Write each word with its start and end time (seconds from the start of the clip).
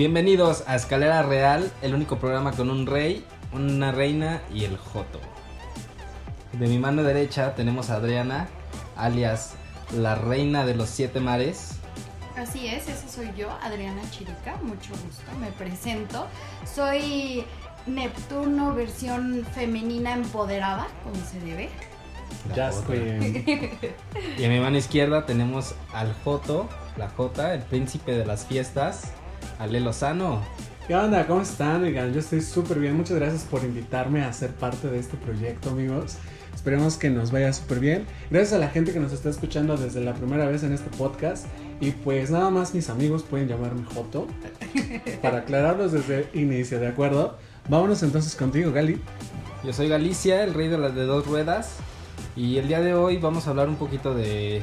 Bienvenidos 0.00 0.64
a 0.66 0.76
Escalera 0.76 1.22
Real, 1.22 1.70
el 1.82 1.94
único 1.94 2.16
programa 2.16 2.52
con 2.52 2.70
un 2.70 2.86
rey, 2.86 3.22
una 3.52 3.92
reina 3.92 4.40
y 4.50 4.64
el 4.64 4.78
Joto. 4.78 5.20
De 6.54 6.68
mi 6.68 6.78
mano 6.78 7.02
derecha 7.02 7.54
tenemos 7.54 7.90
a 7.90 7.96
Adriana, 7.96 8.48
alias 8.96 9.56
la 9.94 10.14
reina 10.14 10.64
de 10.64 10.74
los 10.74 10.88
siete 10.88 11.20
mares. 11.20 11.72
Así 12.34 12.66
es, 12.66 12.88
esa 12.88 13.08
soy 13.08 13.30
yo, 13.36 13.50
Adriana 13.60 14.00
Chirica, 14.10 14.56
mucho 14.62 14.92
gusto, 15.04 15.30
me 15.38 15.52
presento. 15.52 16.26
Soy 16.64 17.44
Neptuno 17.86 18.74
versión 18.74 19.46
femenina 19.54 20.14
empoderada, 20.14 20.86
como 21.04 21.22
se 21.26 21.40
debe. 21.40 21.68
Queen. 22.86 23.44
Y 24.38 24.44
a 24.46 24.48
mi 24.48 24.60
mano 24.60 24.78
izquierda 24.78 25.26
tenemos 25.26 25.74
al 25.92 26.14
Joto, 26.24 26.70
la 26.96 27.10
Jota, 27.10 27.52
el 27.52 27.60
príncipe 27.60 28.12
de 28.12 28.24
las 28.24 28.46
fiestas, 28.46 29.12
Ale 29.60 29.78
Lozano. 29.78 30.40
¿Qué 30.86 30.96
onda? 30.96 31.26
¿Cómo 31.26 31.42
están? 31.42 31.84
Oigan, 31.84 32.14
yo 32.14 32.20
estoy 32.20 32.40
súper 32.40 32.78
bien. 32.78 32.96
Muchas 32.96 33.18
gracias 33.18 33.42
por 33.42 33.62
invitarme 33.62 34.24
a 34.24 34.32
ser 34.32 34.52
parte 34.52 34.88
de 34.88 34.98
este 34.98 35.18
proyecto, 35.18 35.68
amigos. 35.68 36.16
Esperemos 36.54 36.96
que 36.96 37.10
nos 37.10 37.30
vaya 37.30 37.52
súper 37.52 37.78
bien. 37.78 38.06
Gracias 38.30 38.54
a 38.54 38.58
la 38.58 38.70
gente 38.70 38.94
que 38.94 39.00
nos 39.00 39.12
está 39.12 39.28
escuchando 39.28 39.76
desde 39.76 40.00
la 40.00 40.14
primera 40.14 40.46
vez 40.46 40.62
en 40.62 40.72
este 40.72 40.88
podcast. 40.96 41.44
Y 41.78 41.90
pues 41.90 42.30
nada 42.30 42.48
más 42.48 42.72
mis 42.72 42.88
amigos 42.88 43.22
pueden 43.22 43.48
llamarme 43.48 43.84
Joto. 43.94 44.28
Para 45.22 45.40
aclararlos 45.40 45.92
desde 45.92 46.26
el 46.32 46.40
inicio, 46.40 46.80
¿de 46.80 46.88
acuerdo? 46.88 47.36
Vámonos 47.68 48.02
entonces 48.02 48.34
contigo, 48.36 48.72
Gali. 48.72 48.98
Yo 49.62 49.74
soy 49.74 49.90
Galicia, 49.90 50.42
el 50.42 50.54
rey 50.54 50.68
de 50.68 50.78
las 50.78 50.94
de 50.94 51.04
dos 51.04 51.26
ruedas. 51.26 51.76
Y 52.34 52.56
el 52.56 52.66
día 52.66 52.80
de 52.80 52.94
hoy 52.94 53.18
vamos 53.18 53.46
a 53.46 53.50
hablar 53.50 53.68
un 53.68 53.76
poquito 53.76 54.14
de, 54.14 54.62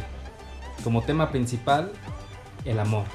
como 0.83 1.03
tema 1.03 1.29
principal, 1.29 1.91
el 2.65 2.79
amor. 2.79 3.05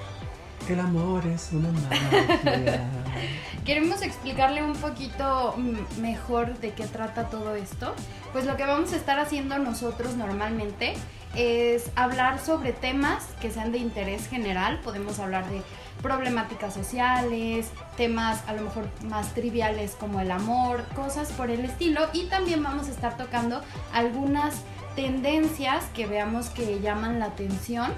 El 0.68 0.80
amor 0.80 1.27
es 1.27 1.50
una 1.52 1.70
magia. 1.72 2.80
Queremos 3.64 4.02
explicarle 4.02 4.62
un 4.62 4.74
poquito 4.74 5.55
mejor 6.00 6.58
de 6.58 6.70
qué 6.70 6.86
trata 6.86 7.28
todo 7.28 7.55
esto. 7.55 7.94
Pues 8.32 8.46
lo 8.46 8.56
que 8.56 8.64
vamos 8.64 8.92
a 8.92 8.96
estar 8.96 9.18
haciendo 9.18 9.58
nosotros 9.58 10.16
normalmente 10.16 10.94
es 11.34 11.90
hablar 11.96 12.38
sobre 12.38 12.72
temas 12.72 13.24
que 13.40 13.50
sean 13.50 13.72
de 13.72 13.78
interés 13.78 14.28
general. 14.28 14.80
Podemos 14.80 15.18
hablar 15.18 15.48
de 15.50 15.62
problemáticas 16.00 16.74
sociales, 16.74 17.70
temas 17.96 18.42
a 18.46 18.55
lo 18.55 18.62
mejor 18.62 18.88
más 19.05 19.34
triviales 19.34 19.96
como 19.98 20.20
el 20.20 20.30
amor, 20.30 20.84
cosas 20.94 21.30
por 21.33 21.50
el 21.50 21.64
estilo. 21.64 22.08
Y 22.12 22.27
también 22.27 22.62
vamos 22.62 22.88
a 22.88 22.90
estar 22.90 23.16
tocando 23.16 23.62
algunas 23.92 24.55
tendencias 24.96 25.84
que 25.94 26.06
veamos 26.06 26.50
que 26.50 26.80
llaman 26.80 27.18
la 27.18 27.27
atención. 27.27 27.92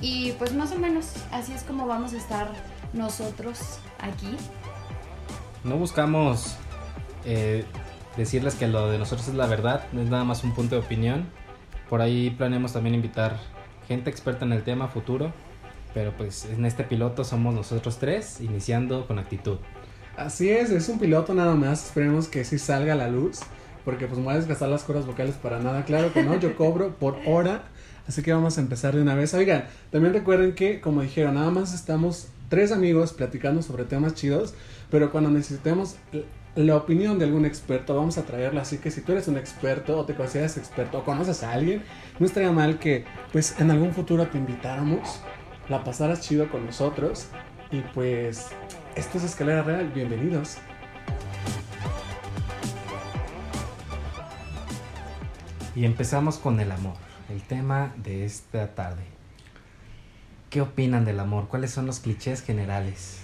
Y 0.00 0.32
pues 0.32 0.54
más 0.54 0.72
o 0.72 0.78
menos 0.78 1.12
así 1.32 1.52
es 1.52 1.62
como 1.62 1.86
vamos 1.86 2.14
a 2.14 2.16
estar 2.16 2.48
nosotros 2.92 3.78
aquí. 3.98 4.36
No 5.64 5.76
buscamos 5.76 6.56
eh, 7.24 7.64
decirles 8.16 8.54
que 8.54 8.66
lo 8.66 8.90
de 8.90 8.98
nosotros 8.98 9.28
es 9.28 9.34
la 9.34 9.46
verdad, 9.46 9.84
es 9.92 10.08
nada 10.08 10.24
más 10.24 10.42
un 10.42 10.54
punto 10.54 10.74
de 10.76 10.80
opinión. 10.80 11.28
Por 11.88 12.00
ahí 12.00 12.30
planeamos 12.30 12.72
también 12.72 12.94
invitar 12.94 13.38
gente 13.88 14.08
experta 14.08 14.44
en 14.44 14.52
el 14.52 14.62
tema 14.62 14.88
futuro. 14.88 15.32
Pero 15.92 16.12
pues 16.16 16.44
en 16.44 16.64
este 16.64 16.84
piloto 16.84 17.24
somos 17.24 17.52
nosotros 17.52 17.98
tres, 17.98 18.40
iniciando 18.40 19.06
con 19.08 19.18
actitud. 19.18 19.58
Así 20.16 20.48
es, 20.50 20.70
es 20.70 20.88
un 20.88 21.00
piloto 21.00 21.34
nada 21.34 21.54
más. 21.54 21.86
Esperemos 21.86 22.28
que 22.28 22.44
sí 22.44 22.58
salga 22.58 22.92
a 22.92 22.96
la 22.96 23.08
luz. 23.08 23.40
Porque 23.84 24.06
pues 24.06 24.18
me 24.18 24.26
voy 24.26 24.34
a 24.34 24.36
desgastar 24.36 24.68
las 24.68 24.84
cuerdas 24.84 25.06
vocales 25.06 25.34
para 25.34 25.58
nada. 25.58 25.84
Claro 25.84 26.12
que 26.12 26.22
no, 26.22 26.38
yo 26.38 26.54
cobro 26.54 26.94
por 26.94 27.18
hora. 27.26 27.64
Así 28.10 28.22
que 28.22 28.32
vamos 28.32 28.58
a 28.58 28.60
empezar 28.60 28.96
de 28.96 29.02
una 29.02 29.14
vez. 29.14 29.34
Oigan, 29.34 29.66
también 29.92 30.12
recuerden 30.12 30.56
que, 30.56 30.80
como 30.80 31.00
dijeron, 31.00 31.36
nada 31.36 31.52
más 31.52 31.72
estamos 31.72 32.26
tres 32.48 32.72
amigos 32.72 33.12
platicando 33.12 33.62
sobre 33.62 33.84
temas 33.84 34.14
chidos. 34.14 34.52
Pero 34.90 35.12
cuando 35.12 35.30
necesitemos 35.30 35.94
la 36.56 36.76
opinión 36.76 37.20
de 37.20 37.26
algún 37.26 37.44
experto, 37.44 37.94
vamos 37.94 38.18
a 38.18 38.24
traerla. 38.24 38.62
Así 38.62 38.78
que 38.78 38.90
si 38.90 39.00
tú 39.00 39.12
eres 39.12 39.28
un 39.28 39.36
experto 39.36 39.96
o 39.96 40.06
te 40.06 40.16
consideras 40.16 40.56
experto 40.56 40.98
o 40.98 41.04
conoces 41.04 41.44
a 41.44 41.52
alguien, 41.52 41.84
no 42.18 42.26
estaría 42.26 42.50
mal 42.50 42.80
que 42.80 43.04
pues 43.30 43.54
en 43.60 43.70
algún 43.70 43.92
futuro 43.92 44.26
te 44.26 44.38
invitáramos, 44.38 45.20
la 45.68 45.84
pasaras 45.84 46.20
chido 46.20 46.50
con 46.50 46.66
nosotros. 46.66 47.28
Y 47.70 47.82
pues, 47.94 48.48
esto 48.96 49.18
es 49.18 49.22
Escalera 49.22 49.62
Real. 49.62 49.88
Bienvenidos. 49.94 50.56
Y 55.76 55.84
empezamos 55.84 56.38
con 56.38 56.58
el 56.58 56.72
amor, 56.72 56.96
el 57.30 57.42
tema 57.42 57.92
de 57.96 58.24
esta 58.24 58.74
tarde. 58.74 59.04
¿Qué 60.50 60.60
opinan 60.60 61.04
del 61.04 61.20
amor? 61.20 61.48
¿Cuáles 61.48 61.70
son 61.70 61.86
los 61.86 62.00
clichés 62.00 62.42
generales? 62.42 63.20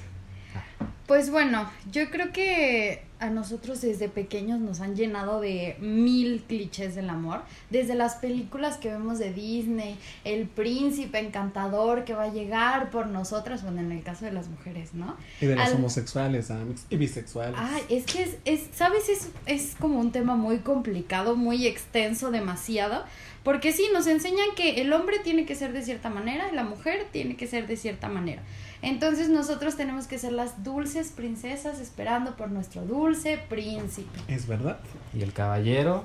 Pues 1.06 1.30
bueno, 1.30 1.68
yo 1.90 2.10
creo 2.10 2.32
que 2.32 3.05
a 3.18 3.30
nosotros 3.30 3.80
desde 3.80 4.08
pequeños 4.08 4.60
nos 4.60 4.80
han 4.80 4.94
llenado 4.94 5.40
de 5.40 5.76
mil 5.80 6.42
clichés 6.46 6.94
del 6.94 7.08
amor. 7.08 7.42
Desde 7.70 7.94
las 7.94 8.16
películas 8.16 8.76
que 8.76 8.90
vemos 8.90 9.18
de 9.18 9.32
Disney, 9.32 9.98
el 10.24 10.46
príncipe 10.46 11.18
encantador 11.18 12.04
que 12.04 12.14
va 12.14 12.24
a 12.24 12.32
llegar 12.32 12.90
por 12.90 13.06
nosotras, 13.06 13.62
bueno, 13.62 13.80
en 13.80 13.92
el 13.92 14.02
caso 14.02 14.24
de 14.24 14.32
las 14.32 14.48
mujeres, 14.48 14.94
¿no? 14.94 15.16
Y 15.40 15.46
de 15.46 15.56
los 15.56 15.66
Al- 15.66 15.74
homosexuales 15.74 16.50
ah, 16.50 16.60
y 16.90 16.96
bisexuales. 16.96 17.58
Ay, 17.58 17.82
es 17.88 18.04
que 18.04 18.22
es, 18.22 18.36
es 18.44 18.68
¿sabes? 18.74 19.08
Es, 19.08 19.28
es 19.46 19.74
como 19.78 19.98
un 19.98 20.12
tema 20.12 20.36
muy 20.36 20.58
complicado, 20.58 21.36
muy 21.36 21.66
extenso, 21.66 22.30
demasiado. 22.30 23.04
Porque 23.42 23.72
sí, 23.72 23.86
nos 23.92 24.08
enseñan 24.08 24.48
que 24.56 24.80
el 24.80 24.92
hombre 24.92 25.20
tiene 25.20 25.46
que 25.46 25.54
ser 25.54 25.72
de 25.72 25.82
cierta 25.82 26.10
manera 26.10 26.50
la 26.52 26.64
mujer 26.64 27.06
tiene 27.12 27.36
que 27.36 27.46
ser 27.46 27.68
de 27.68 27.76
cierta 27.76 28.08
manera. 28.08 28.42
Entonces 28.82 29.28
nosotros 29.28 29.76
tenemos 29.76 30.06
que 30.06 30.18
ser 30.18 30.32
las 30.32 30.62
dulces 30.62 31.08
princesas 31.08 31.80
esperando 31.80 32.36
por 32.36 32.50
nuestro 32.50 32.82
dulce 32.82 33.38
príncipe. 33.48 34.20
Es 34.28 34.46
verdad. 34.46 34.78
Y 35.14 35.22
el 35.22 35.32
caballero, 35.32 36.04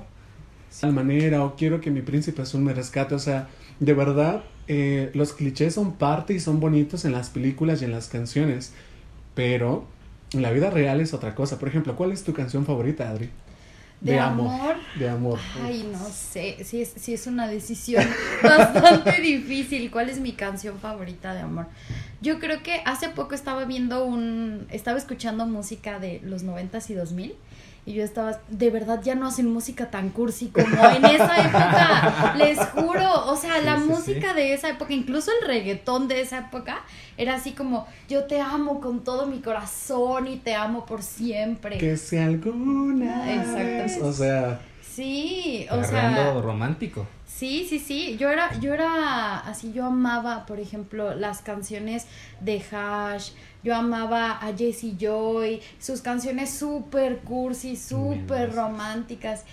De 0.70 0.80
tal 0.80 0.92
manera, 0.92 1.44
o 1.44 1.54
quiero 1.54 1.80
que 1.80 1.90
mi 1.90 2.02
príncipe 2.02 2.42
azul 2.42 2.62
me 2.62 2.72
rescate. 2.72 3.14
O 3.14 3.18
sea, 3.18 3.48
de 3.78 3.92
verdad, 3.92 4.42
eh, 4.68 5.10
los 5.14 5.32
clichés 5.32 5.74
son 5.74 5.94
parte 5.94 6.34
y 6.34 6.40
son 6.40 6.60
bonitos 6.60 7.04
en 7.04 7.12
las 7.12 7.28
películas 7.30 7.82
y 7.82 7.84
en 7.84 7.92
las 7.92 8.08
canciones. 8.08 8.72
Pero 9.34 9.84
en 10.32 10.42
la 10.42 10.50
vida 10.50 10.70
real 10.70 11.00
es 11.00 11.12
otra 11.14 11.34
cosa. 11.34 11.58
Por 11.58 11.68
ejemplo, 11.68 11.94
¿cuál 11.96 12.12
es 12.12 12.24
tu 12.24 12.32
canción 12.32 12.64
favorita, 12.64 13.10
Adri? 13.10 13.30
De 14.02 14.18
amor. 14.18 14.74
De 14.98 15.08
amor. 15.08 15.38
Ay, 15.62 15.88
no 15.90 16.04
sé, 16.10 16.64
sí 16.64 16.82
es, 16.82 16.92
sí 16.96 17.14
es 17.14 17.26
una 17.28 17.46
decisión 17.46 18.04
bastante 18.42 19.20
difícil. 19.20 19.90
¿Cuál 19.90 20.10
es 20.10 20.18
mi 20.18 20.32
canción 20.32 20.80
favorita 20.80 21.34
de 21.34 21.40
amor? 21.40 21.66
Yo 22.20 22.40
creo 22.40 22.62
que 22.62 22.82
hace 22.84 23.08
poco 23.10 23.34
estaba 23.34 23.64
viendo 23.64 24.04
un, 24.04 24.66
estaba 24.70 24.98
escuchando 24.98 25.46
música 25.46 26.00
de 26.00 26.20
los 26.24 26.42
noventas 26.42 26.90
y 26.90 26.94
2000 26.94 27.34
y 27.84 27.94
yo 27.94 28.04
estaba, 28.04 28.38
de 28.48 28.70
verdad 28.70 29.00
ya 29.02 29.14
no 29.16 29.26
hacen 29.26 29.52
música 29.52 29.90
tan 29.90 30.10
cursi 30.10 30.48
como 30.48 30.66
en 30.66 31.04
esa 31.04 31.36
época, 31.44 32.34
les 32.38 32.58
juro, 32.58 33.26
o 33.26 33.36
sea, 33.36 33.58
Sí, 33.58 33.64
la 33.64 33.76
sí, 33.78 33.84
música 33.86 34.34
de 34.34 34.54
esa 34.54 34.68
época, 34.70 34.92
incluso 34.92 35.30
el 35.40 35.48
reggaetón 35.48 36.06
de 36.08 36.20
esa 36.20 36.38
época, 36.38 36.82
era 37.16 37.34
así 37.34 37.52
como, 37.52 37.86
yo 38.08 38.24
te 38.24 38.40
amo 38.40 38.80
con 38.80 39.02
todo 39.02 39.26
mi 39.26 39.40
corazón 39.40 40.28
y 40.28 40.36
te 40.36 40.54
amo 40.54 40.86
por 40.86 41.02
siempre. 41.02 41.78
Que 41.78 41.96
sea 41.96 42.26
alguna. 42.26 43.34
Exacto. 43.34 43.58
vez. 43.58 43.98
O 44.02 44.12
sea, 44.12 44.60
Sí, 44.80 45.66
o 45.70 45.82
sea, 45.82 46.34
romántico. 46.34 47.06
sí, 47.26 47.66
sí, 47.68 47.78
sí. 47.78 48.16
Yo 48.18 48.28
era, 48.28 48.58
yo 48.60 48.74
era 48.74 49.38
así, 49.38 49.72
yo 49.72 49.86
amaba, 49.86 50.44
por 50.44 50.60
ejemplo, 50.60 51.14
las 51.14 51.40
canciones 51.40 52.06
de 52.40 52.62
Hash. 52.70 53.30
Yo 53.62 53.74
amaba 53.74 54.32
a 54.32 54.56
Jessie 54.56 54.96
Joy, 54.98 55.60
sus 55.78 56.00
canciones 56.00 56.50
súper 56.50 57.18
cursi, 57.18 57.76
súper 57.76 58.54
románticas. 58.54 59.44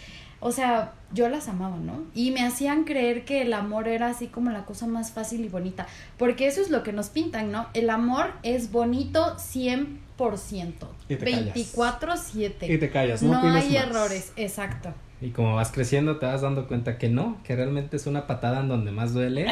O 0.41 0.51
sea, 0.51 0.93
yo 1.11 1.27
las 1.27 1.49
amaba, 1.49 1.77
¿no? 1.77 2.05
Y 2.15 2.31
me 2.31 2.45
hacían 2.45 2.85
creer 2.85 3.25
que 3.25 3.41
el 3.41 3.53
amor 3.53 3.87
era 3.87 4.07
así 4.07 4.27
como 4.27 4.51
la 4.51 4.65
cosa 4.65 4.87
más 4.87 5.11
fácil 5.11 5.43
y 5.43 5.49
bonita. 5.49 5.85
Porque 6.17 6.47
eso 6.47 6.61
es 6.61 6.69
lo 6.69 6.81
que 6.81 6.93
nos 6.93 7.09
pintan, 7.09 7.51
¿no? 7.51 7.67
El 7.73 7.89
amor 7.89 8.31
es 8.43 8.71
bonito 8.71 9.35
100%. 9.37 10.73
Y 11.09 11.15
te 11.15 11.25
callas. 11.31 11.55
24-7. 11.55 12.69
y 12.69 12.77
te 12.77 12.89
callas, 12.89 13.21
no, 13.21 13.41
No 13.41 13.53
hay 13.53 13.73
más. 13.73 13.83
errores, 13.83 14.31
exacto. 14.37 14.93
Y 15.21 15.31
como 15.31 15.55
vas 15.55 15.71
creciendo 15.71 16.17
te 16.17 16.25
vas 16.25 16.41
dando 16.41 16.67
cuenta 16.67 16.97
que 16.97 17.09
no, 17.09 17.37
que 17.43 17.55
realmente 17.55 17.97
es 17.97 18.07
una 18.07 18.25
patada 18.25 18.61
en 18.61 18.69
donde 18.69 18.91
más 18.91 19.13
duele. 19.13 19.47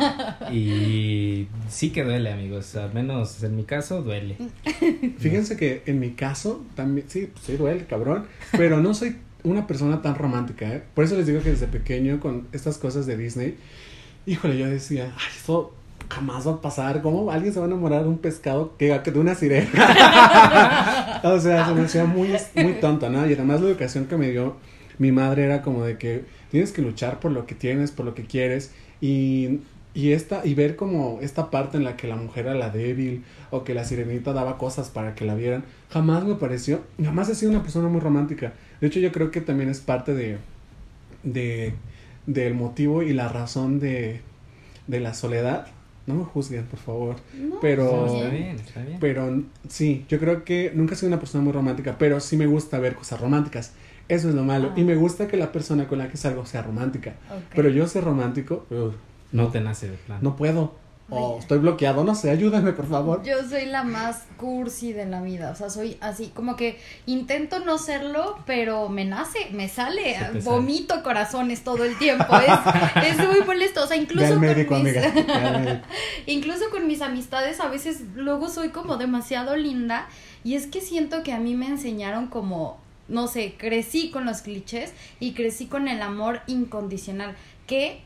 y 0.52 1.48
sí 1.70 1.90
que 1.90 2.04
duele, 2.04 2.30
amigos. 2.30 2.76
Al 2.76 2.92
menos 2.92 3.42
en 3.42 3.56
mi 3.56 3.64
caso 3.64 4.02
duele. 4.02 4.36
Fíjense 5.18 5.56
que 5.56 5.82
en 5.86 6.00
mi 6.00 6.10
caso, 6.10 6.64
también, 6.74 7.08
sí, 7.08 7.30
pues 7.32 7.46
sí 7.46 7.56
duele, 7.56 7.86
cabrón, 7.86 8.26
pero 8.52 8.80
no 8.80 8.92
soy 8.92 9.16
una 9.42 9.66
persona 9.66 10.02
tan 10.02 10.16
romántica, 10.16 10.68
¿eh? 10.68 10.82
Por 10.94 11.04
eso 11.04 11.16
les 11.16 11.26
digo 11.26 11.40
que 11.40 11.50
desde 11.50 11.66
pequeño 11.66 12.20
con 12.20 12.48
estas 12.52 12.76
cosas 12.76 13.06
de 13.06 13.16
Disney, 13.16 13.56
híjole, 14.26 14.58
yo 14.58 14.68
decía, 14.68 15.14
ay, 15.16 15.32
esto 15.34 15.72
jamás 16.10 16.46
va 16.46 16.52
a 16.52 16.60
pasar, 16.60 17.00
¿cómo 17.00 17.30
alguien 17.30 17.54
se 17.54 17.60
va 17.60 17.66
a 17.66 17.68
enamorar 17.68 18.02
de 18.02 18.08
un 18.08 18.18
pescado 18.18 18.76
que, 18.76 19.00
que 19.02 19.10
de 19.10 19.18
una 19.18 19.34
sirena? 19.34 19.70
o 21.24 21.40
sea, 21.40 21.66
se 21.66 21.74
me 21.74 21.82
hacía 21.82 22.04
muy, 22.04 22.28
muy 22.54 22.74
tonto, 22.74 23.08
¿no? 23.08 23.26
Y 23.26 23.32
además 23.32 23.60
la 23.60 23.68
educación 23.68 24.06
que 24.06 24.16
me 24.16 24.30
dio 24.30 24.56
mi 24.98 25.12
madre 25.12 25.44
era 25.44 25.62
como 25.62 25.84
de 25.84 25.98
que 25.98 26.24
tienes 26.50 26.72
que 26.72 26.82
luchar 26.82 27.20
por 27.20 27.32
lo 27.32 27.46
que 27.46 27.54
tienes, 27.54 27.90
por 27.90 28.06
lo 28.06 28.14
que 28.14 28.24
quieres, 28.24 28.72
y 29.00 29.60
y 29.94 30.12
esta 30.12 30.42
y 30.44 30.52
ver 30.54 30.76
como 30.76 31.20
esta 31.22 31.50
parte 31.50 31.78
en 31.78 31.84
la 31.84 31.96
que 31.96 32.06
la 32.06 32.16
mujer 32.16 32.44
era 32.46 32.54
la 32.54 32.68
débil 32.68 33.24
o 33.50 33.64
que 33.64 33.72
la 33.72 33.82
sirenita 33.84 34.34
daba 34.34 34.58
cosas 34.58 34.90
para 34.90 35.14
que 35.14 35.24
la 35.24 35.34
vieran 35.34 35.64
jamás 35.90 36.22
me 36.24 36.34
pareció 36.34 36.82
jamás 37.02 37.30
he 37.30 37.34
sido 37.34 37.50
una 37.52 37.62
persona 37.62 37.88
muy 37.88 38.00
romántica. 38.00 38.52
De 38.82 38.88
hecho 38.88 39.00
yo 39.00 39.10
creo 39.10 39.30
que 39.30 39.40
también 39.40 39.70
es 39.70 39.80
parte 39.80 40.14
de 40.14 40.36
de 41.22 41.72
del 42.26 42.52
motivo 42.54 43.02
y 43.02 43.12
la 43.14 43.28
razón 43.28 43.80
de 43.80 44.20
de 44.86 45.00
la 45.00 45.14
soledad. 45.14 45.68
No 46.06 46.14
me 46.14 46.24
juzguen 46.24 46.66
por 46.66 46.78
favor. 46.78 47.16
No, 47.34 47.58
pero 47.60 48.06
Está 48.06 48.28
bien, 48.28 48.56
está 48.56 48.82
bien. 48.82 48.98
pero 49.00 49.42
sí 49.68 50.04
yo 50.10 50.18
creo 50.20 50.44
que 50.44 50.72
nunca 50.74 50.92
he 50.92 50.96
sido 50.98 51.08
una 51.08 51.18
persona 51.20 51.42
muy 51.42 51.52
romántica 51.54 51.96
pero 51.98 52.20
sí 52.20 52.36
me 52.36 52.46
gusta 52.46 52.78
ver 52.78 52.94
cosas 52.94 53.18
románticas 53.20 53.72
eso 54.08 54.28
es 54.28 54.34
lo 54.34 54.42
malo 54.44 54.68
Ah. 54.72 54.78
y 54.80 54.84
me 54.84 54.94
gusta 54.94 55.26
que 55.28 55.36
la 55.36 55.52
persona 55.52 55.86
con 55.88 55.98
la 55.98 56.08
que 56.08 56.16
salgo 56.16 56.46
sea 56.46 56.62
romántica 56.62 57.14
pero 57.54 57.68
yo 57.68 57.86
ser 57.88 58.04
romántico 58.04 58.64
no 59.32 59.48
te 59.48 59.60
nace 59.60 59.88
de 59.90 59.96
plan. 59.96 60.18
no 60.22 60.36
puedo. 60.36 60.84
O 61.08 61.38
estoy 61.38 61.58
bloqueado, 61.60 62.02
no 62.02 62.16
sé, 62.16 62.30
ayúdame 62.30 62.72
por 62.72 62.88
favor. 62.88 63.22
Yo 63.22 63.36
soy 63.48 63.66
la 63.66 63.84
más 63.84 64.24
cursi 64.38 64.92
de 64.92 65.06
la 65.06 65.22
vida, 65.22 65.52
o 65.52 65.54
sea, 65.54 65.70
soy 65.70 65.96
así, 66.00 66.32
como 66.34 66.56
que 66.56 66.80
intento 67.06 67.60
no 67.60 67.78
serlo, 67.78 68.36
pero 68.44 68.88
me 68.88 69.04
nace, 69.04 69.38
me 69.52 69.68
sale, 69.68 70.16
vomito 70.42 71.04
corazones 71.04 71.62
todo 71.62 71.84
el 71.84 71.96
tiempo, 71.96 72.24
es, 72.36 73.06
es 73.20 73.24
muy 73.24 73.40
molesto, 73.46 73.84
o 73.84 73.86
sea, 73.86 73.96
Ve 73.96 74.02
incluso 74.02 74.34
con 74.66 74.82
mis- 74.82 74.96
amiga. 74.96 75.12
ve 75.14 75.32
al 75.32 75.64
médico. 75.64 75.86
incluso 76.26 76.64
con 76.72 76.88
mis 76.88 77.00
amistades 77.00 77.60
a 77.60 77.68
veces 77.68 78.00
luego 78.16 78.48
soy 78.48 78.70
como 78.70 78.96
demasiado 78.96 79.54
linda 79.56 80.08
y 80.42 80.54
es 80.56 80.66
que 80.66 80.80
siento 80.80 81.22
que 81.22 81.32
a 81.32 81.38
mí 81.38 81.54
me 81.54 81.68
enseñaron 81.68 82.26
como, 82.26 82.78
no 83.08 83.28
sé, 83.28 83.54
crecí 83.56 84.10
con 84.10 84.24
los 84.24 84.42
clichés 84.42 84.92
y 85.20 85.32
crecí 85.32 85.66
con 85.66 85.88
el 85.88 86.02
amor 86.02 86.40
incondicional, 86.46 87.36
que 87.66 88.00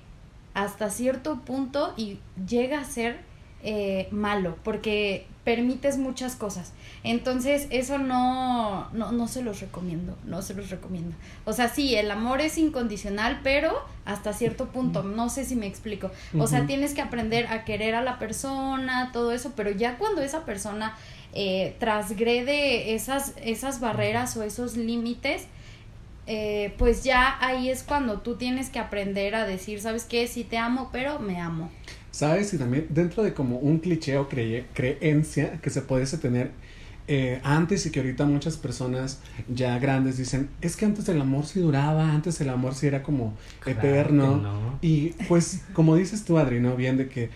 hasta 0.54 0.90
cierto 0.90 1.40
punto 1.40 1.94
y 1.96 2.18
llega 2.46 2.80
a 2.80 2.84
ser 2.84 3.20
eh, 3.62 4.08
malo 4.10 4.56
porque 4.62 5.26
permites 5.44 5.98
muchas 5.98 6.36
cosas. 6.36 6.72
Entonces 7.02 7.66
eso 7.70 7.98
no, 7.98 8.88
no, 8.92 9.12
no 9.12 9.26
se 9.26 9.42
los 9.42 9.60
recomiendo, 9.60 10.16
no 10.24 10.42
se 10.42 10.54
los 10.54 10.70
recomiendo. 10.70 11.16
O 11.44 11.52
sea, 11.52 11.68
sí, 11.68 11.94
el 11.94 12.10
amor 12.10 12.40
es 12.40 12.58
incondicional, 12.58 13.40
pero 13.42 13.82
hasta 14.04 14.32
cierto 14.32 14.68
punto, 14.68 15.02
no 15.02 15.28
sé 15.28 15.44
si 15.44 15.56
me 15.56 15.66
explico. 15.66 16.10
O 16.38 16.46
sea, 16.46 16.66
tienes 16.66 16.94
que 16.94 17.00
aprender 17.00 17.46
a 17.46 17.64
querer 17.64 17.94
a 17.94 18.02
la 18.02 18.18
persona, 18.18 19.10
todo 19.12 19.32
eso, 19.32 19.52
pero 19.56 19.70
ya 19.70 19.98
cuando 19.98 20.22
esa 20.22 20.44
persona 20.44 20.96
eh, 21.34 21.76
transgrede 21.78 22.94
esas, 22.94 23.34
esas 23.42 23.80
barreras 23.80 24.36
o 24.36 24.42
esos 24.42 24.76
límites, 24.76 25.44
eh, 26.26 26.74
pues 26.78 27.02
ya 27.02 27.36
ahí 27.40 27.70
es 27.70 27.82
cuando 27.82 28.20
tú 28.20 28.36
tienes 28.36 28.70
que 28.70 28.78
aprender 28.78 29.34
a 29.34 29.46
decir, 29.46 29.80
¿sabes 29.80 30.04
qué? 30.04 30.26
Sí 30.26 30.44
te 30.44 30.58
amo, 30.58 30.90
pero 30.92 31.18
me 31.18 31.40
amo. 31.40 31.70
¿Sabes? 32.10 32.52
Y 32.54 32.58
también 32.58 32.86
dentro 32.90 33.22
de 33.22 33.32
como 33.34 33.58
un 33.58 33.78
cliché 33.78 34.18
o 34.18 34.28
creencia 34.28 35.60
que 35.62 35.70
se 35.70 35.82
pudiese 35.82 36.18
tener 36.18 36.50
eh, 37.08 37.40
antes 37.42 37.86
y 37.86 37.90
que 37.90 38.00
ahorita 38.00 38.24
muchas 38.26 38.56
personas 38.56 39.18
ya 39.48 39.78
grandes 39.78 40.16
dicen, 40.18 40.48
es 40.60 40.76
que 40.76 40.84
antes 40.84 41.08
el 41.08 41.20
amor 41.20 41.46
sí 41.46 41.58
duraba, 41.58 42.12
antes 42.12 42.40
el 42.40 42.48
amor 42.50 42.74
sí 42.74 42.86
era 42.86 43.02
como 43.02 43.34
Claro 43.60 43.80
eterno. 43.80 44.36
no. 44.36 44.78
Y 44.82 45.10
pues 45.26 45.62
como 45.72 45.96
dices 45.96 46.24
tú, 46.24 46.38
Adri, 46.38 46.60
¿no? 46.60 46.76
Bien 46.76 46.96
de 46.96 47.08
que 47.08 47.30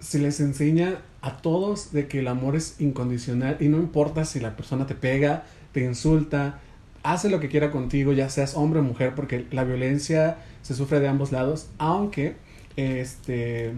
se 0.00 0.18
les 0.18 0.40
enseña 0.40 1.02
a 1.20 1.36
todos 1.38 1.92
de 1.92 2.06
que 2.06 2.20
el 2.20 2.28
amor 2.28 2.56
es 2.56 2.80
incondicional 2.80 3.56
y 3.60 3.68
no 3.68 3.78
importa 3.78 4.24
si 4.24 4.40
la 4.40 4.56
persona 4.56 4.86
te 4.86 4.94
pega, 4.94 5.44
te 5.72 5.84
insulta, 5.84 6.60
hace 7.02 7.28
lo 7.30 7.40
que 7.40 7.48
quiera 7.48 7.70
contigo, 7.70 8.12
ya 8.12 8.28
seas 8.28 8.54
hombre 8.56 8.80
o 8.80 8.82
mujer, 8.82 9.14
porque 9.14 9.46
la 9.50 9.64
violencia 9.64 10.38
se 10.62 10.74
sufre 10.74 11.00
de 11.00 11.08
ambos 11.08 11.32
lados, 11.32 11.68
aunque 11.78 12.36
este 12.76 13.74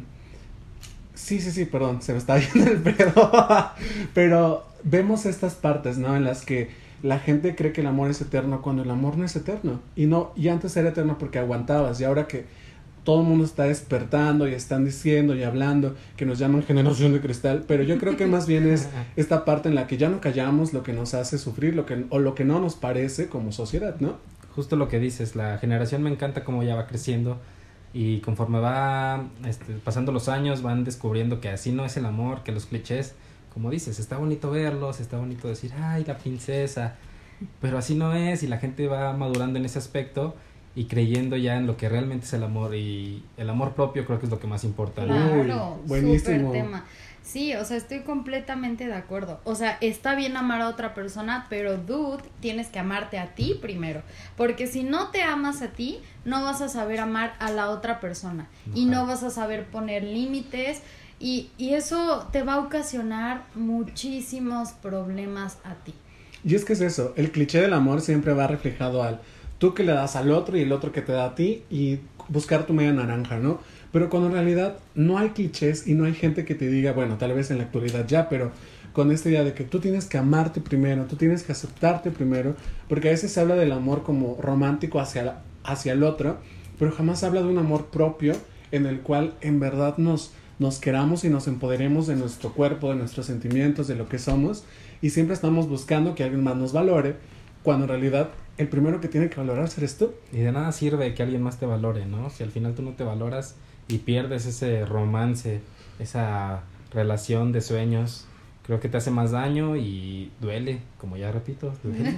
sí, 1.14 1.40
sí, 1.40 1.50
sí, 1.50 1.64
perdón, 1.64 2.02
se 2.02 2.12
me 2.12 2.18
está 2.18 2.38
yendo 2.38 2.70
el 2.70 2.78
pedo. 2.78 3.30
Pero 4.14 4.66
vemos 4.82 5.26
estas 5.26 5.54
partes, 5.54 5.98
¿no? 5.98 6.16
En 6.16 6.24
las 6.24 6.44
que 6.44 6.70
la 7.02 7.18
gente 7.18 7.54
cree 7.54 7.72
que 7.72 7.80
el 7.80 7.86
amor 7.86 8.10
es 8.10 8.20
eterno 8.20 8.62
cuando 8.62 8.82
el 8.82 8.90
amor 8.90 9.16
no 9.16 9.24
es 9.24 9.36
eterno. 9.36 9.80
Y 9.96 10.06
no, 10.06 10.32
y 10.36 10.48
antes 10.48 10.76
era 10.76 10.90
eterno 10.90 11.18
porque 11.18 11.38
aguantabas, 11.38 12.00
y 12.00 12.04
ahora 12.04 12.26
que 12.26 12.46
todo 13.04 13.22
el 13.22 13.26
mundo 13.26 13.44
está 13.44 13.64
despertando 13.64 14.46
y 14.48 14.52
están 14.52 14.84
diciendo 14.84 15.34
y 15.34 15.42
hablando 15.42 15.94
que 16.16 16.26
nos 16.26 16.38
llaman 16.38 16.62
generación 16.62 17.12
de 17.12 17.20
cristal, 17.20 17.64
pero 17.66 17.82
yo 17.82 17.98
creo 17.98 18.16
que 18.16 18.26
más 18.26 18.46
bien 18.46 18.68
es 18.68 18.88
esta 19.16 19.44
parte 19.44 19.68
en 19.68 19.74
la 19.74 19.86
que 19.86 19.96
ya 19.96 20.08
no 20.08 20.20
callamos 20.20 20.72
lo 20.72 20.82
que 20.82 20.92
nos 20.92 21.14
hace 21.14 21.38
sufrir, 21.38 21.74
lo 21.74 21.86
que 21.86 22.04
o 22.10 22.18
lo 22.18 22.34
que 22.34 22.44
no 22.44 22.60
nos 22.60 22.74
parece 22.74 23.28
como 23.28 23.52
sociedad, 23.52 23.96
¿no? 24.00 24.16
Justo 24.54 24.76
lo 24.76 24.88
que 24.88 24.98
dices, 24.98 25.36
la 25.36 25.58
generación 25.58 26.02
me 26.02 26.10
encanta 26.10 26.44
cómo 26.44 26.62
ya 26.62 26.74
va 26.74 26.86
creciendo 26.86 27.38
y 27.92 28.20
conforme 28.20 28.60
va 28.60 29.24
este, 29.46 29.74
pasando 29.74 30.12
los 30.12 30.28
años 30.28 30.62
van 30.62 30.84
descubriendo 30.84 31.40
que 31.40 31.48
así 31.48 31.72
no 31.72 31.84
es 31.84 31.96
el 31.96 32.04
amor, 32.04 32.42
que 32.42 32.52
los 32.52 32.66
clichés, 32.66 33.14
como 33.52 33.70
dices, 33.70 33.98
está 33.98 34.16
bonito 34.16 34.50
verlos, 34.50 35.00
está 35.00 35.18
bonito 35.18 35.48
decir, 35.48 35.72
ay, 35.80 36.04
la 36.04 36.18
princesa, 36.18 36.96
pero 37.60 37.78
así 37.78 37.94
no 37.94 38.12
es 38.12 38.42
y 38.42 38.46
la 38.46 38.58
gente 38.58 38.86
va 38.86 39.12
madurando 39.12 39.58
en 39.58 39.64
ese 39.64 39.78
aspecto 39.78 40.34
y 40.80 40.86
creyendo 40.86 41.36
ya 41.36 41.58
en 41.58 41.66
lo 41.66 41.76
que 41.76 41.90
realmente 41.90 42.24
es 42.24 42.32
el 42.32 42.42
amor 42.42 42.74
y 42.74 43.22
el 43.36 43.50
amor 43.50 43.74
propio 43.74 44.06
creo 44.06 44.18
que 44.18 44.24
es 44.24 44.30
lo 44.30 44.40
que 44.40 44.46
más 44.46 44.64
importa. 44.64 45.04
¿no? 45.04 45.14
Uy, 45.14 45.44
Claro, 45.44 45.78
buenísimo. 45.84 46.52
tema. 46.52 46.86
Sí, 47.22 47.54
o 47.54 47.66
sea, 47.66 47.76
estoy 47.76 48.00
completamente 48.00 48.86
de 48.86 48.94
acuerdo. 48.94 49.40
O 49.44 49.54
sea, 49.54 49.76
está 49.82 50.14
bien 50.14 50.38
amar 50.38 50.62
a 50.62 50.68
otra 50.70 50.94
persona, 50.94 51.46
pero 51.50 51.76
dude, 51.76 52.22
tienes 52.40 52.68
que 52.68 52.78
amarte 52.78 53.18
a 53.18 53.34
ti 53.34 53.58
primero. 53.60 54.00
Porque 54.38 54.66
si 54.66 54.82
no 54.82 55.10
te 55.10 55.20
amas 55.22 55.60
a 55.60 55.68
ti, 55.68 55.98
no 56.24 56.42
vas 56.42 56.62
a 56.62 56.70
saber 56.70 57.00
amar 57.00 57.34
a 57.40 57.50
la 57.50 57.68
otra 57.68 58.00
persona. 58.00 58.48
Y 58.74 58.86
no 58.86 59.06
vas 59.06 59.22
a 59.22 59.28
saber 59.28 59.66
poner 59.66 60.02
límites. 60.02 60.80
Y, 61.18 61.50
y 61.58 61.74
eso 61.74 62.26
te 62.32 62.42
va 62.42 62.54
a 62.54 62.60
ocasionar 62.60 63.44
muchísimos 63.54 64.70
problemas 64.70 65.58
a 65.62 65.74
ti. 65.74 65.92
Y 66.42 66.54
es 66.54 66.64
que 66.64 66.72
es 66.72 66.80
eso, 66.80 67.12
el 67.16 67.32
cliché 67.32 67.60
del 67.60 67.74
amor 67.74 68.00
siempre 68.00 68.32
va 68.32 68.46
reflejado 68.46 69.02
al 69.02 69.20
tú 69.60 69.74
que 69.74 69.84
le 69.84 69.92
das 69.92 70.16
al 70.16 70.32
otro 70.32 70.56
y 70.56 70.62
el 70.62 70.72
otro 70.72 70.90
que 70.90 71.02
te 71.02 71.12
da 71.12 71.26
a 71.26 71.34
ti 71.34 71.62
y 71.70 71.98
buscar 72.28 72.66
tu 72.66 72.72
media 72.72 72.92
naranja, 72.92 73.38
¿no? 73.38 73.60
Pero 73.92 74.08
cuando 74.08 74.28
en 74.28 74.34
realidad 74.34 74.78
no 74.94 75.18
hay 75.18 75.30
clichés 75.30 75.86
y 75.86 75.94
no 75.94 76.06
hay 76.06 76.14
gente 76.14 76.46
que 76.46 76.54
te 76.54 76.68
diga, 76.68 76.92
bueno, 76.92 77.18
tal 77.18 77.34
vez 77.34 77.50
en 77.50 77.58
la 77.58 77.64
actualidad 77.64 78.06
ya, 78.08 78.28
pero 78.30 78.52
con 78.94 79.12
esta 79.12 79.28
idea 79.28 79.44
de 79.44 79.52
que 79.52 79.64
tú 79.64 79.78
tienes 79.78 80.06
que 80.06 80.16
amarte 80.16 80.62
primero, 80.62 81.04
tú 81.04 81.16
tienes 81.16 81.42
que 81.42 81.52
aceptarte 81.52 82.10
primero, 82.10 82.56
porque 82.88 83.08
a 83.08 83.10
veces 83.10 83.32
se 83.32 83.40
habla 83.40 83.54
del 83.54 83.72
amor 83.72 84.02
como 84.02 84.38
romántico 84.40 84.98
hacia, 84.98 85.40
hacia 85.62 85.92
el 85.92 86.04
otro, 86.04 86.38
pero 86.78 86.90
jamás 86.90 87.20
se 87.20 87.26
habla 87.26 87.42
de 87.42 87.48
un 87.48 87.58
amor 87.58 87.86
propio 87.86 88.32
en 88.72 88.86
el 88.86 89.00
cual 89.00 89.34
en 89.42 89.60
verdad 89.60 89.98
nos, 89.98 90.32
nos 90.58 90.78
queramos 90.78 91.24
y 91.24 91.28
nos 91.28 91.46
empoderemos 91.48 92.06
de 92.06 92.16
nuestro 92.16 92.54
cuerpo, 92.54 92.88
de 92.88 92.96
nuestros 92.96 93.26
sentimientos, 93.26 93.88
de 93.88 93.96
lo 93.96 94.08
que 94.08 94.18
somos, 94.18 94.64
y 95.02 95.10
siempre 95.10 95.34
estamos 95.34 95.68
buscando 95.68 96.14
que 96.14 96.24
alguien 96.24 96.42
más 96.42 96.56
nos 96.56 96.72
valore, 96.72 97.16
cuando 97.62 97.84
en 97.84 97.90
realidad 97.90 98.30
el 98.58 98.68
primero 98.68 99.00
que 99.00 99.08
tiene 99.08 99.30
que 99.30 99.36
valorarse 99.36 99.80
eres 99.80 99.96
tú. 99.96 100.12
Y 100.32 100.38
de 100.38 100.52
nada 100.52 100.72
sirve 100.72 101.14
que 101.14 101.22
alguien 101.22 101.42
más 101.42 101.58
te 101.58 101.66
valore, 101.66 102.06
¿no? 102.06 102.30
Si 102.30 102.42
al 102.42 102.50
final 102.50 102.74
tú 102.74 102.82
no 102.82 102.92
te 102.92 103.04
valoras 103.04 103.56
y 103.88 103.98
pierdes 103.98 104.46
ese 104.46 104.84
romance, 104.84 105.60
esa 105.98 106.62
relación 106.92 107.52
de 107.52 107.60
sueños, 107.60 108.26
creo 108.70 108.78
que 108.78 108.88
te 108.88 108.98
hace 108.98 109.10
más 109.10 109.32
daño 109.32 109.74
y 109.74 110.30
duele, 110.40 110.78
como 110.96 111.16
ya 111.16 111.32
repito, 111.32 111.74
duele. 111.82 112.14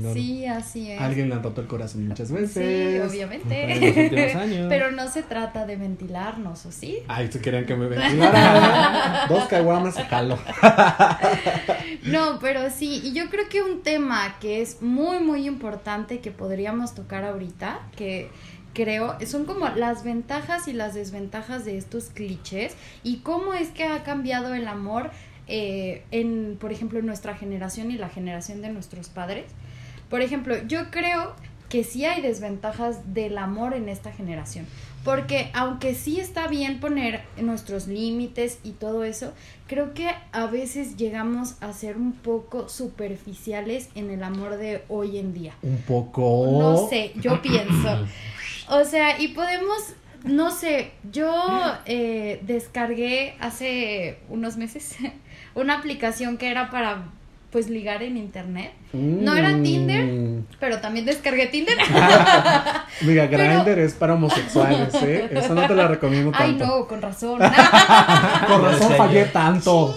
No- 0.00 0.12
Sí, 0.14 0.46
así 0.46 0.90
es. 0.90 1.00
Alguien 1.00 1.28
le 1.28 1.36
han 1.36 1.44
roto 1.44 1.60
el 1.60 1.68
corazón 1.68 2.08
muchas 2.08 2.26
Sí, 2.26 2.34
veces. 2.34 2.56
en 2.56 2.98
los 2.98 3.12
obviamente. 3.12 4.00
últimos 4.02 4.34
años. 4.42 4.66
Pero 4.68 4.90
no 4.90 5.06
se 5.08 5.22
trata 5.22 5.64
de 5.64 5.76
ventilarnos, 5.76 6.66
¿o 6.66 6.72
sí? 6.72 6.98
Ay, 7.06 7.28
tú 7.28 7.38
querían 7.40 7.66
que 7.66 7.76
me 7.76 7.86
ventilara. 7.94 9.26
Dos 9.28 9.44
caguamas 9.44 9.96
y 9.96 10.02
jalo. 10.02 10.36
No, 12.04 12.38
pero 12.40 12.68
sí, 12.70 13.00
y 13.04 13.12
yo 13.12 13.30
creo 13.30 13.48
que 13.48 13.62
un 13.62 13.82
tema 13.82 14.36
que 14.40 14.60
es 14.60 14.82
muy, 14.82 15.20
muy 15.20 15.46
importante 15.46 16.18
que 16.18 16.32
podríamos 16.32 16.96
tocar 16.96 17.22
ahorita, 17.24 17.78
que 17.96 18.28
creo, 18.72 19.16
son 19.26 19.44
como 19.44 19.68
las 19.68 20.04
ventajas 20.04 20.68
y 20.68 20.72
las 20.72 20.94
desventajas 20.94 21.64
de 21.64 21.76
estos 21.76 22.10
clichés 22.10 22.74
y 23.02 23.18
cómo 23.18 23.54
es 23.54 23.68
que 23.68 23.84
ha 23.84 24.02
cambiado 24.02 24.54
el 24.54 24.68
amor 24.68 25.10
eh, 25.48 26.04
en, 26.10 26.56
por 26.60 26.72
ejemplo, 26.72 26.98
en 26.98 27.06
nuestra 27.06 27.34
generación 27.36 27.90
y 27.90 27.98
la 27.98 28.08
generación 28.08 28.62
de 28.62 28.70
nuestros 28.70 29.08
padres. 29.08 29.46
Por 30.08 30.20
ejemplo, 30.20 30.56
yo 30.66 30.90
creo 30.90 31.34
que 31.68 31.84
sí 31.84 32.04
hay 32.04 32.20
desventajas 32.20 33.14
del 33.14 33.38
amor 33.38 33.74
en 33.74 33.88
esta 33.88 34.12
generación. 34.12 34.66
Porque 35.04 35.50
aunque 35.52 35.94
sí 35.94 36.20
está 36.20 36.46
bien 36.46 36.78
poner 36.78 37.22
nuestros 37.40 37.88
límites 37.88 38.58
y 38.62 38.70
todo 38.70 39.02
eso, 39.04 39.32
creo 39.66 39.94
que 39.94 40.10
a 40.32 40.46
veces 40.46 40.96
llegamos 40.96 41.60
a 41.60 41.72
ser 41.72 41.96
un 41.96 42.12
poco 42.12 42.68
superficiales 42.68 43.88
en 43.94 44.10
el 44.10 44.22
amor 44.22 44.56
de 44.56 44.82
hoy 44.88 45.18
en 45.18 45.34
día. 45.34 45.54
Un 45.62 45.78
poco. 45.78 46.46
No 46.50 46.88
sé, 46.88 47.12
yo 47.16 47.42
pienso. 47.42 48.06
O 48.68 48.84
sea, 48.84 49.20
y 49.20 49.28
podemos, 49.28 49.94
no 50.24 50.50
sé, 50.50 50.92
yo 51.10 51.34
eh, 51.84 52.40
descargué 52.46 53.34
hace 53.40 54.18
unos 54.28 54.56
meses 54.56 54.96
una 55.54 55.78
aplicación 55.78 56.38
que 56.38 56.50
era 56.50 56.70
para 56.70 57.04
pues 57.52 57.68
ligar 57.68 58.02
en 58.02 58.16
internet. 58.16 58.72
No 58.94 59.36
era 59.36 59.50
Mm. 59.50 59.62
Tinder, 59.62 60.42
pero 60.58 60.80
también 60.80 61.04
descargué 61.04 61.46
Tinder. 61.48 61.76
Mira, 63.02 63.28
Pero- 63.30 63.44
Grindr 63.62 63.78
es 63.78 63.92
para 63.94 64.14
homosexuales, 64.14 64.94
¿eh? 65.02 65.28
Eso 65.34 65.54
no 65.54 65.66
te 65.66 65.74
lo 65.74 65.86
recomiendo 65.86 66.32
Ay, 66.34 66.56
tanto. 66.56 66.66
no, 66.78 66.86
con 66.88 67.02
razón. 67.02 67.38
Con 68.48 68.64
razón 68.64 68.92
fallé 68.96 69.26
tanto. 69.26 69.94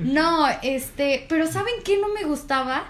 No, 0.00 0.46
este, 0.62 1.26
pero 1.28 1.46
¿saben 1.46 1.74
qué 1.84 1.98
no 2.00 2.08
me 2.14 2.24
gustaba? 2.24 2.84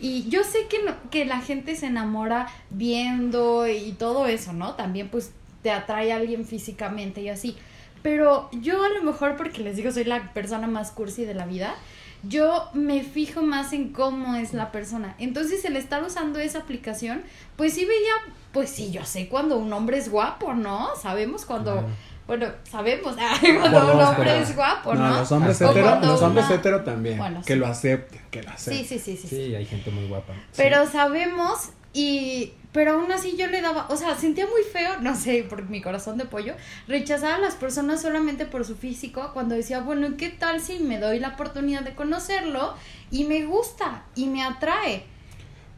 Y 0.00 0.28
yo 0.28 0.44
sé 0.44 0.66
que, 0.68 0.82
no- 0.84 0.94
que 1.10 1.24
la 1.24 1.40
gente 1.40 1.74
se 1.74 1.86
enamora 1.86 2.46
viendo 2.70 3.66
y 3.66 3.92
todo 3.92 4.26
eso, 4.26 4.52
¿no? 4.52 4.74
También 4.74 5.08
pues 5.08 5.32
te 5.62 5.70
atrae 5.70 6.12
a 6.12 6.16
alguien 6.16 6.44
físicamente 6.44 7.20
y 7.22 7.28
así. 7.28 7.56
Pero 8.02 8.48
yo 8.52 8.84
a 8.84 8.88
lo 8.90 9.02
mejor, 9.02 9.36
porque 9.36 9.62
les 9.62 9.76
digo, 9.76 9.90
soy 9.90 10.04
la 10.04 10.32
persona 10.32 10.66
más 10.68 10.92
cursi 10.92 11.24
de 11.24 11.34
la 11.34 11.44
vida, 11.46 11.74
yo 12.22 12.68
me 12.72 13.02
fijo 13.02 13.42
más 13.42 13.72
en 13.72 13.92
cómo 13.92 14.34
es 14.36 14.52
la 14.54 14.72
persona. 14.72 15.14
Entonces 15.18 15.64
el 15.64 15.76
estar 15.76 16.02
usando 16.02 16.38
esa 16.38 16.58
aplicación, 16.60 17.22
pues 17.56 17.74
sí 17.74 17.84
veía, 17.84 18.12
pues 18.52 18.70
sí, 18.70 18.90
yo 18.90 19.04
sé 19.04 19.28
cuando 19.28 19.56
un 19.58 19.72
hombre 19.72 19.98
es 19.98 20.10
guapo, 20.10 20.54
¿no? 20.54 20.88
Sabemos 21.00 21.44
cuando... 21.44 21.72
Claro. 21.72 21.88
Bueno, 22.26 22.48
sabemos 22.68 23.14
cuando 23.60 23.94
un 23.94 24.00
hombre 24.02 24.24
pero- 24.24 24.42
es 24.42 24.56
guapo, 24.56 24.94
no, 24.94 25.08
¿no? 25.10 25.18
los 25.20 25.30
hombres 25.30 25.60
hetero, 25.60 26.00
los 26.00 26.22
hombres 26.22 26.46
una- 26.46 26.54
hetero 26.56 26.82
también. 26.82 27.18
Bueno, 27.18 27.40
que 27.46 27.52
sí. 27.54 27.58
lo 27.60 27.66
acepten, 27.68 28.20
que 28.32 28.42
lo 28.42 28.50
acepten. 28.50 28.84
Sí, 28.84 28.98
sí, 28.98 28.98
sí, 28.98 29.16
sí. 29.16 29.28
sí. 29.28 29.36
Sí, 29.46 29.54
hay 29.54 29.64
gente 29.64 29.92
muy 29.92 30.08
guapa. 30.08 30.32
Pero 30.56 30.90
sabemos 30.90 31.68
y 31.92 32.52
pero 32.76 32.92
aún 32.92 33.10
así 33.10 33.36
yo 33.38 33.46
le 33.46 33.62
daba, 33.62 33.86
o 33.88 33.96
sea, 33.96 34.14
sentía 34.16 34.44
muy 34.46 34.60
feo, 34.70 35.00
no 35.00 35.16
sé, 35.16 35.46
por 35.48 35.66
mi 35.70 35.80
corazón 35.80 36.18
de 36.18 36.26
pollo, 36.26 36.52
rechazar 36.86 37.32
a 37.32 37.38
las 37.38 37.54
personas 37.54 38.02
solamente 38.02 38.44
por 38.44 38.66
su 38.66 38.76
físico 38.76 39.30
cuando 39.32 39.54
decía, 39.54 39.80
bueno, 39.80 40.18
¿qué 40.18 40.28
tal 40.28 40.60
si 40.60 40.78
me 40.80 41.00
doy 41.00 41.18
la 41.18 41.28
oportunidad 41.28 41.84
de 41.84 41.94
conocerlo 41.94 42.74
y 43.10 43.24
me 43.24 43.46
gusta 43.46 44.04
y 44.14 44.26
me 44.26 44.44
atrae? 44.44 45.04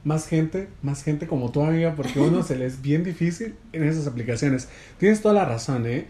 Más 0.03 0.27
gente, 0.27 0.71
más 0.83 1.05
gente 1.05 1.29
como 1.29 1.53
tu 1.53 1.63
amiga, 1.63 1.95
porque 1.95 2.19
uno 2.19 2.43
se 2.43 2.57
le 2.57 2.67
es 2.67 2.83
bien 2.83 3.05
difícil 3.05 3.55
en 3.73 3.85
esas 3.85 4.09
aplicaciones. 4.09 4.69
Tienes 4.99 5.23
toda 5.23 5.35
la 5.35 5.45
razón, 5.45 5.87
¿eh? 5.87 6.09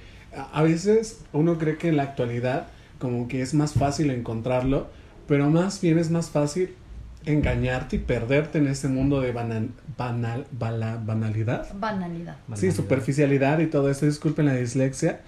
A 0.54 0.62
veces 0.62 1.20
uno 1.34 1.58
cree 1.58 1.76
que 1.76 1.88
en 1.88 1.98
la 1.98 2.04
actualidad 2.04 2.68
como 2.98 3.28
que 3.28 3.42
es 3.42 3.52
más 3.52 3.74
fácil 3.74 4.10
encontrarlo, 4.10 4.88
pero 5.26 5.50
más 5.50 5.82
bien 5.82 5.98
es 5.98 6.10
más 6.10 6.30
fácil 6.30 6.74
engañarte 7.32 7.96
y 7.96 7.98
perderte 8.00 8.58
en 8.58 8.66
este 8.68 8.88
mundo 8.88 9.20
de 9.20 9.32
banal, 9.32 9.70
banal, 9.96 10.46
bala- 10.52 11.00
banalidad. 11.04 11.66
Banalidad. 11.78 12.36
Sí, 12.36 12.42
Banalidad. 12.48 12.74
superficialidad 12.74 13.58
y 13.60 13.66
todo 13.66 13.90
eso. 13.90 14.06
Disculpen 14.06 14.46
la 14.46 14.54
dislexia. 14.54 15.20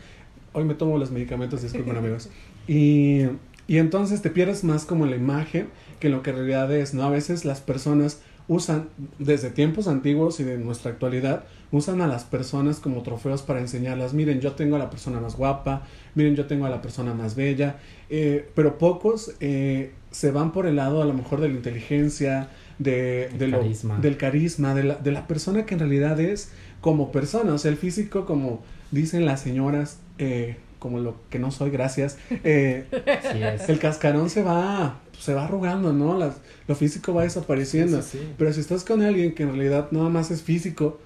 Hoy 0.53 0.65
me 0.65 0.75
tomo 0.75 0.99
los 0.99 1.11
medicamentos, 1.11 1.63
disculpen 1.63 1.97
amigos. 1.99 2.29
Y, 2.67 3.23
y 3.67 3.79
entonces 3.79 4.23
te 4.23 4.31
pierdes 4.31 4.65
más 4.65 4.85
como 4.85 5.07
la 5.07 5.17
imagen 5.17 5.69
que 6.01 6.09
lo 6.09 6.23
que 6.23 6.31
en 6.31 6.37
realidad 6.37 6.73
es, 6.75 6.95
¿no? 6.95 7.03
A 7.05 7.11
veces 7.11 7.45
las 7.45 7.61
personas 7.61 8.21
usan, 8.49 8.89
desde 9.21 9.51
tiempos 9.51 9.87
antiguos 9.87 10.41
y 10.41 10.45
de 10.45 10.59
nuestra 10.59 10.91
actualidad, 10.91 11.45
usan 11.71 12.01
a 12.01 12.09
las 12.09 12.25
personas 12.25 12.81
como 12.81 13.03
trofeos 13.05 13.43
para 13.43 13.61
enseñarlas, 13.61 14.13
miren, 14.13 14.41
yo 14.41 14.53
tengo 14.53 14.75
a 14.75 14.79
la 14.81 14.91
persona 14.91 15.21
más 15.21 15.37
guapa, 15.37 15.87
miren, 16.17 16.35
yo 16.35 16.47
tengo 16.47 16.67
a 16.67 16.71
la 16.71 16.83
persona 16.83 17.15
más 17.15 17.37
bella, 17.37 17.77
eh, 18.09 18.49
pero 18.57 18.77
pocos 18.77 19.37
eh, 19.39 19.93
se 20.11 20.31
van 20.31 20.53
por 20.53 20.67
el 20.67 20.77
lado 20.77 21.03
a 21.03 21.05
lo 21.05 21.13
mejor 21.15 21.41
de 21.41 21.49
la 21.49 21.55
inteligencia, 21.55 22.49
de, 22.79 23.27
El 23.27 23.39
de 23.39 23.49
lo- 23.49 23.59
carisma. 23.61 23.99
del 23.99 24.17
carisma, 24.17 24.75
de 24.75 24.85
la, 24.85 24.95
de 24.97 25.13
la 25.13 25.27
persona 25.27 25.67
que 25.67 25.75
en 25.75 25.81
realidad 25.81 26.19
es 26.21 26.51
como 26.81 27.13
persona, 27.13 27.53
o 27.55 27.59
sea, 27.59 27.71
el 27.71 27.77
físico 27.77 28.25
como 28.27 28.63
dicen 28.91 29.25
las 29.27 29.41
señoras, 29.41 29.99
eh, 30.19 30.57
como 30.79 30.99
lo 30.99 31.17
que 31.29 31.39
no 31.39 31.51
soy, 31.51 31.71
gracias, 31.71 32.17
eh, 32.43 32.87
Sí 33.33 33.43
es. 33.43 33.69
el 33.69 33.79
cascarón 33.79 34.31
se 34.31 34.43
va, 34.43 34.99
se 35.19 35.35
va 35.35 35.45
arrugando, 35.45 35.93
¿no? 35.93 36.17
Las, 36.19 36.37
lo 36.67 36.75
físico 36.75 37.13
va 37.13 37.23
desapareciendo. 37.25 38.01
Sí, 38.03 38.09
sí, 38.13 38.19
sí. 38.21 38.29
Pero 38.39 38.53
si 38.55 38.61
estás 38.61 38.83
con 38.85 39.03
alguien 39.03 39.35
que 39.35 39.43
en 39.43 39.51
realidad 39.51 39.89
nada 39.91 40.09
más 40.09 40.31
es 40.31 40.43
físico 40.43 40.99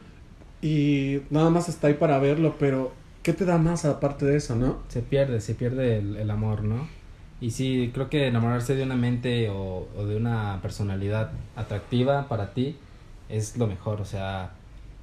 y 0.62 1.20
nada 1.30 1.50
más 1.50 1.68
está 1.68 1.88
ahí 1.88 1.94
para 1.94 2.18
verlo, 2.18 2.54
pero 2.58 2.92
¿qué 3.24 3.32
te 3.32 3.44
da 3.44 3.58
más 3.58 3.84
aparte 3.84 4.24
de 4.24 4.36
eso, 4.36 4.54
no? 4.54 4.78
Se 4.88 5.00
pierde, 5.00 5.40
se 5.40 5.54
pierde 5.54 5.98
el, 5.98 6.16
el 6.16 6.30
amor, 6.30 6.62
¿no? 6.62 6.86
Y 7.40 7.50
sí, 7.50 7.90
creo 7.92 8.08
que 8.08 8.26
enamorarse 8.26 8.74
de 8.74 8.82
una 8.84 8.96
mente 8.96 9.50
o, 9.50 9.88
o 9.96 10.06
de 10.06 10.16
una 10.16 10.60
personalidad 10.62 11.32
atractiva 11.56 12.28
para 12.28 12.54
ti 12.54 12.76
es 13.28 13.56
lo 13.56 13.66
mejor, 13.66 14.00
o 14.00 14.04
sea, 14.04 14.52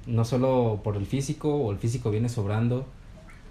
no 0.06 0.24
solo 0.24 0.80
por 0.82 0.96
el 0.96 1.06
físico 1.06 1.54
o 1.54 1.70
el 1.70 1.78
físico 1.78 2.10
viene 2.10 2.28
sobrando 2.28 2.86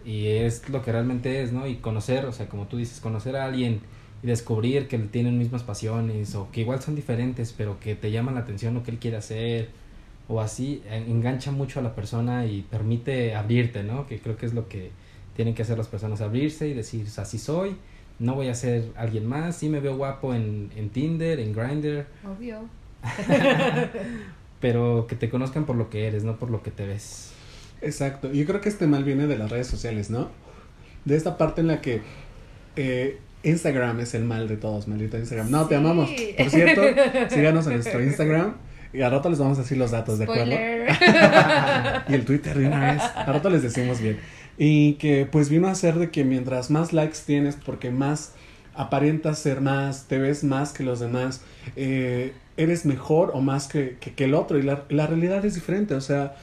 y 0.05 0.27
es 0.27 0.67
lo 0.69 0.81
que 0.81 0.91
realmente 0.91 1.41
es, 1.43 1.51
¿no? 1.51 1.67
Y 1.67 1.75
conocer, 1.75 2.25
o 2.25 2.31
sea, 2.31 2.49
como 2.49 2.67
tú 2.67 2.77
dices, 2.77 2.99
conocer 2.99 3.35
a 3.35 3.45
alguien 3.45 3.81
y 4.23 4.27
descubrir 4.27 4.87
que 4.87 4.97
tienen 4.97 5.37
mismas 5.37 5.63
pasiones 5.63 6.35
o 6.35 6.49
que 6.51 6.61
igual 6.61 6.81
son 6.81 6.95
diferentes, 6.95 7.53
pero 7.55 7.79
que 7.79 7.95
te 7.95 8.11
llaman 8.11 8.35
la 8.35 8.41
atención 8.41 8.73
lo 8.73 8.83
que 8.83 8.91
él 8.91 8.99
quiere 8.99 9.17
hacer 9.17 9.69
o 10.27 10.41
así, 10.41 10.81
eh, 10.85 11.05
engancha 11.07 11.51
mucho 11.51 11.79
a 11.79 11.83
la 11.83 11.95
persona 11.95 12.45
y 12.45 12.61
permite 12.63 13.35
abrirte, 13.35 13.83
¿no? 13.83 14.07
Que 14.07 14.19
creo 14.19 14.37
que 14.37 14.45
es 14.45 14.53
lo 14.53 14.67
que 14.67 14.91
tienen 15.35 15.53
que 15.53 15.63
hacer 15.63 15.77
las 15.77 15.87
personas, 15.87 16.21
abrirse 16.21 16.67
y 16.67 16.73
decir, 16.73 17.07
así 17.17 17.37
soy, 17.37 17.75
no 18.21 18.35
voy 18.35 18.49
a 18.49 18.55
ser 18.55 18.91
alguien 18.95 19.25
más, 19.25 19.57
sí 19.57 19.67
me 19.67 19.79
veo 19.79 19.97
guapo 19.97 20.33
en, 20.33 20.71
en 20.75 20.89
Tinder, 20.89 21.39
en 21.39 21.53
Grindr, 21.53 22.05
Obvio. 22.23 22.69
pero 24.59 25.07
que 25.07 25.15
te 25.15 25.29
conozcan 25.29 25.65
por 25.65 25.75
lo 25.75 25.89
que 25.89 26.07
eres, 26.07 26.23
no 26.23 26.37
por 26.37 26.51
lo 26.51 26.61
que 26.61 26.69
te 26.69 26.85
ves. 26.85 27.31
Exacto. 27.81 28.31
Yo 28.31 28.45
creo 28.45 28.61
que 28.61 28.69
este 28.69 28.85
mal 28.85 29.03
viene 29.03 29.25
de 29.25 29.37
las 29.37 29.49
redes 29.49 29.67
sociales, 29.67 30.11
¿no? 30.11 30.29
De 31.03 31.17
esta 31.17 31.37
parte 31.37 31.61
en 31.61 31.67
la 31.67 31.81
que 31.81 32.01
eh, 32.75 33.17
Instagram 33.41 33.99
es 34.01 34.13
el 34.13 34.23
mal 34.23 34.47
de 34.47 34.57
todos, 34.57 34.87
maldito 34.87 35.17
Instagram. 35.17 35.49
No, 35.49 35.67
te 35.67 35.75
amamos. 35.75 36.11
Por 36.37 36.49
cierto, 36.51 36.83
síganos 37.29 37.65
en 37.65 37.73
nuestro 37.73 38.03
Instagram. 38.03 38.55
Y 38.93 39.01
al 39.01 39.11
rato 39.11 39.29
les 39.29 39.39
vamos 39.39 39.57
a 39.57 39.61
decir 39.61 39.77
los 39.77 39.91
datos, 39.91 40.19
¿de 40.19 40.25
acuerdo? 40.25 40.51
Y 42.09 42.13
el 42.13 42.25
Twitter 42.25 42.57
de 42.57 42.67
una 42.67 42.93
vez. 42.93 43.01
Al 43.15 43.33
rato 43.33 43.49
les 43.49 43.63
decimos 43.63 43.99
bien. 43.99 44.19
Y 44.63 44.93
que 44.95 45.25
pues 45.25 45.49
vino 45.49 45.67
a 45.67 45.75
ser 45.75 45.95
de 45.97 46.11
que 46.11 46.23
mientras 46.23 46.69
más 46.69 46.93
likes 46.93 47.17
tienes, 47.25 47.55
porque 47.55 47.89
más 47.89 48.33
aparentas 48.75 49.39
ser 49.39 49.59
más, 49.61 50.05
te 50.07 50.19
ves 50.19 50.43
más 50.43 50.71
que 50.71 50.83
los 50.83 50.99
demás, 50.99 51.41
eh, 51.75 52.33
eres 52.57 52.85
mejor 52.85 53.31
o 53.33 53.41
más 53.41 53.67
que, 53.67 53.97
que, 53.99 54.13
que 54.13 54.25
el 54.25 54.35
otro. 54.35 54.59
Y 54.59 54.63
la, 54.63 54.83
la 54.89 55.07
realidad 55.07 55.43
es 55.45 55.55
diferente. 55.55 55.95
O 55.95 56.01
sea, 56.01 56.35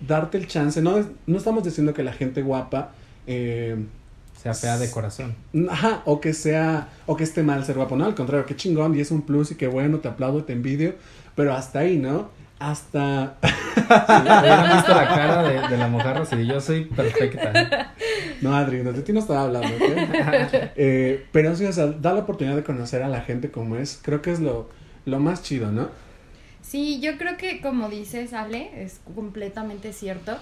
darte 0.00 0.38
el 0.38 0.46
chance. 0.46 0.82
No, 0.82 0.98
es- 0.98 1.06
no 1.26 1.38
estamos 1.38 1.64
diciendo 1.64 1.94
que 1.94 2.02
la 2.04 2.12
gente 2.12 2.42
guapa. 2.42 2.92
eh, 3.26 3.76
Sea 4.34 4.54
fea 4.54 4.78
de 4.78 4.90
corazón. 4.90 5.34
Ajá, 5.70 6.02
o 6.04 6.20
que 6.20 6.34
sea, 6.34 6.88
o 7.06 7.16
que 7.16 7.24
esté 7.24 7.42
mal 7.42 7.64
ser 7.64 7.76
guapo, 7.76 7.96
no, 7.96 8.04
al 8.04 8.14
contrario, 8.14 8.44
qué 8.46 8.56
chingón, 8.56 8.94
y 8.96 9.00
es 9.00 9.10
un 9.12 9.22
plus, 9.22 9.52
y 9.52 9.54
qué 9.54 9.68
bueno, 9.68 10.00
te 10.00 10.08
aplaudo, 10.08 10.44
te 10.44 10.52
envidio, 10.52 10.94
pero 11.36 11.54
hasta 11.54 11.80
ahí, 11.80 11.96
¿no? 11.98 12.30
Hasta, 12.58 13.36
Hubieran 13.42 14.76
visto 14.76 14.94
la 14.94 15.08
cara 15.08 15.42
de, 15.42 15.68
de 15.68 15.76
la 15.76 15.88
mojarra 15.88 16.24
si 16.24 16.46
yo 16.46 16.60
soy 16.60 16.84
perfecta. 16.84 17.92
no, 18.40 18.54
Adri, 18.54 18.82
no, 18.82 18.92
de 18.92 19.02
ti 19.02 19.12
no 19.12 19.20
estaba 19.20 19.42
hablando, 19.42 19.68
¿ok? 19.68 19.82
Eh, 20.76 21.26
pero 21.32 21.54
sí, 21.56 21.64
o 21.64 21.72
sea, 21.72 21.86
da 21.86 22.12
la 22.12 22.20
oportunidad 22.20 22.56
de 22.56 22.64
conocer 22.64 23.02
a 23.02 23.08
la 23.08 23.20
gente 23.20 23.50
como 23.50 23.76
es, 23.76 24.00
creo 24.02 24.22
que 24.22 24.32
es 24.32 24.40
lo, 24.40 24.70
lo 25.04 25.18
más 25.18 25.42
chido, 25.42 25.72
¿no? 25.72 25.88
Sí, 26.62 27.00
yo 27.00 27.18
creo 27.18 27.36
que 27.36 27.60
como 27.60 27.88
dices, 27.88 28.32
Ale, 28.32 28.70
es 28.82 29.00
completamente 29.14 29.92
cierto. 29.92 30.38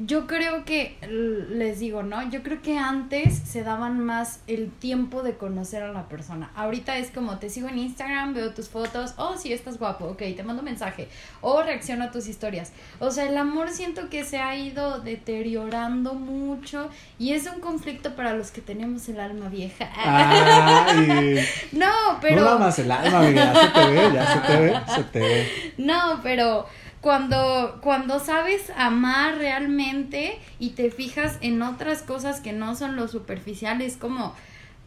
Yo 0.00 0.26
creo 0.26 0.64
que, 0.64 0.96
les 1.08 1.78
digo, 1.78 2.02
¿no? 2.02 2.28
Yo 2.28 2.42
creo 2.42 2.60
que 2.60 2.76
antes 2.78 3.38
se 3.38 3.62
daban 3.62 4.04
más 4.04 4.40
el 4.48 4.72
tiempo 4.72 5.22
de 5.22 5.36
conocer 5.36 5.84
a 5.84 5.92
la 5.92 6.08
persona. 6.08 6.50
Ahorita 6.56 6.98
es 6.98 7.12
como, 7.12 7.38
te 7.38 7.48
sigo 7.48 7.68
en 7.68 7.78
Instagram, 7.78 8.34
veo 8.34 8.52
tus 8.52 8.68
fotos, 8.68 9.14
oh, 9.18 9.36
sí, 9.36 9.52
estás 9.52 9.78
guapo, 9.78 10.06
ok, 10.06 10.18
te 10.34 10.42
mando 10.42 10.64
mensaje, 10.64 11.06
o 11.40 11.62
reacciono 11.62 12.04
a 12.06 12.10
tus 12.10 12.26
historias. 12.26 12.72
O 12.98 13.12
sea, 13.12 13.28
el 13.28 13.36
amor 13.36 13.70
siento 13.70 14.10
que 14.10 14.24
se 14.24 14.38
ha 14.38 14.56
ido 14.56 14.98
deteriorando 14.98 16.14
mucho 16.14 16.90
y 17.20 17.34
es 17.34 17.46
un 17.46 17.60
conflicto 17.60 18.16
para 18.16 18.34
los 18.34 18.50
que 18.50 18.62
tenemos 18.62 19.08
el 19.08 19.20
alma 19.20 19.48
vieja. 19.48 19.88
Ay, 19.96 21.46
no, 21.72 22.18
pero... 22.20 22.42
no 22.42 22.58
más 22.58 22.76
el 22.80 22.90
alma, 22.90 23.20
amiga, 23.20 23.52
ya 23.52 23.62
se 23.62 23.68
te 23.68 23.90
ve, 23.90 24.12
ya 24.12 24.26
se 24.26 24.40
te 24.40 24.60
ve, 24.60 24.80
se 24.92 25.04
te 25.04 25.18
ve. 25.20 25.74
No, 25.78 26.18
pero 26.24 26.66
cuando, 27.04 27.80
cuando 27.82 28.18
sabes 28.18 28.72
amar 28.78 29.36
realmente 29.36 30.38
y 30.58 30.70
te 30.70 30.90
fijas 30.90 31.36
en 31.42 31.60
otras 31.60 32.00
cosas 32.00 32.40
que 32.40 32.54
no 32.54 32.74
son 32.76 32.96
lo 32.96 33.08
superficiales, 33.08 33.98
como 33.98 34.34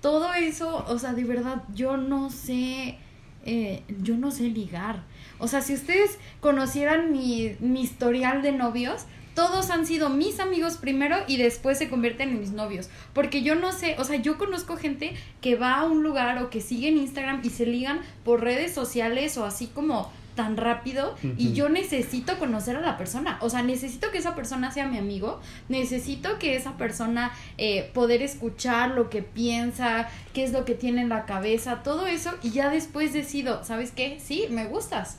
todo 0.01 0.33
eso, 0.33 0.83
o 0.87 0.97
sea, 0.97 1.13
de 1.13 1.25
verdad, 1.25 1.61
yo 1.75 1.95
no 1.95 2.31
sé, 2.31 2.97
eh, 3.45 3.83
yo 4.01 4.17
no 4.17 4.31
sé 4.31 4.45
ligar. 4.45 5.03
O 5.37 5.47
sea, 5.47 5.61
si 5.61 5.75
ustedes 5.75 6.17
conocieran 6.39 7.11
mi, 7.11 7.55
mi 7.59 7.83
historial 7.83 8.41
de 8.41 8.51
novios, 8.51 9.05
todos 9.35 9.69
han 9.69 9.85
sido 9.85 10.09
mis 10.09 10.39
amigos 10.39 10.77
primero 10.77 11.17
y 11.27 11.37
después 11.37 11.77
se 11.77 11.87
convierten 11.87 12.29
en 12.29 12.39
mis 12.39 12.51
novios. 12.51 12.89
Porque 13.13 13.43
yo 13.43 13.53
no 13.53 13.71
sé, 13.71 13.95
o 13.99 14.03
sea, 14.03 14.15
yo 14.15 14.39
conozco 14.39 14.75
gente 14.75 15.13
que 15.39 15.55
va 15.55 15.75
a 15.75 15.85
un 15.85 16.01
lugar 16.01 16.41
o 16.41 16.49
que 16.49 16.61
sigue 16.61 16.87
en 16.87 16.97
Instagram 16.97 17.41
y 17.43 17.51
se 17.51 17.67
ligan 17.67 18.01
por 18.25 18.41
redes 18.41 18.73
sociales 18.73 19.37
o 19.37 19.45
así 19.45 19.67
como 19.67 20.11
tan 20.37 20.55
rápido 20.55 21.15
y 21.35 21.51
yo 21.51 21.67
necesito 21.67 22.39
conocer 22.39 22.77
a 22.77 22.81
la 22.81 22.97
persona. 22.97 23.37
O 23.41 23.49
sea, 23.49 23.61
necesito 23.61 24.11
que 24.11 24.19
esa 24.19 24.35
persona 24.35 24.71
sea 24.71 24.87
mi 24.87 24.97
amigo, 24.97 25.41
necesito 25.67 26.39
que 26.39 26.55
esa 26.55 26.77
persona 26.77 27.33
eh, 27.57 27.91
poder 27.93 28.21
escuchar 28.21 28.91
lo 28.91 29.09
que 29.09 29.21
piensa, 29.21 30.07
qué 30.33 30.45
es 30.45 30.53
lo 30.53 30.63
que 30.63 30.75
tiene 30.75 31.01
en 31.01 31.09
la 31.09 31.25
cabeza, 31.25 31.83
todo 31.83 32.07
eso 32.07 32.31
y 32.41 32.51
ya 32.51 32.69
después 32.69 33.11
decido, 33.11 33.65
¿sabes 33.65 33.91
qué? 33.91 34.19
Sí, 34.21 34.45
me 34.49 34.67
gustas. 34.67 35.17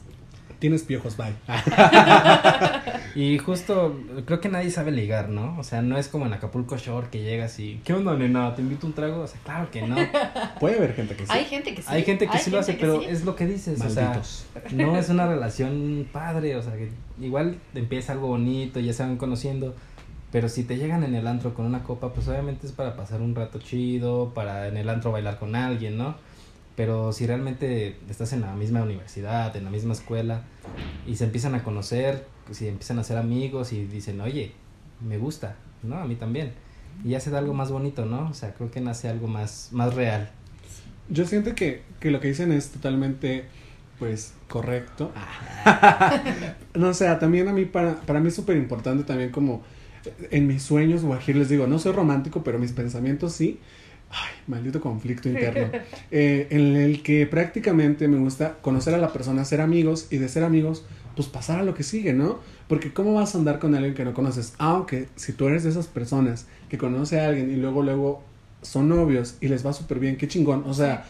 Tienes 0.59 0.83
piojos, 0.83 1.17
bye. 1.17 1.35
y 3.15 3.39
justo, 3.39 3.97
creo 4.25 4.41
que 4.41 4.49
nadie 4.49 4.71
sabe 4.71 4.91
ligar, 4.91 5.29
¿no? 5.29 5.57
O 5.57 5.63
sea, 5.63 5.83
no 5.83 5.97
es 5.97 6.09
como 6.09 6.27
en 6.27 6.33
Acapulco 6.33 6.77
Shore 6.77 7.09
que 7.11 7.23
llegas 7.23 7.61
y, 7.61 7.81
¿qué 7.85 7.93
onda, 7.93 8.17
nena? 8.17 8.57
¿Te 8.57 8.63
invito 8.63 8.87
un 8.87 8.93
trago? 8.93 9.21
O 9.21 9.27
sea, 9.29 9.41
claro 9.45 9.71
que 9.71 9.83
no. 9.83 9.97
Puede 10.61 10.79
haber 10.79 10.95
gente 10.95 11.15
que 11.15 11.27
sí. 11.27 11.33
Hay 11.33 11.45
gente 11.45 11.75
que 11.75 11.83
sí. 11.83 11.89
Hay 11.89 12.03
gente 12.03 12.27
que 12.27 12.39
sí 12.39 12.51
lo 12.51 12.59
hace, 12.59 12.75
pero 12.75 13.03
es 13.03 13.25
lo 13.25 13.37
que 13.37 13.47
dices, 13.47 13.81
o 13.81 13.89
sea, 13.89 14.21
no 14.73 14.97
es 14.97 15.09
una 15.11 15.29
relación 15.29 16.09
padre, 16.13 16.57
o 16.57 16.63
sea, 16.63 16.73
que 16.73 16.91
igual 17.21 17.59
empieza 17.75 18.13
algo 18.13 18.27
bonito, 18.27 18.81
ya 18.81 18.93
se 18.93 19.05
van 19.05 19.17
conociendo, 19.17 19.77
pero 20.33 20.49
si 20.49 20.65
te 20.65 20.77
llegan 20.77 21.05
en 21.05 21.15
el 21.15 21.29
antro 21.29 21.55
con 21.55 21.67
una 21.67 21.85
copa, 21.85 22.13
pues 22.13 22.27
obviamente 22.27 22.67
es 22.67 22.73
para 22.73 22.97
pasar 22.97 23.21
un 23.21 23.35
rato 23.35 23.61
chido, 23.61 24.33
para 24.35 24.67
en 24.67 24.77
el 24.77 24.89
antro 24.89 25.13
bailar 25.13 25.39
con 25.39 25.55
alguien, 25.55 25.97
¿no? 25.97 26.17
Pero 26.79 27.13
si 27.13 27.27
realmente 27.27 27.97
estás 28.09 28.33
en 28.33 28.41
la 28.41 28.55
misma 28.55 28.85
universidad, 28.85 29.57
en 29.57 29.65
la 29.65 29.71
misma 29.71 29.95
escuela, 29.95 30.43
y 31.09 31.17
se 31.17 31.25
empiezan 31.25 31.57
a 31.57 31.65
conocer, 31.65 32.25
si 32.53 32.69
empiezan 32.69 33.01
a 33.01 33.03
ser 33.03 33.17
amigos 33.17 33.73
y 33.73 33.85
dicen, 33.87 34.21
oye, 34.21 34.53
me 35.05 35.19
gusta, 35.19 35.57
¿no? 35.83 35.97
A 35.97 36.07
mí 36.07 36.15
también. 36.15 36.53
Y 37.05 37.09
ya 37.09 37.21
se 37.21 37.31
da 37.31 37.39
algo 37.39 37.53
más 37.53 37.73
bonito, 37.73 38.07
¿no? 38.07 38.29
O 38.29 38.33
sea, 38.33 38.55
creo 38.55 38.71
que 38.71 38.81
nace 38.81 39.09
algo 39.09 39.27
más, 39.27 39.71
más 39.73 39.93
real. 39.95 40.31
Yo 41.09 41.27
siento 41.27 41.53
que, 41.57 41.83
que 41.99 42.13
lo 42.13 42.21
que 42.21 42.29
dicen 42.29 42.53
es 42.53 42.71
totalmente, 42.71 43.47
pues, 43.99 44.35
correcto. 44.47 45.11
no, 46.75 46.91
o 46.91 46.95
sea, 46.95 47.19
también 47.19 47.49
a 47.49 47.53
mí, 47.53 47.65
para, 47.65 47.97
para 48.03 48.21
mí 48.21 48.29
es 48.29 48.37
súper 48.37 48.57
importante 48.57 49.03
también 49.03 49.33
como 49.33 49.65
en 50.31 50.47
mis 50.47 50.63
sueños, 50.63 51.03
Guajir, 51.03 51.35
les 51.35 51.49
digo, 51.49 51.67
no 51.67 51.81
soy 51.81 51.91
romántico, 51.91 52.45
pero 52.45 52.61
mis 52.61 52.71
pensamientos 52.71 53.33
sí 53.33 53.59
ay, 54.11 54.33
maldito 54.47 54.81
conflicto 54.81 55.29
interno, 55.29 55.71
eh, 56.11 56.47
en 56.51 56.77
el 56.77 57.03
que 57.03 57.27
prácticamente 57.27 58.09
me 58.09 58.19
gusta 58.19 58.59
conocer 58.63 58.95
a 58.95 58.99
la 58.99 59.13
persona, 59.13 59.45
ser 59.45 59.61
amigos 59.61 60.09
y 60.11 60.19
de 60.19 60.29
ser 60.29 60.45
amigos, 60.45 60.85
pues 61.17 61.29
pasar 61.29 61.59
a 61.59 61.63
lo 61.63 61.75
que 61.75 61.83
sigue, 61.83 62.13
¿no? 62.13 62.39
Porque 62.69 62.93
¿cómo 62.93 63.15
vas 63.15 63.35
a 63.35 63.39
andar 63.39 63.59
con 63.59 63.75
alguien 63.75 63.95
que 63.95 64.05
no 64.05 64.15
conoces? 64.15 64.55
Aunque 64.59 65.09
si 65.17 65.33
tú 65.33 65.49
eres 65.49 65.65
de 65.65 65.71
esas 65.71 65.87
personas 65.87 66.47
que 66.69 66.79
conoce 66.79 67.21
a 67.21 67.29
alguien 67.29 67.51
y 67.51 67.57
luego, 67.57 67.83
luego 67.83 68.23
son 68.63 68.89
novios 68.89 69.37
y 69.41 69.49
les 69.49 69.65
va 69.65 69.73
súper 69.73 69.99
bien, 69.99 70.17
qué 70.17 70.29
chingón. 70.29 70.65
O 70.67 70.75
sea, 70.75 71.07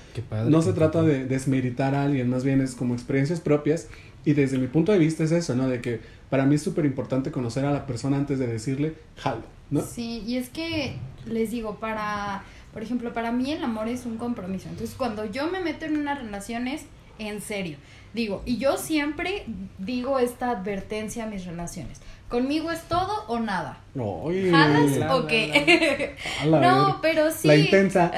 no 0.49 0.63
se 0.63 0.73
trata 0.73 1.03
de 1.03 1.25
desmeritar 1.25 1.95
a 1.95 2.05
alguien, 2.05 2.29
más 2.29 2.45
bien 2.45 2.61
es 2.61 2.75
como 2.75 2.95
experiencias 2.95 3.41
propias. 3.41 3.89
Y 4.25 4.35
desde 4.35 4.59
mi 4.59 4.67
punto 4.67 4.93
de 4.93 4.99
vista 4.99 5.25
es 5.25 5.33
eso, 5.33 5.55
¿no? 5.55 5.69
De 5.69 5.81
que 5.81 6.01
para 6.29 6.45
mí 6.45 6.57
es 6.57 6.63
súper 6.63 6.85
importante 6.85 7.31
conocer 7.31 7.65
a 7.65 7.73
la 7.73 7.87
persona 7.87 8.17
antes 8.17 8.39
de 8.39 8.47
decirle, 8.47 8.95
jalo, 9.17 9.43
¿no? 9.71 9.81
Sí, 9.83 10.23
y 10.27 10.37
es 10.37 10.51
que 10.51 10.97
les 11.27 11.51
digo, 11.51 11.79
para 11.81 12.43
por 12.73 12.83
ejemplo, 12.83 13.13
para 13.13 13.33
mí 13.33 13.53
el 13.53 13.65
amor 13.65 13.89
es 13.89 14.07
un 14.07 14.17
compromiso. 14.19 14.69
Entonces, 14.69 14.97
cuando 14.97 15.25
yo 15.25 15.49
me 15.49 15.61
meto 15.61 15.85
en 15.85 15.97
una 15.97 16.15
relación 16.15 16.69
es 16.69 16.85
en 17.19 17.41
serio. 17.41 17.79
Digo, 18.15 18.43
y 18.47 18.59
yo 18.59 18.77
siempre 18.77 19.45
digo 19.79 20.19
esta 20.19 20.51
advertencia 20.51 21.25
a 21.25 21.27
mis 21.27 21.45
relaciones. 21.45 22.01
Conmigo 22.29 22.71
es 22.71 22.83
todo 22.83 23.25
o 23.27 23.39
nada. 23.39 23.79
¿Jalas 23.95 25.11
o 25.11 25.27
qué? 25.27 26.17
no, 26.47 26.99
pero 27.01 27.31
sí. 27.31 27.49
La 27.49 27.57
intensa. 27.57 28.11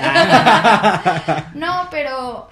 no, 1.55 1.89
pero 1.91 2.49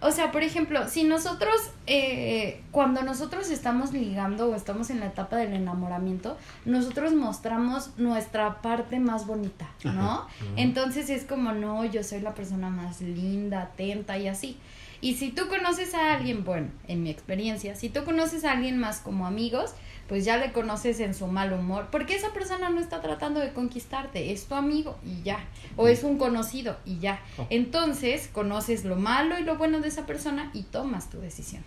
o 0.00 0.12
sea, 0.12 0.30
por 0.30 0.42
ejemplo, 0.42 0.88
si 0.88 1.04
nosotros, 1.04 1.54
eh, 1.86 2.62
cuando 2.70 3.02
nosotros 3.02 3.50
estamos 3.50 3.92
ligando 3.92 4.48
o 4.48 4.54
estamos 4.54 4.90
en 4.90 5.00
la 5.00 5.06
etapa 5.06 5.36
del 5.36 5.54
enamoramiento, 5.54 6.36
nosotros 6.64 7.12
mostramos 7.14 7.90
nuestra 7.96 8.62
parte 8.62 9.00
más 9.00 9.26
bonita, 9.26 9.68
¿no? 9.82 10.26
Entonces 10.56 11.10
es 11.10 11.24
como, 11.24 11.52
no, 11.52 11.84
yo 11.84 12.04
soy 12.04 12.20
la 12.20 12.34
persona 12.34 12.70
más 12.70 13.00
linda, 13.00 13.62
atenta 13.62 14.18
y 14.18 14.28
así. 14.28 14.56
Y 15.00 15.14
si 15.14 15.30
tú 15.30 15.48
conoces 15.48 15.94
a 15.94 16.14
alguien, 16.14 16.44
bueno, 16.44 16.68
en 16.86 17.02
mi 17.02 17.10
experiencia, 17.10 17.76
si 17.76 17.88
tú 17.88 18.04
conoces 18.04 18.44
a 18.44 18.52
alguien 18.52 18.78
más 18.78 19.00
como 19.00 19.26
amigos, 19.26 19.74
pues 20.08 20.24
ya 20.24 20.38
le 20.38 20.52
conoces 20.52 21.00
en 21.00 21.14
su 21.14 21.26
mal 21.26 21.52
humor, 21.52 21.88
porque 21.92 22.16
esa 22.16 22.32
persona 22.32 22.70
no 22.70 22.80
está 22.80 23.00
tratando 23.02 23.40
de 23.40 23.52
conquistarte, 23.52 24.32
es 24.32 24.46
tu 24.46 24.54
amigo 24.54 24.96
y 25.04 25.22
ya, 25.22 25.40
o 25.76 25.86
es 25.86 26.02
un 26.02 26.16
conocido 26.16 26.76
y 26.86 26.98
ya. 26.98 27.20
Oh. 27.36 27.46
Entonces, 27.50 28.28
conoces 28.32 28.84
lo 28.84 28.96
malo 28.96 29.38
y 29.38 29.44
lo 29.44 29.56
bueno 29.56 29.80
de 29.80 29.88
esa 29.88 30.06
persona 30.06 30.50
y 30.54 30.62
tomas 30.62 31.10
tu 31.10 31.20
decisión. 31.20 31.62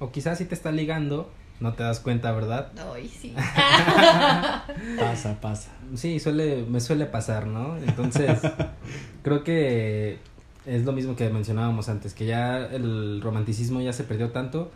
O 0.00 0.10
quizás 0.10 0.38
si 0.38 0.44
te 0.44 0.54
está 0.54 0.72
ligando, 0.72 1.30
no 1.60 1.74
te 1.74 1.84
das 1.84 2.00
cuenta, 2.00 2.32
¿verdad? 2.32 2.72
Ay, 2.92 3.08
sí. 3.08 3.32
pasa, 4.98 5.40
pasa. 5.40 5.70
Sí, 5.94 6.18
suele, 6.18 6.64
me 6.68 6.80
suele 6.80 7.06
pasar, 7.06 7.46
¿no? 7.46 7.76
Entonces, 7.76 8.40
creo 9.22 9.44
que 9.44 10.18
es 10.66 10.84
lo 10.84 10.92
mismo 10.92 11.14
que 11.14 11.30
mencionábamos 11.30 11.88
antes, 11.88 12.12
que 12.12 12.26
ya 12.26 12.58
el 12.58 13.20
romanticismo 13.22 13.80
ya 13.80 13.92
se 13.92 14.02
perdió 14.02 14.30
tanto 14.30 14.72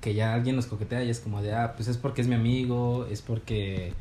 que 0.00 0.14
ya 0.14 0.34
alguien 0.34 0.56
nos 0.56 0.66
coquetea 0.66 1.04
y 1.04 1.10
es 1.10 1.20
como 1.20 1.42
de, 1.42 1.54
ah, 1.54 1.74
pues 1.76 1.88
es 1.88 1.96
porque 1.96 2.22
es 2.22 2.28
mi 2.28 2.34
amigo, 2.34 3.06
es 3.10 3.22
porque 3.22 3.92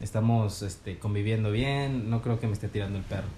estamos 0.00 0.62
este, 0.62 0.98
conviviendo 0.98 1.50
bien, 1.50 2.10
no 2.10 2.22
creo 2.22 2.40
que 2.40 2.46
me 2.46 2.52
esté 2.52 2.68
tirando 2.68 2.98
el 2.98 3.04
perro. 3.04 3.28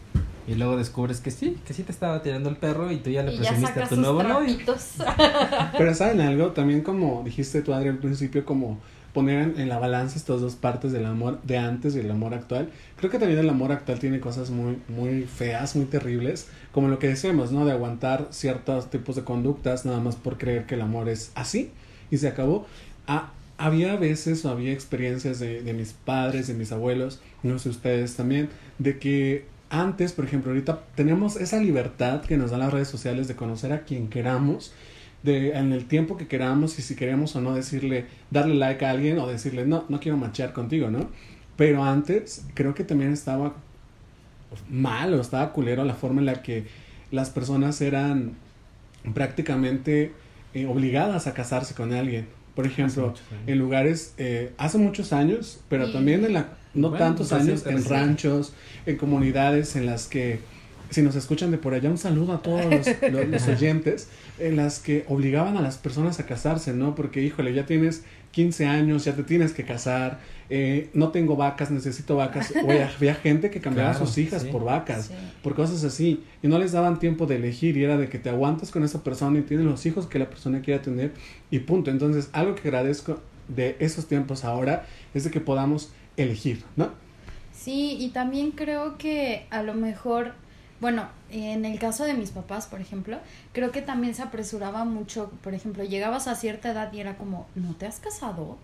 Y 0.49 0.55
luego 0.55 0.77
descubres 0.77 1.21
que 1.21 1.31
sí, 1.31 1.59
que 1.67 1.75
sí 1.75 1.83
te 1.83 1.91
estaba 1.91 2.23
tirando 2.23 2.49
el 2.49 2.57
perro 2.57 2.93
y 2.93 2.99
tú 2.99 3.11
ya 3.11 3.23
le 3.23 3.37
presumiste 3.37 3.83
a 3.83 3.89
tu 3.89 3.97
nuevo 3.97 4.23
novio. 4.23 4.57
Pero 5.79 5.95
¿saben 5.95 6.21
algo? 6.21 6.53
También 6.53 6.83
como 6.83 7.23
dijiste 7.25 7.63
tú, 7.63 7.75
Adri, 7.75 7.89
al 7.89 7.99
principio, 7.99 8.45
como 8.45 8.79
poner 9.13 9.55
en, 9.59 9.69
la 9.69 9.79
balanza 9.79 10.19
estas 10.19 10.43
dos 10.43 10.55
partes 10.55 10.93
del 10.93 11.07
amor 11.07 11.41
de 11.43 11.59
antes 11.59 11.97
y 11.97 12.01
el 12.01 12.11
amor 12.11 12.35
actual. 12.35 12.71
Creo 12.97 13.11
que 13.11 13.19
también 13.19 13.41
el 13.41 13.49
amor 13.49 13.73
actual 13.73 13.99
tiene 13.99 14.21
cosas 14.21 14.51
muy, 14.51 14.79
muy 14.89 15.23
feas, 15.23 15.75
muy 15.75 15.87
terribles, 15.87 16.49
como 16.71 16.89
lo 16.89 16.99
que 16.99 17.09
decíamos, 17.09 17.51
¿no? 17.51 17.65
De 17.65 17.73
aguantar 17.73 18.29
ciertos 18.31 18.89
tipos 18.89 19.17
de 19.17 19.25
conductas 19.25 19.85
nada 19.85 20.01
más 20.01 20.17
por 20.17 20.39
creer 20.39 20.67
que 20.67 20.75
el 20.75 20.83
amor 20.83 21.09
es 21.09 21.33
así 21.35 21.73
y 22.11 22.19
se 22.19 22.29
acabó. 22.29 22.67
Ah, 23.07 23.33
había 23.59 23.97
veces 23.97 24.45
o 24.45 24.51
había 24.51 24.73
experiencias 24.73 25.39
de, 25.39 25.63
de 25.63 25.73
mis 25.73 25.93
padres, 25.93 26.47
de 26.47 26.55
mis 26.55 26.73
abuelos, 26.73 27.21
no 27.43 27.59
sé 27.59 27.71
ustedes 27.71 28.15
también, 28.15 28.51
de 28.79 28.99
que 28.99 29.45
antes, 29.71 30.13
por 30.13 30.25
ejemplo, 30.25 30.53
ahorita 30.53 30.83
tenemos 30.95 31.37
esa 31.37 31.59
libertad 31.59 32.23
que 32.23 32.37
nos 32.37 32.51
dan 32.51 32.61
las 32.61 32.73
redes 32.73 32.89
sociales 32.89 33.29
de 33.29 33.35
conocer 33.35 33.73
a 33.73 33.83
quien 33.83 34.09
queramos, 34.09 34.73
de, 35.23 35.53
en 35.53 35.73
el 35.73 35.87
tiempo 35.87 36.17
que 36.17 36.29
queramos 36.29 36.79
y 36.79 36.83
si 36.83 36.95
queremos 36.95 37.35
o 37.35 37.41
no 37.41 37.55
decirle, 37.55 38.07
darle 38.31 38.55
like 38.55 38.85
a 38.85 38.91
alguien 38.91 39.19
o 39.19 39.27
decirle, 39.27 39.67
no, 39.67 39.85
no 39.89 39.99
quiero 39.99 40.17
machear 40.17 40.53
contigo, 40.53 40.91
¿no? 40.91 41.09
Pero 41.57 41.83
antes 41.83 42.45
creo 42.55 42.75
que 42.75 42.85
también 42.85 43.13
estaba 43.13 43.55
mal 44.71 45.15
o 45.15 45.21
estaba 45.21 45.53
culero 45.53 45.85
la 45.85 45.95
forma 45.95 46.21
en 46.21 46.27
la 46.27 46.43
que 46.43 46.67
las 47.11 47.31
personas 47.31 47.81
eran 47.81 48.35
prácticamente 49.15 50.13
eh, 50.57 50.65
obligadas 50.65 51.27
a 51.27 51.35
casarse 51.35 51.75
con 51.75 51.93
alguien. 51.93 52.29
Por 52.55 52.67
ejemplo, 52.67 53.13
en 53.47 53.59
lugares, 53.59 54.15
eh, 54.17 54.53
hace 54.57 54.79
muchos 54.79 55.13
años, 55.13 55.61
pero 55.69 55.93
también 55.93 56.25
en 56.25 56.33
la, 56.33 56.49
no 56.73 56.93
tantos 56.93 57.29
pues 57.29 57.43
años, 57.43 57.67
en 57.67 57.85
ranchos, 57.85 58.55
en 58.87 58.97
comunidades 58.97 59.77
en 59.77 59.85
las 59.85 60.07
que, 60.07 60.41
si 60.89 61.03
nos 61.03 61.15
escuchan 61.15 61.51
de 61.51 61.59
por 61.59 61.75
allá, 61.75 61.91
un 61.91 61.99
saludo 61.99 62.33
a 62.33 62.41
todos 62.41 62.65
los 63.11 63.49
oyentes, 63.49 64.09
en 64.39 64.57
las 64.57 64.79
que 64.79 65.05
obligaban 65.09 65.59
a 65.59 65.61
las 65.61 65.77
personas 65.77 66.21
a 66.21 66.25
casarse, 66.25 66.73
¿no? 66.73 66.95
Porque, 66.95 67.23
híjole, 67.23 67.53
ya 67.53 67.67
tienes 67.67 68.05
15 68.37 68.67
años, 68.67 69.07
ya 69.07 69.17
te 69.17 69.23
tienes 69.23 69.55
que 69.55 69.65
casar, 69.65 70.21
eh, 70.51 70.91
no 70.93 71.09
tengo 71.09 71.37
vacas, 71.37 71.71
necesito 71.71 72.17
vacas. 72.17 72.53
O 72.63 72.71
había 72.97 73.15
gente 73.15 73.49
que 73.49 73.63
cambiaba 73.63 73.93
a 73.93 73.95
sus 73.95 74.19
hijas 74.19 74.45
por 74.45 74.63
vacas, 74.63 75.11
por 75.43 75.55
cosas 75.55 75.83
así, 75.85 76.23
y 76.43 76.49
no 76.49 76.59
les 76.59 76.73
daban 76.73 76.99
tiempo 76.99 77.25
de 77.25 77.37
elegir, 77.37 77.79
y 77.79 77.85
era 77.85 77.97
de 77.97 78.11
que 78.11 78.19
te 78.19 78.29
aguantas 78.29 78.71
con 78.73 78.85
esa 78.85 79.03
persona 79.03 79.39
y 79.39 79.43
tienes 79.43 79.65
los 79.65 79.87
hijos 79.87 80.07
que 80.07 80.19
la 80.19 80.29
persona 80.29 80.61
quiera 80.61 80.83
tener, 80.83 81.13
y 81.51 81.61
punto. 81.61 81.91
Entonces, 81.91 82.29
algo 82.35 82.55
que 82.55 82.69
agradezco 82.69 83.21
de 83.49 83.75
esos 83.79 84.07
tiempos 84.07 84.45
ahora 84.45 84.85
es 85.15 85.25
de 85.25 85.31
que 85.31 85.41
podamos 85.41 85.91
elegir, 86.19 86.63
¿no? 86.77 86.91
Sí, 87.55 87.97
y 87.99 88.11
también 88.11 88.51
creo 88.51 88.99
que 88.99 89.47
a 89.49 89.63
lo 89.63 89.73
mejor 89.73 90.35
bueno, 90.81 91.09
en 91.31 91.65
el 91.65 91.79
caso 91.79 92.05
de 92.05 92.15
mis 92.15 92.31
papás, 92.31 92.67
por 92.67 92.81
ejemplo, 92.81 93.19
creo 93.53 93.73
que 93.73 93.83
también 93.83 94.15
se 94.15 94.23
apresuraba 94.23 94.85
mucho. 94.85 95.31
Por 95.43 95.55
ejemplo, 95.55 95.85
llegabas 95.85 96.29
a 96.29 96.35
cierta 96.35 96.71
edad 96.71 96.93
y 96.93 97.01
era 97.01 97.17
como, 97.17 97.47
¿no 97.55 97.75
te 97.75 97.87
has 97.87 97.99
casado? 97.99 98.59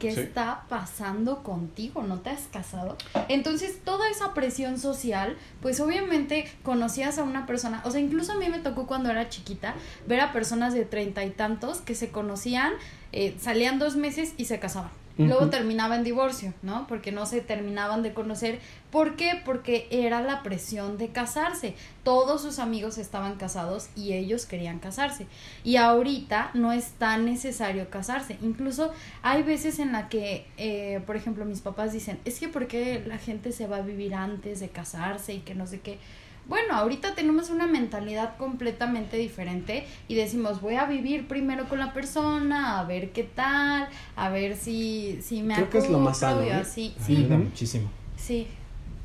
¿Qué 0.00 0.08
está 0.08 0.64
pasando 0.68 1.42
contigo? 1.42 2.02
¿No 2.02 2.20
te 2.20 2.30
has 2.30 2.48
casado? 2.48 2.96
Entonces, 3.28 3.78
toda 3.84 4.08
esa 4.10 4.34
presión 4.34 4.78
social, 4.78 5.36
pues 5.60 5.80
obviamente 5.80 6.50
conocías 6.62 7.18
a 7.18 7.22
una 7.22 7.46
persona, 7.46 7.82
o 7.84 7.90
sea, 7.90 8.00
incluso 8.00 8.32
a 8.32 8.36
mí 8.36 8.48
me 8.48 8.58
tocó 8.58 8.86
cuando 8.86 9.10
era 9.10 9.28
chiquita 9.28 9.74
ver 10.08 10.20
a 10.20 10.32
personas 10.32 10.74
de 10.74 10.84
treinta 10.84 11.24
y 11.24 11.30
tantos 11.30 11.80
que 11.82 11.94
se 11.94 12.10
conocían, 12.10 12.72
eh, 13.12 13.36
salían 13.38 13.78
dos 13.78 13.96
meses 13.96 14.34
y 14.36 14.46
se 14.46 14.58
casaban 14.58 14.90
luego 15.16 15.48
terminaba 15.48 15.96
en 15.96 16.04
divorcio, 16.04 16.54
¿no? 16.62 16.86
Porque 16.86 17.12
no 17.12 17.26
se 17.26 17.40
terminaban 17.40 18.02
de 18.02 18.12
conocer. 18.12 18.58
¿Por 18.90 19.16
qué? 19.16 19.40
Porque 19.44 19.86
era 19.90 20.22
la 20.22 20.42
presión 20.42 20.98
de 20.98 21.08
casarse. 21.08 21.74
Todos 22.02 22.42
sus 22.42 22.58
amigos 22.58 22.98
estaban 22.98 23.36
casados 23.36 23.88
y 23.94 24.14
ellos 24.14 24.46
querían 24.46 24.78
casarse. 24.78 25.26
Y 25.62 25.76
ahorita 25.76 26.50
no 26.54 26.72
es 26.72 26.92
tan 26.92 27.24
necesario 27.24 27.90
casarse. 27.90 28.38
Incluso 28.42 28.92
hay 29.22 29.42
veces 29.42 29.78
en 29.78 29.92
la 29.92 30.08
que, 30.08 30.46
eh, 30.56 31.00
por 31.06 31.16
ejemplo, 31.16 31.44
mis 31.44 31.60
papás 31.60 31.92
dicen, 31.92 32.18
es 32.24 32.38
que 32.38 32.48
¿por 32.48 32.66
qué 32.66 33.02
la 33.06 33.18
gente 33.18 33.52
se 33.52 33.66
va 33.66 33.76
a 33.78 33.82
vivir 33.82 34.14
antes 34.14 34.60
de 34.60 34.68
casarse 34.68 35.34
y 35.34 35.40
que 35.40 35.54
no 35.54 35.66
sé 35.66 35.80
qué? 35.80 35.98
Bueno, 36.46 36.74
ahorita 36.74 37.14
tenemos 37.14 37.48
una 37.50 37.66
mentalidad 37.66 38.36
completamente 38.36 39.16
diferente 39.16 39.86
y 40.08 40.14
decimos, 40.14 40.60
voy 40.60 40.74
a 40.74 40.84
vivir 40.86 41.26
primero 41.26 41.68
con 41.68 41.78
la 41.78 41.92
persona, 41.94 42.80
a 42.80 42.84
ver 42.84 43.10
qué 43.12 43.22
tal, 43.24 43.88
a 44.14 44.28
ver 44.28 44.56
si, 44.56 45.18
si 45.22 45.42
me 45.42 45.54
Creo 45.54 45.70
que 45.70 45.78
es 45.78 45.88
lo 45.90 45.98
más 46.00 46.18
sano, 46.18 46.42
¿eh? 46.42 46.52
así. 46.52 46.94
Sí, 46.98 47.04
Sí, 47.04 47.16
ayuda 47.16 47.38
muchísimo. 47.38 47.90
sí. 48.16 48.46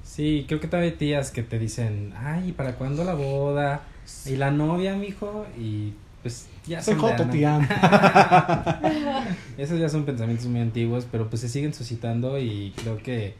Sí, 0.03 0.45
creo 0.47 0.59
que 0.59 0.67
todavía 0.67 0.89
hay 0.89 0.97
tías 0.97 1.29
que 1.29 1.43
te 1.43 1.59
dicen, 1.59 2.13
ay, 2.17 2.51
¿para 2.51 2.75
cuándo 2.75 3.03
la 3.03 3.13
boda? 3.13 3.83
Y 4.25 4.37
la 4.37 4.49
novia, 4.49 4.95
mijo, 4.95 5.45
y 5.55 5.93
pues 6.23 6.47
ya 6.65 6.81
Soy 6.81 6.95
joto, 6.95 7.27
tía. 7.29 7.59
Esos 9.57 9.79
ya 9.79 9.87
son 9.87 10.05
pensamientos 10.05 10.47
muy 10.47 10.61
antiguos, 10.61 11.05
pero 11.11 11.29
pues 11.29 11.41
se 11.41 11.47
siguen 11.49 11.75
suscitando 11.75 12.39
y 12.39 12.73
creo 12.75 12.97
que 12.97 13.35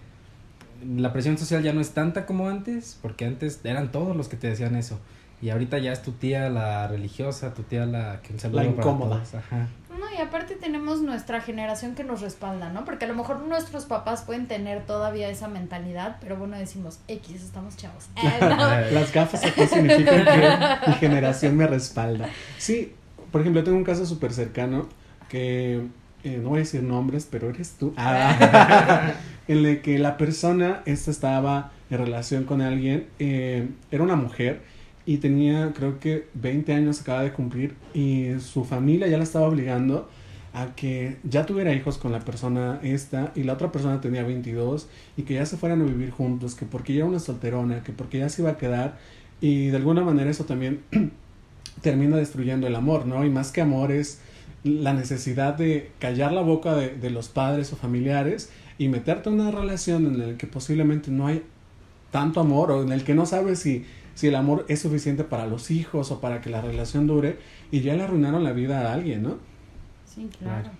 la 0.86 1.14
presión 1.14 1.38
social 1.38 1.64
ya 1.64 1.74
no 1.74 1.82
es 1.82 1.92
tanta 1.92 2.26
como 2.26 2.50
antes, 2.50 2.98
porque 3.02 3.26
antes 3.26 3.60
eran 3.64 3.92
todos 3.92 4.16
los 4.16 4.28
que 4.28 4.38
te 4.38 4.48
decían 4.48 4.76
eso. 4.76 5.00
Y 5.42 5.52
ahorita 5.52 5.78
ya 5.78 5.94
es 5.94 6.02
tu 6.02 6.12
tía 6.12 6.50
la 6.50 6.88
religiosa, 6.88 7.54
tu 7.54 7.64
tía 7.64 7.86
la 7.86 8.22
que 8.22 8.34
un 8.34 8.40
saludo 8.40 8.58
La 8.64 8.70
para 8.70 8.78
incómoda. 8.78 9.16
todos, 9.18 9.36
Ajá. 9.36 9.68
No, 9.98 10.06
y 10.18 10.22
aparte 10.22 10.56
tenemos 10.56 11.02
nuestra 11.02 11.42
generación 11.42 11.94
que 11.96 12.04
nos 12.06 12.22
respalda, 12.22 12.70
¿no? 12.70 12.86
Porque 12.86 13.06
a 13.06 13.08
lo 13.08 13.16
mejor 13.16 13.42
nuestros 13.42 13.86
papás 13.86 14.22
pueden 14.22 14.48
tener 14.48 14.86
todavía 14.86 15.30
esa 15.30 15.48
mentalidad, 15.50 16.18
pero 16.22 16.38
bueno, 16.38 16.58
decimos, 16.58 17.00
X, 17.08 17.42
estamos 17.44 17.76
chavos. 17.78 18.06
Eh, 18.18 18.38
no. 18.42 18.56
Las 18.92 19.12
gafas 19.14 19.44
aquí 19.46 19.66
significan 19.66 20.24
que 20.26 20.88
mi 20.88 20.94
generación 20.96 21.58
me 21.58 21.68
respalda. 21.68 22.30
Sí, 22.58 22.94
por 23.32 23.42
ejemplo, 23.42 23.64
tengo 23.64 23.78
un 23.78 23.84
caso 23.84 24.06
súper 24.06 24.32
cercano 24.34 24.88
que 25.28 25.86
eh, 26.24 26.38
no 26.42 26.50
voy 26.50 26.58
a 26.58 26.62
decir 26.62 26.84
nombres, 26.84 27.28
pero 27.30 27.50
eres 27.50 27.72
tú. 27.74 27.94
Ah, 27.98 29.12
en 29.50 29.66
el 29.66 29.82
que 29.82 29.98
la 29.98 30.16
persona, 30.16 30.84
esta 30.86 31.10
estaba 31.10 31.72
en 31.90 31.98
relación 31.98 32.44
con 32.44 32.62
alguien, 32.62 33.08
eh, 33.18 33.68
era 33.90 34.04
una 34.04 34.16
mujer 34.16 34.62
y 35.08 35.18
tenía 35.18 35.74
creo 35.74 36.00
que 36.00 36.28
20 36.36 36.72
años, 36.72 37.02
acaba 37.02 37.24
de 37.24 37.34
cumplir, 37.34 37.74
y 37.96 38.28
su 38.40 38.64
familia 38.64 39.08
ya 39.08 39.18
la 39.18 39.24
estaba 39.24 39.48
obligando 39.48 40.08
a 40.54 40.76
que 40.76 41.18
ya 41.24 41.48
tuviera 41.48 41.74
hijos 41.74 41.98
con 41.98 42.12
la 42.12 42.20
persona 42.20 42.80
esta 42.84 43.32
y 43.36 43.42
la 43.42 43.54
otra 43.54 43.72
persona 43.72 44.00
tenía 44.02 44.22
22 44.22 44.88
y 45.18 45.24
que 45.24 45.34
ya 45.34 45.48
se 45.48 45.58
fueran 45.58 45.82
a 45.82 45.86
vivir 45.86 46.12
juntos, 46.12 46.54
que 46.54 46.68
porque 46.68 46.94
ya 46.94 47.00
era 47.00 47.08
una 47.08 47.20
solterona, 47.20 47.82
que 47.82 47.92
porque 47.92 48.20
ya 48.20 48.30
se 48.30 48.44
iba 48.44 48.52
a 48.52 48.58
quedar 48.58 49.00
y 49.42 49.70
de 49.70 49.78
alguna 49.78 50.04
manera 50.04 50.30
eso 50.30 50.46
también 50.46 50.82
termina 51.82 52.18
destruyendo 52.18 52.68
el 52.68 52.76
amor, 52.76 53.08
¿no? 53.08 53.26
Y 53.26 53.32
más 53.32 53.52
que 53.52 53.62
amor 53.62 53.92
es 53.92 54.22
la 54.64 54.94
necesidad 54.94 55.56
de 55.56 55.90
callar 55.98 56.34
la 56.34 56.42
boca 56.42 56.76
de 56.76 57.10
los 57.10 57.30
padres 57.30 57.74
o 57.74 57.78
familiares 57.78 58.52
y 58.80 58.88
meterte 58.88 59.30
en 59.30 59.40
una 59.40 59.52
relación 59.52 60.08
en 60.08 60.32
la 60.32 60.38
que 60.38 60.48
posiblemente 60.48 61.12
no 61.12 61.28
hay 61.28 61.44
tanto 62.10 62.40
amor 62.40 62.72
o 62.72 62.82
en 62.82 62.92
el 62.92 63.04
que 63.04 63.14
no 63.14 63.28
sabes 63.28 63.60
si, 63.60 63.86
si 64.16 64.28
el 64.28 64.36
amor 64.36 64.66
es 64.68 64.80
suficiente 64.82 65.24
para 65.24 65.46
los 65.46 65.70
hijos 65.70 66.10
o 66.10 66.20
para 66.20 66.42
que 66.42 66.50
la 66.50 66.62
relación 66.62 67.06
dure 67.06 67.38
y 67.70 67.82
ya 67.82 67.94
le 67.96 68.04
arruinaron 68.04 68.44
la 68.44 68.54
vida 68.54 68.90
a 68.90 68.94
alguien, 68.94 69.22
¿no? 69.22 69.38
Sí, 70.06 70.28
claro. 70.40 70.62
Claro. 70.64 70.78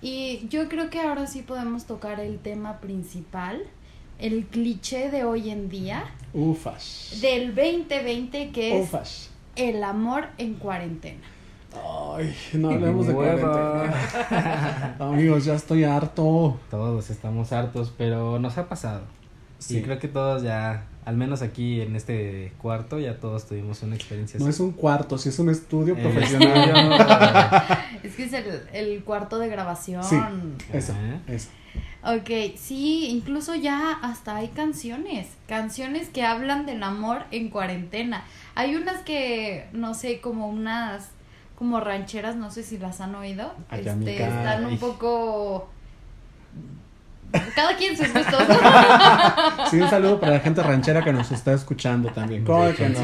Y 0.00 0.46
yo 0.48 0.68
creo 0.68 0.88
que 0.88 1.00
ahora 1.00 1.26
sí 1.26 1.42
podemos 1.42 1.84
tocar 1.84 2.18
el 2.20 2.38
tema 2.38 2.78
principal, 2.80 3.60
el 4.18 4.46
cliché 4.46 5.10
de 5.10 5.24
hoy 5.24 5.50
en 5.50 5.68
día, 5.68 6.04
Ufas. 6.32 7.18
del 7.20 7.54
2020, 7.54 8.50
que 8.50 8.80
es 8.80 8.88
Ufas. 8.88 9.30
el 9.56 9.84
amor 9.84 10.26
en 10.38 10.54
cuarentena. 10.54 11.20
Ay, 11.74 12.34
no 12.54 12.70
hablemos 12.70 13.06
de 13.06 13.14
cuarentena. 13.14 14.96
Amigos, 14.98 15.44
ya 15.44 15.54
estoy 15.54 15.84
harto. 15.84 16.58
Todos 16.70 17.10
estamos 17.10 17.52
hartos, 17.52 17.92
pero 17.96 18.38
nos 18.38 18.58
ha 18.58 18.68
pasado. 18.68 19.02
Sí. 19.58 19.78
Y 19.78 19.82
creo 19.82 19.98
que 19.98 20.08
todos 20.08 20.42
ya, 20.42 20.86
al 21.04 21.16
menos 21.16 21.40
aquí 21.42 21.80
en 21.80 21.94
este 21.96 22.52
cuarto, 22.60 22.98
ya 22.98 23.18
todos 23.18 23.46
tuvimos 23.46 23.82
una 23.82 23.94
experiencia 23.94 24.38
No 24.40 24.46
así. 24.46 24.54
es 24.54 24.60
un 24.60 24.72
cuarto, 24.72 25.16
sí 25.18 25.28
es 25.28 25.38
un 25.38 25.48
estudio 25.50 25.94
Eh, 25.96 26.02
profesional. 26.02 27.78
Es 28.02 28.16
que 28.16 28.24
es 28.24 28.32
el, 28.32 28.62
el 28.72 29.04
cuarto 29.04 29.38
de 29.38 29.48
grabación. 29.48 30.02
Sí. 30.02 30.16
Eso, 30.72 30.92
eso. 31.28 31.48
Ok, 32.04 32.56
sí, 32.56 33.06
incluso 33.10 33.54
ya 33.54 33.92
hasta 34.02 34.34
hay 34.36 34.48
canciones, 34.48 35.28
canciones 35.46 36.08
que 36.08 36.24
hablan 36.24 36.66
del 36.66 36.82
amor 36.82 37.22
en 37.30 37.48
cuarentena. 37.48 38.24
Hay 38.56 38.74
unas 38.74 39.02
que, 39.02 39.68
no 39.72 39.94
sé, 39.94 40.20
como 40.20 40.48
unas, 40.48 41.10
como 41.62 41.78
rancheras, 41.78 42.34
no 42.34 42.50
sé 42.50 42.64
si 42.64 42.76
las 42.76 43.00
han 43.00 43.14
oído. 43.14 43.54
Ay, 43.68 43.78
este, 43.78 43.90
amiga. 43.90 44.26
están 44.26 44.64
un 44.64 44.72
Ay. 44.72 44.78
poco... 44.78 45.68
Cada 47.54 47.76
quien 47.76 47.96
sus 47.96 48.12
gustos. 48.12 48.42
Sí, 49.70 49.80
un 49.80 49.88
saludo 49.88 50.18
para 50.18 50.32
la 50.32 50.40
gente 50.40 50.60
ranchera 50.60 51.04
que 51.04 51.12
nos 51.12 51.30
está 51.30 51.52
escuchando 51.52 52.10
también. 52.10 52.44
¿Cómo 52.44 52.74
que 52.74 52.88
no? 52.88 52.98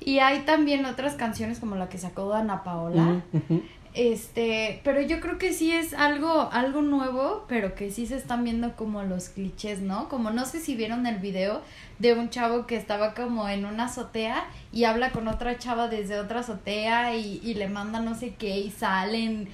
Y 0.00 0.18
hay 0.18 0.40
también 0.40 0.84
otras 0.84 1.14
canciones 1.14 1.60
como 1.60 1.76
la 1.76 1.88
que 1.88 1.96
sacó 1.96 2.34
Ana 2.34 2.62
Paola. 2.62 3.22
Ujú. 3.32 3.62
Este, 3.98 4.80
pero 4.84 5.00
yo 5.00 5.18
creo 5.18 5.38
que 5.38 5.52
sí 5.52 5.72
es 5.72 5.92
algo, 5.92 6.48
algo 6.52 6.82
nuevo, 6.82 7.44
pero 7.48 7.74
que 7.74 7.90
sí 7.90 8.06
se 8.06 8.14
están 8.14 8.44
viendo 8.44 8.76
como 8.76 9.02
los 9.02 9.28
clichés, 9.28 9.80
¿no? 9.80 10.08
Como 10.08 10.30
no 10.30 10.44
sé 10.46 10.60
si 10.60 10.76
vieron 10.76 11.04
el 11.08 11.18
video 11.18 11.62
de 11.98 12.12
un 12.14 12.30
chavo 12.30 12.64
que 12.68 12.76
estaba 12.76 13.12
como 13.14 13.48
en 13.48 13.64
una 13.64 13.86
azotea 13.86 14.44
y 14.72 14.84
habla 14.84 15.10
con 15.10 15.26
otra 15.26 15.58
chava 15.58 15.88
desde 15.88 16.20
otra 16.20 16.40
azotea 16.40 17.16
y, 17.16 17.40
y 17.42 17.54
le 17.54 17.66
manda 17.66 17.98
no 17.98 18.14
sé 18.14 18.34
qué 18.38 18.58
y 18.60 18.70
salen 18.70 19.48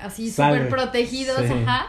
así 0.00 0.30
súper 0.30 0.68
protegidos, 0.68 1.40
Sí. 1.44 1.52
ajá. 1.66 1.88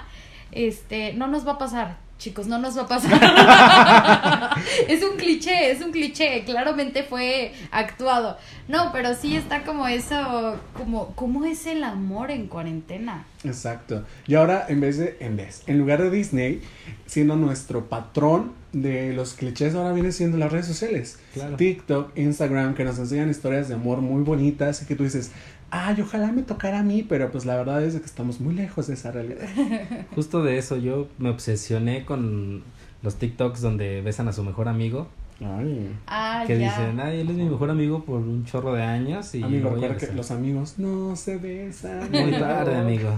Este, 0.52 1.14
no 1.14 1.28
nos 1.28 1.46
va 1.48 1.52
a 1.54 1.58
pasar, 1.60 1.98
chicos, 2.20 2.48
no 2.48 2.60
nos 2.60 2.78
va 2.78 2.84
a 2.84 2.88
pasar. 2.88 4.52
es 4.88 5.02
un 5.04 5.18
cliché, 5.18 5.72
es 5.72 5.82
un 5.82 5.92
cliché, 5.92 6.44
claramente 6.44 7.04
fue 7.04 7.54
actuado. 7.72 8.38
No, 8.68 8.92
pero 8.92 9.16
sí 9.16 9.36
está 9.36 9.64
como 9.64 9.88
eso, 9.88 10.60
como, 10.74 11.16
¿cómo 11.16 11.46
es 11.46 11.66
el 11.66 11.84
amor 11.84 12.30
en 12.30 12.48
cuarentena? 12.48 13.26
Exacto. 13.44 14.06
Y 14.28 14.36
ahora, 14.36 14.66
en 14.68 14.82
vez 14.82 14.98
de, 14.98 15.18
en 15.22 15.38
vez, 15.38 15.64
en 15.66 15.80
lugar 15.80 16.04
de 16.04 16.12
Disney, 16.12 16.62
siendo 17.06 17.36
nuestro 17.38 17.88
patrón 17.88 18.54
de 18.74 19.14
los 19.14 19.34
clichés, 19.34 19.74
ahora 19.74 19.94
viene 19.94 20.12
siendo 20.12 20.38
las 20.38 20.52
redes 20.52 20.68
sociales. 20.68 21.18
Claro. 21.34 21.56
TikTok, 21.56 22.18
Instagram, 22.18 22.76
que 22.76 22.84
nos 22.84 23.00
enseñan 23.00 23.30
historias 23.30 23.70
de 23.70 23.76
amor 23.76 24.02
muy 24.02 24.24
bonitas 24.24 24.82
y 24.84 24.86
que 24.86 24.96
tú 24.96 25.04
dices, 25.06 25.32
ay, 25.72 26.02
ojalá 26.02 26.32
me 26.32 26.42
tocara 26.44 26.80
a 26.80 26.84
mí, 26.84 27.04
pero 27.08 27.32
pues 27.32 27.46
la 27.46 27.56
verdad 27.56 27.84
es 27.84 27.96
que 27.96 28.06
estamos 28.06 28.40
muy 28.40 28.54
lejos 28.56 28.88
de 28.88 28.94
esa 28.96 29.12
realidad. 29.12 29.48
Justo 30.16 30.44
de 30.44 30.58
eso 30.58 30.78
yo 30.78 31.08
me 31.18 31.30
obsesioné 31.30 32.06
con 32.06 32.64
los 33.02 33.16
TikToks 33.16 33.62
donde 33.62 34.02
besan 34.02 34.28
a 34.28 34.34
su 34.34 34.44
mejor 34.44 34.68
amigo. 34.68 35.08
Ay. 35.42 35.96
Ah, 36.06 36.44
que 36.46 36.60
ya. 36.60 36.70
dicen, 36.70 37.00
ay, 37.00 37.22
él 37.22 37.30
es 37.30 37.36
mi 37.38 37.46
mejor 37.46 37.70
amigo 37.70 38.04
por 38.04 38.20
un 38.20 38.44
chorro 38.46 38.74
de 38.74 38.84
años 38.84 39.34
y 39.36 39.44
Amigo, 39.44 39.70
recuerda 39.70 39.96
que 39.96 40.02
besar". 40.02 40.16
los 40.18 40.32
amigos 40.32 40.76
no 40.80 41.16
se 41.16 41.38
besan. 41.38 42.10
Muy 42.12 42.32
tarde, 42.32 42.76
amigo. 42.76 43.10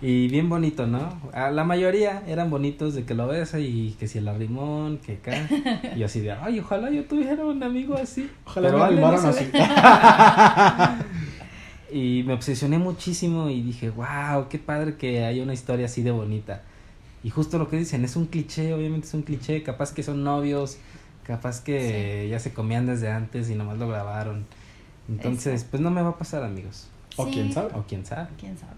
Y 0.00 0.28
bien 0.28 0.48
bonito, 0.48 0.86
¿no? 0.86 1.18
A 1.32 1.50
la 1.50 1.64
mayoría 1.64 2.22
eran 2.26 2.50
bonitos 2.50 2.94
de 2.94 3.04
que 3.04 3.14
lo 3.14 3.26
besa 3.26 3.58
y 3.60 3.94
que 3.98 4.08
si 4.08 4.18
el 4.18 4.28
arrimón, 4.28 4.98
que 4.98 5.14
acá. 5.14 5.32
Y 5.94 6.00
yo 6.00 6.06
así 6.06 6.20
de, 6.20 6.32
ay, 6.32 6.60
ojalá 6.60 6.90
yo 6.90 7.04
tuviera 7.04 7.44
un 7.44 7.62
amigo 7.62 7.94
así. 7.94 8.30
Ojalá 8.44 8.70
Pero 8.70 8.90
me 8.90 9.00
no 9.00 9.06
así. 9.08 9.46
Y 11.94 12.24
me 12.24 12.32
obsesioné 12.32 12.78
muchísimo 12.78 13.48
y 13.50 13.62
dije, 13.62 13.88
wow, 13.90 14.48
qué 14.50 14.58
padre 14.58 14.96
que 14.96 15.24
haya 15.24 15.44
una 15.44 15.54
historia 15.54 15.86
así 15.86 16.02
de 16.02 16.10
bonita. 16.10 16.62
Y 17.22 17.30
justo 17.30 17.56
lo 17.56 17.70
que 17.70 17.76
dicen, 17.76 18.04
es 18.04 18.16
un 18.16 18.26
cliché, 18.26 18.74
obviamente 18.74 19.06
es 19.06 19.14
un 19.14 19.22
cliché, 19.22 19.62
capaz 19.62 19.94
que 19.94 20.02
son 20.02 20.24
novios, 20.24 20.78
capaz 21.22 21.62
que 21.62 22.26
ya 22.28 22.40
se 22.40 22.52
comían 22.52 22.86
desde 22.86 23.12
antes 23.12 23.48
y 23.48 23.54
nomás 23.54 23.78
lo 23.78 23.86
grabaron. 23.86 24.44
Entonces, 25.08 25.52
Exacto. 25.52 25.70
pues 25.70 25.82
no 25.84 25.90
me 25.92 26.02
va 26.02 26.08
a 26.08 26.18
pasar, 26.18 26.42
amigos. 26.42 26.88
O 27.14 27.30
quién 27.30 27.52
sabe. 27.52 27.70
O 27.74 27.84
quién 27.84 28.04
sabe. 28.04 28.26
quién 28.40 28.58
sabe. 28.58 28.72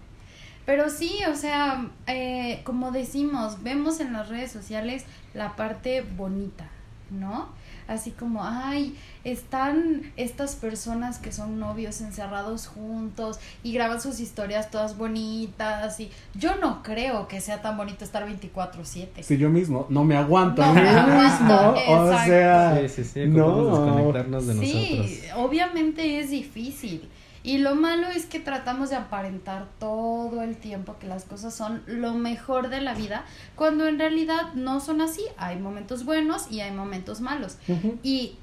Pero 0.67 0.91
sí, 0.91 1.17
o 1.27 1.35
sea, 1.35 1.89
eh, 2.05 2.61
como 2.65 2.91
decimos, 2.91 3.63
vemos 3.63 3.99
en 3.99 4.13
las 4.13 4.29
redes 4.29 4.51
sociales 4.51 5.05
la 5.33 5.55
parte 5.55 6.03
bonita, 6.15 6.69
¿no? 7.09 7.49
Así 7.87 8.11
como, 8.11 8.43
ay, 8.43 8.95
están 9.23 10.11
estas 10.17 10.55
personas 10.55 11.19
que 11.19 11.31
son 11.31 11.59
novios 11.59 12.01
encerrados 12.01 12.67
juntos 12.67 13.39
y 13.63 13.71
graban 13.73 14.01
sus 14.01 14.19
historias 14.19 14.69
todas 14.71 14.97
bonitas 14.97 15.99
y 15.99 16.11
yo 16.35 16.55
no 16.57 16.83
creo 16.83 17.27
que 17.27 17.39
sea 17.41 17.61
tan 17.61 17.77
bonito 17.77 18.03
estar 18.03 18.25
24/7. 18.27 19.23
Si 19.23 19.37
yo 19.37 19.49
mismo 19.49 19.85
no 19.89 20.03
me 20.03 20.17
aguanto 20.17 20.65
No 20.65 20.73
me 20.73 20.87
aguanto, 20.89 21.73
mismo, 21.73 21.93
o 22.01 22.07
sea, 22.25 22.77
Sí, 22.81 22.89
sí, 22.89 23.03
sí, 23.03 23.25
no. 23.27 23.65
desconectarnos 23.65 24.47
de 24.47 24.53
sí, 24.55 24.97
nosotros. 24.97 25.45
obviamente 25.47 26.19
es 26.19 26.29
difícil. 26.29 27.09
Y 27.47 27.59
lo 27.59 27.75
malo 27.75 28.07
es 28.09 28.25
que 28.25 28.41
tratamos 28.41 28.89
de 28.89 28.97
aparentar 28.97 29.69
todo 29.79 30.41
el 30.41 30.57
tiempo 30.57 30.97
que 30.99 31.07
las 31.07 31.23
cosas 31.23 31.55
son 31.55 31.81
lo 31.87 32.13
mejor 32.13 32.67
de 32.67 32.81
la 32.81 32.93
vida, 32.93 33.23
cuando 33.55 33.87
en 33.87 33.97
realidad 33.97 34.53
no 34.53 34.81
son 34.81 34.99
así. 34.99 35.21
Hay 35.37 35.57
momentos 35.57 36.03
buenos 36.03 36.51
y 36.51 36.59
hay 36.59 36.71
momentos 36.71 37.21
malos. 37.21 37.57
Y 38.03 38.35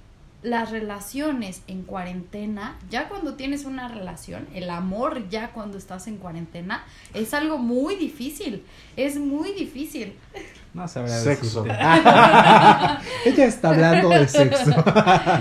las 0.44 0.70
relaciones 0.70 1.62
en 1.68 1.82
cuarentena, 1.82 2.76
ya 2.90 3.08
cuando 3.08 3.34
tienes 3.34 3.64
una 3.64 3.88
relación, 3.88 4.46
el 4.54 4.68
amor 4.68 5.28
ya 5.30 5.52
cuando 5.52 5.78
estás 5.78 6.06
en 6.06 6.18
cuarentena, 6.18 6.84
es 7.14 7.32
algo 7.32 7.56
muy 7.56 7.96
difícil. 7.96 8.62
Es 8.94 9.16
muy 9.16 9.52
difícil. 9.52 10.14
No 10.74 10.86
sabría 10.86 11.18
Sexo. 11.18 11.64
Ella 13.24 13.46
está 13.46 13.70
hablando 13.70 14.10
de 14.10 14.28
sexo. 14.28 14.84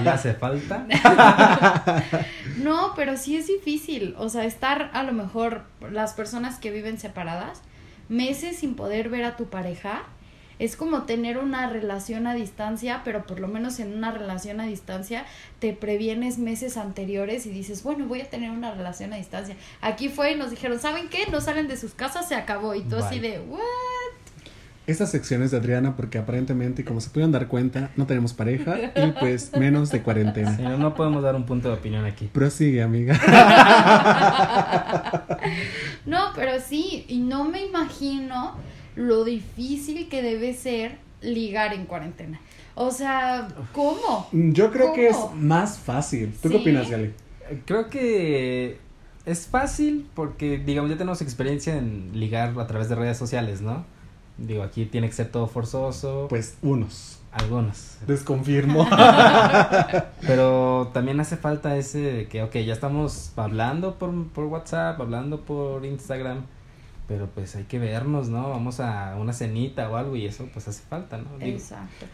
¿Le 0.04 0.10
hace 0.10 0.34
falta? 0.34 0.88
No, 2.58 2.94
pero 2.96 3.18
sí 3.18 3.36
es 3.36 3.48
difícil. 3.48 4.16
O 4.18 4.30
sea, 4.30 4.46
estar 4.46 4.90
a 4.94 5.04
lo 5.04 5.12
mejor 5.12 5.64
las 5.92 6.14
personas 6.14 6.60
que 6.60 6.72
viven 6.72 6.98
separadas, 6.98 7.62
meses 8.08 8.58
sin 8.58 8.76
poder 8.76 9.10
ver 9.10 9.26
a 9.26 9.36
tu 9.36 9.46
pareja, 9.50 10.04
es 10.60 10.76
como 10.76 11.04
tener 11.04 11.38
una 11.38 11.70
relación 11.70 12.28
a 12.28 12.34
distancia, 12.34 13.02
pero 13.04 13.26
por 13.26 13.40
lo 13.40 13.48
menos 13.48 13.80
en 13.80 13.96
una 13.96 14.12
relación 14.12 14.60
a 14.60 14.66
distancia 14.66 15.26
te 15.60 15.74
previenes 15.74 16.38
meses 16.38 16.78
anteriores 16.78 17.46
y 17.46 17.50
dices, 17.50 17.84
bueno, 17.84 18.06
voy 18.06 18.22
a 18.22 18.30
tener 18.30 18.52
una 18.52 18.74
relación 18.74 19.14
a 19.14 19.18
distancia. 19.18 19.56
Aquí 19.82 20.10
fue 20.10 20.34
y 20.34 20.36
nos 20.36 20.52
dijeron, 20.52 20.80
¿saben 20.80 21.10
qué? 21.10 21.26
No 21.32 21.42
salen 21.42 21.68
de 21.68 21.78
sus 21.78 21.94
casas, 21.94 22.28
se 22.28 22.36
acabó. 22.36 22.76
Y 22.76 22.82
tú 22.82 22.98
así 22.98 23.20
de, 23.20 23.40
¿what? 23.40 23.60
Estas 24.86 25.12
secciones 25.12 25.52
de 25.52 25.58
Adriana, 25.58 25.96
porque 25.96 26.18
aparentemente, 26.18 26.82
y 26.82 26.86
como 26.86 27.00
se 27.00 27.10
pudieron 27.10 27.32
dar 27.32 27.48
cuenta, 27.48 27.92
no 27.96 28.06
tenemos 28.06 28.34
pareja 28.34 28.76
y 28.96 29.12
pues 29.18 29.56
menos 29.56 29.90
de 29.92 30.02
cuarentena. 30.02 30.58
Si 30.58 30.62
no, 30.62 30.78
no 30.78 30.94
podemos 30.94 31.24
dar 31.24 31.36
un 31.36 31.46
punto 31.46 31.70
de 31.70 31.76
opinión 31.76 32.04
aquí. 32.04 32.30
Prosigue, 32.32 32.82
amiga. 32.82 33.18
No, 36.06 36.32
pero 36.36 36.60
sí, 36.60 37.06
y 37.08 37.20
no 37.20 37.46
me 37.46 37.66
imagino 37.66 38.58
lo 38.96 39.24
difícil 39.24 40.10
que 40.10 40.22
debe 40.22 40.54
ser 40.54 40.98
ligar 41.22 41.74
en 41.74 41.86
cuarentena. 41.86 42.40
O 42.76 42.92
sea, 42.92 43.48
¿cómo? 43.72 44.28
Yo 44.32 44.72
creo 44.72 44.94
que 44.94 45.10
es 45.10 45.18
más 45.36 45.78
fácil. 45.78 46.34
¿Tú 46.42 46.50
qué 46.50 46.58
opinas, 46.58 46.90
Gali? 46.90 47.14
Creo 47.66 47.90
que 47.90 48.80
es 49.26 49.48
fácil 49.48 50.08
porque, 50.16 50.58
digamos, 50.58 50.90
ya 50.90 50.98
tenemos 50.98 51.22
experiencia 51.22 51.78
en 51.78 52.12
ligar 52.14 52.58
a 52.60 52.68
través 52.68 52.90
de 52.90 52.96
redes 52.96 53.18
sociales, 53.18 53.62
¿no? 53.62 53.86
Digo, 54.38 54.64
aquí 54.64 54.86
tiene 54.86 55.08
que 55.08 55.14
ser 55.14 55.30
todo 55.30 55.48
forzoso. 55.48 56.28
Pues 56.30 56.58
unos. 56.62 57.20
Algunos. 57.32 57.98
Desconfirmo. 58.06 58.88
Pero 60.22 60.92
también 60.94 61.20
hace 61.20 61.38
falta 61.38 61.78
ese 61.78 62.00
de 62.00 62.28
que, 62.28 62.44
ok, 62.44 62.58
ya 62.58 62.74
estamos 62.74 63.32
hablando 63.36 63.96
por, 63.96 64.28
por 64.30 64.46
WhatsApp, 64.46 65.00
hablando 65.00 65.42
por 65.42 65.86
Instagram, 65.86 66.46
pero 67.08 67.28
pues 67.28 67.56
hay 67.56 67.64
que 67.64 67.80
vernos, 67.80 68.30
¿no? 68.30 68.50
Vamos 68.50 68.80
a 68.80 69.16
una 69.20 69.34
cenita 69.34 69.90
o 69.90 69.98
algo 69.98 70.16
y 70.16 70.26
eso 70.26 70.48
pues 70.54 70.68
hace 70.68 70.84
falta, 70.84 71.18
¿no? 71.18 71.38
Digo, 71.38 71.58
Exacto. 71.58 72.06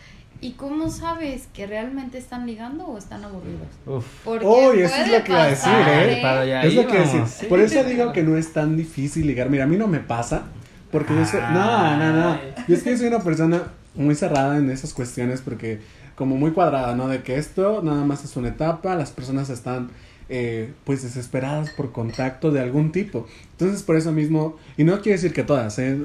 ¿Y 0.41 0.51
cómo 0.51 0.89
sabes 0.89 1.47
que 1.53 1.67
realmente 1.67 2.17
están 2.17 2.47
ligando 2.47 2.85
o 2.87 2.97
están 2.97 3.25
aburridos? 3.25 3.67
uf. 3.85 4.05
Porque 4.23 4.45
Uy, 4.45 4.79
eso 4.81 4.95
es 4.95 5.01
puede 5.01 5.17
lo 5.19 5.23
que 5.25 5.31
iba 5.31 5.43
a 5.43 5.47
decir, 5.47 5.73
¿eh? 5.73 6.19
Para 6.21 6.41
allá 6.41 6.63
es 6.63 6.75
lo 6.75 6.87
que 6.87 6.99
decir. 6.99 7.21
sí. 7.27 7.45
Por 7.47 7.59
eso 7.59 7.83
digo 7.83 8.13
que 8.13 8.23
no 8.23 8.37
es 8.37 8.53
tan 8.53 8.77
difícil 8.77 9.27
ligar. 9.27 9.49
Mira, 9.49 9.65
a 9.65 9.67
mí 9.67 9.75
no 9.75 9.87
me 9.87 9.99
pasa. 9.99 10.43
Porque 10.91 11.13
yo 11.13 11.25
soy. 11.25 11.41
No, 11.41 11.97
no, 11.97 12.13
no. 12.13 12.39
Yo 12.67 12.75
es 12.75 12.83
que 12.83 12.97
soy 12.97 13.07
una 13.07 13.19
persona 13.19 13.63
muy 13.95 14.15
cerrada 14.15 14.57
en 14.57 14.69
esas 14.69 14.93
cuestiones 14.93 15.41
porque, 15.41 15.81
como 16.15 16.37
muy 16.37 16.51
cuadrada, 16.51 16.95
¿no? 16.95 17.09
De 17.09 17.21
que 17.21 17.37
esto 17.37 17.81
nada 17.83 18.03
más 18.05 18.23
es 18.23 18.35
una 18.37 18.47
etapa, 18.47 18.95
las 18.95 19.11
personas 19.11 19.49
están. 19.49 19.89
Eh, 20.29 20.71
pues 20.83 21.03
desesperadas 21.03 21.71
por 21.71 21.91
contacto 21.91 22.51
de 22.51 22.59
algún 22.59 22.91
tipo. 22.91 23.27
Entonces, 23.51 23.83
por 23.83 23.95
eso 23.95 24.11
mismo, 24.11 24.57
y 24.77 24.83
no 24.83 25.01
quiere 25.01 25.17
decir 25.17 25.33
que 25.33 25.43
todas, 25.43 25.77
¿eh? 25.79 25.97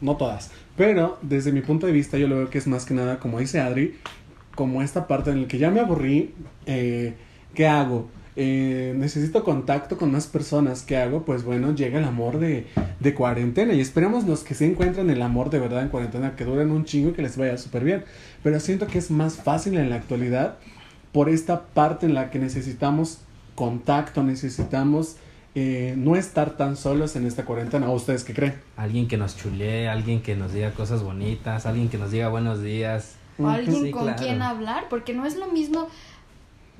no 0.00 0.16
todas, 0.16 0.50
pero 0.76 1.18
desde 1.22 1.52
mi 1.52 1.60
punto 1.60 1.86
de 1.86 1.92
vista 1.92 2.18
yo 2.18 2.28
lo 2.28 2.36
veo 2.36 2.50
que 2.50 2.58
es 2.58 2.66
más 2.66 2.84
que 2.84 2.94
nada, 2.94 3.18
como 3.18 3.38
dice 3.38 3.60
Adri, 3.60 3.94
como 4.54 4.82
esta 4.82 5.06
parte 5.06 5.30
en 5.30 5.42
la 5.42 5.48
que 5.48 5.58
ya 5.58 5.70
me 5.70 5.80
aburrí, 5.80 6.34
eh, 6.66 7.14
¿qué 7.54 7.66
hago? 7.66 8.08
Eh, 8.34 8.94
necesito 8.96 9.44
contacto 9.44 9.98
con 9.98 10.10
más 10.10 10.26
personas, 10.26 10.82
¿qué 10.82 10.96
hago? 10.96 11.24
Pues 11.24 11.44
bueno, 11.44 11.74
llega 11.74 11.98
el 11.98 12.04
amor 12.04 12.38
de, 12.38 12.66
de 12.98 13.14
cuarentena 13.14 13.74
y 13.74 13.80
esperemos 13.80 14.24
los 14.24 14.42
que 14.42 14.54
se 14.54 14.64
encuentren 14.64 15.10
el 15.10 15.20
amor 15.20 15.50
de 15.50 15.58
verdad 15.58 15.82
en 15.82 15.88
cuarentena 15.88 16.34
que 16.34 16.44
duren 16.44 16.70
un 16.70 16.84
chingo 16.84 17.10
y 17.10 17.12
que 17.12 17.22
les 17.22 17.36
vaya 17.36 17.58
súper 17.58 17.84
bien. 17.84 18.04
Pero 18.42 18.58
siento 18.58 18.86
que 18.86 18.98
es 18.98 19.10
más 19.10 19.36
fácil 19.36 19.76
en 19.76 19.90
la 19.90 19.96
actualidad 19.96 20.56
por 21.12 21.28
esta 21.28 21.66
parte 21.66 22.06
en 22.06 22.14
la 22.14 22.30
que 22.30 22.38
necesitamos 22.38 23.18
contacto, 23.54 24.22
necesitamos 24.22 25.16
eh, 25.54 25.94
no 25.96 26.16
estar 26.16 26.56
tan 26.56 26.76
solos 26.76 27.14
en 27.16 27.26
esta 27.26 27.44
cuarentena. 27.44 27.88
¿O 27.90 27.92
ustedes 27.94 28.24
qué 28.24 28.34
creen? 28.34 28.60
Alguien 28.76 29.08
que 29.08 29.16
nos 29.16 29.36
chulee, 29.36 29.88
alguien 29.88 30.22
que 30.22 30.34
nos 30.36 30.52
diga 30.52 30.72
cosas 30.72 31.02
bonitas, 31.02 31.66
alguien 31.66 31.88
que 31.88 31.98
nos 31.98 32.10
diga 32.10 32.28
buenos 32.28 32.62
días. 32.62 33.16
O 33.38 33.48
alguien 33.48 33.84
Sí, 33.84 33.90
con 33.90 34.04
claro. 34.04 34.18
quien 34.22 34.42
hablar, 34.42 34.84
porque 34.88 35.14
no 35.14 35.26
es 35.26 35.36
lo 35.36 35.46
mismo. 35.48 35.88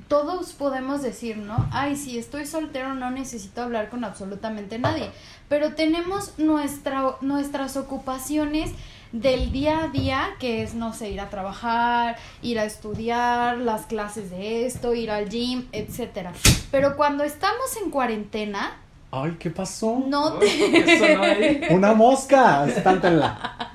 Todos 0.08 0.52
podemos 0.52 1.00
decir, 1.02 1.38
¿no? 1.38 1.66
Ay, 1.70 1.96
si 1.96 2.18
estoy 2.18 2.44
soltero 2.46 2.94
no 2.94 3.10
necesito 3.10 3.62
hablar 3.62 3.88
con 3.88 4.04
absolutamente 4.04 4.78
nadie. 4.78 5.10
Pero 5.48 5.74
tenemos 5.74 6.34
nuestra, 6.38 7.16
nuestras 7.20 7.76
ocupaciones 7.76 8.70
del 9.12 9.52
día 9.52 9.84
a 9.84 9.88
día, 9.88 10.30
que 10.40 10.62
es, 10.62 10.74
no 10.74 10.92
sé, 10.94 11.10
ir 11.10 11.20
a 11.20 11.28
trabajar, 11.28 12.16
ir 12.40 12.58
a 12.58 12.64
estudiar, 12.64 13.58
las 13.58 13.86
clases 13.86 14.30
de 14.30 14.66
esto, 14.66 14.94
ir 14.94 15.10
al 15.10 15.28
gym, 15.28 15.68
etcétera. 15.72 16.32
Pero 16.70 16.96
cuando 16.96 17.22
estamos 17.22 17.76
en 17.82 17.90
cuarentena, 17.90 18.78
Ay, 19.14 19.36
¿qué 19.38 19.50
pasó? 19.50 19.90
Una 21.70 21.92
mosca, 21.92 22.66
espántenla. 22.66 23.70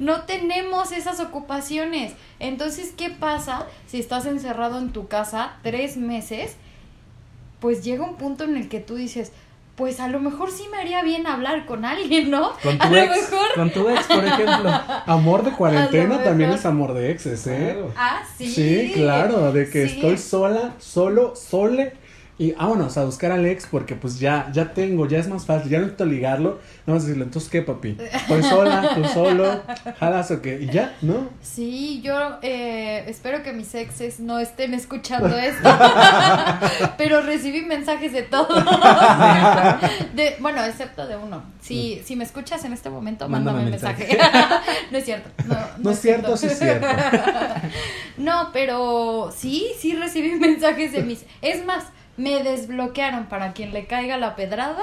no 0.00 0.22
tenemos 0.22 0.90
esas 0.90 1.20
ocupaciones. 1.20 2.14
Entonces, 2.40 2.92
¿qué 2.96 3.08
pasa 3.08 3.66
si 3.86 4.00
estás 4.00 4.26
encerrado 4.26 4.78
en 4.78 4.90
tu 4.90 5.06
casa 5.06 5.52
tres 5.62 5.96
meses? 5.96 6.56
Pues 7.60 7.84
llega 7.84 8.04
un 8.04 8.16
punto 8.16 8.42
en 8.42 8.56
el 8.56 8.68
que 8.68 8.80
tú 8.80 8.96
dices, 8.96 9.30
pues 9.78 10.00
a 10.00 10.08
lo 10.08 10.18
mejor 10.20 10.50
sí 10.50 10.64
me 10.70 10.76
haría 10.78 11.02
bien 11.02 11.26
hablar 11.26 11.64
con 11.64 11.84
alguien, 11.84 12.30
¿no? 12.30 12.52
Con 12.62 12.76
a 12.82 12.88
tu 12.88 12.94
lo 12.94 13.00
ex, 13.00 13.10
mejor. 13.30 13.46
con 13.54 13.70
tu 13.70 13.88
ex, 13.88 14.02
por 14.06 14.24
ejemplo. 14.24 14.70
Amor 15.06 15.44
de 15.44 15.52
cuarentena 15.52 16.14
A 16.16 16.18
lo 16.18 16.24
también 16.24 16.50
mejor. 16.50 16.58
es 16.60 16.66
amor 16.66 16.94
de 16.94 17.10
exes, 17.12 17.46
¿eh? 17.46 17.70
Claro. 17.72 17.92
Ah, 17.96 18.22
sí. 18.36 18.48
Sí, 18.50 18.90
claro, 18.94 19.52
de 19.52 19.70
que 19.70 19.88
Sí. 19.88 19.94
estoy 19.94 20.18
sola, 20.18 20.74
solo, 20.78 21.34
sole. 21.36 21.94
Y 22.40 22.52
vámonos 22.52 22.96
a 22.96 23.04
buscar 23.04 23.32
al 23.32 23.44
ex 23.46 23.66
porque 23.66 23.96
pues 23.96 24.20
ya, 24.20 24.48
ya 24.52 24.72
tengo, 24.72 25.08
ya 25.08 25.18
es 25.18 25.26
más 25.26 25.44
fácil, 25.44 25.70
ya 25.70 25.78
no 25.78 25.86
necesito 25.86 26.04
ligarlo. 26.04 26.60
No 26.86 26.94
a 26.94 26.98
decirle, 26.98 27.24
entonces 27.24 27.50
qué 27.50 27.62
papi, 27.62 27.98
estoy 28.12 28.42
sola, 28.44 28.92
tú 28.94 29.04
solo, 29.04 29.60
jalas 29.98 30.30
o 30.30 30.40
qué, 30.40 30.60
y 30.62 30.66
ya, 30.70 30.94
¿no? 31.02 31.28
Sí, 31.42 32.00
yo 32.00 32.38
eh, 32.42 33.04
espero 33.08 33.42
que 33.42 33.52
mis 33.52 33.74
exes 33.74 34.20
no 34.20 34.38
estén 34.38 34.72
escuchando 34.72 35.28
esto, 35.38 35.68
pero 36.96 37.22
recibí 37.22 37.62
mensajes 37.62 38.12
de 38.12 38.22
todo. 38.22 38.54
De, 40.14 40.36
bueno, 40.38 40.64
excepto 40.64 41.06
de 41.06 41.16
uno. 41.16 41.42
Si, 41.60 42.00
si 42.04 42.16
me 42.16 42.24
escuchas 42.24 42.64
en 42.64 42.72
este 42.72 42.88
momento, 42.88 43.28
mándame, 43.28 43.64
un 43.64 43.70
mensaje. 43.70 44.16
no 44.90 44.98
es 44.98 45.04
cierto. 45.04 45.28
No, 45.46 45.56
No 45.78 45.90
es 45.90 46.00
cierto, 46.00 46.36
sí 46.36 46.46
es 46.46 46.58
cierto. 46.58 46.86
no, 48.16 48.50
pero 48.52 49.32
sí, 49.36 49.72
sí 49.78 49.94
recibí 49.94 50.32
mensajes 50.38 50.92
de 50.92 51.02
mis... 51.02 51.24
Es 51.42 51.64
más, 51.64 51.84
me 52.18 52.42
desbloquearon 52.42 53.26
para 53.26 53.54
quien 53.54 53.72
le 53.72 53.86
caiga 53.86 54.18
la 54.18 54.36
pedrada. 54.36 54.82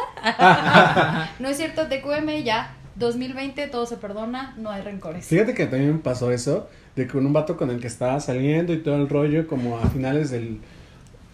no 1.39 1.49
es 1.49 1.57
cierto, 1.57 1.87
TQM 1.87 2.43
ya. 2.43 2.73
2020 2.95 3.67
todo 3.67 3.85
se 3.85 3.97
perdona, 3.97 4.55
no 4.57 4.71
hay 4.71 4.81
rencores. 4.81 5.25
Fíjate 5.27 5.53
que 5.53 5.67
también 5.67 5.93
me 5.93 5.99
pasó 5.99 6.31
eso, 6.31 6.69
de 6.95 7.05
que 7.05 7.11
con 7.11 7.25
un 7.25 7.33
vato 7.33 7.57
con 7.57 7.69
el 7.69 7.81
que 7.81 7.87
estaba 7.87 8.19
saliendo 8.21 8.73
y 8.73 8.77
todo 8.77 8.95
el 8.95 9.09
rollo, 9.09 9.47
como 9.47 9.77
a 9.77 9.89
finales 9.89 10.31
del, 10.31 10.61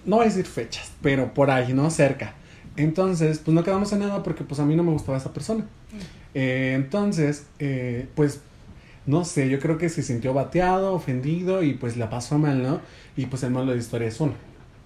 no 0.06 0.18
voy 0.18 0.26
a 0.26 0.30
decir 0.30 0.46
fechas, 0.46 0.92
pero 1.02 1.34
por 1.34 1.52
ahí, 1.52 1.74
¿no? 1.74 1.90
Cerca. 1.92 2.34
Entonces, 2.78 3.40
pues 3.40 3.54
no 3.54 3.64
quedamos 3.64 3.92
en 3.94 4.00
nada 4.00 4.24
porque 4.24 4.44
pues 4.44 4.60
a 4.60 4.66
mí 4.66 4.76
no 4.76 4.84
me 4.84 4.92
gustaba 4.92 5.18
esa 5.18 5.34
persona. 5.34 5.66
Eh, 6.34 6.74
entonces, 6.76 7.46
eh, 7.60 8.08
pues, 8.16 8.42
no 9.06 9.26
sé, 9.26 9.50
yo 9.50 9.60
creo 9.60 9.78
que 9.78 9.90
se 9.90 10.02
sintió 10.02 10.34
bateado, 10.34 10.94
ofendido 10.94 11.64
y 11.64 11.74
pues 11.74 11.98
la 11.98 12.10
pasó 12.10 12.38
mal, 12.38 12.64
¿no? 12.64 12.80
Y 13.16 13.26
pues 13.28 13.44
el 13.44 13.52
malo 13.52 13.68
de 13.68 13.76
la 13.76 13.82
historia 13.82 14.08
es 14.08 14.20
uno, 14.20 14.34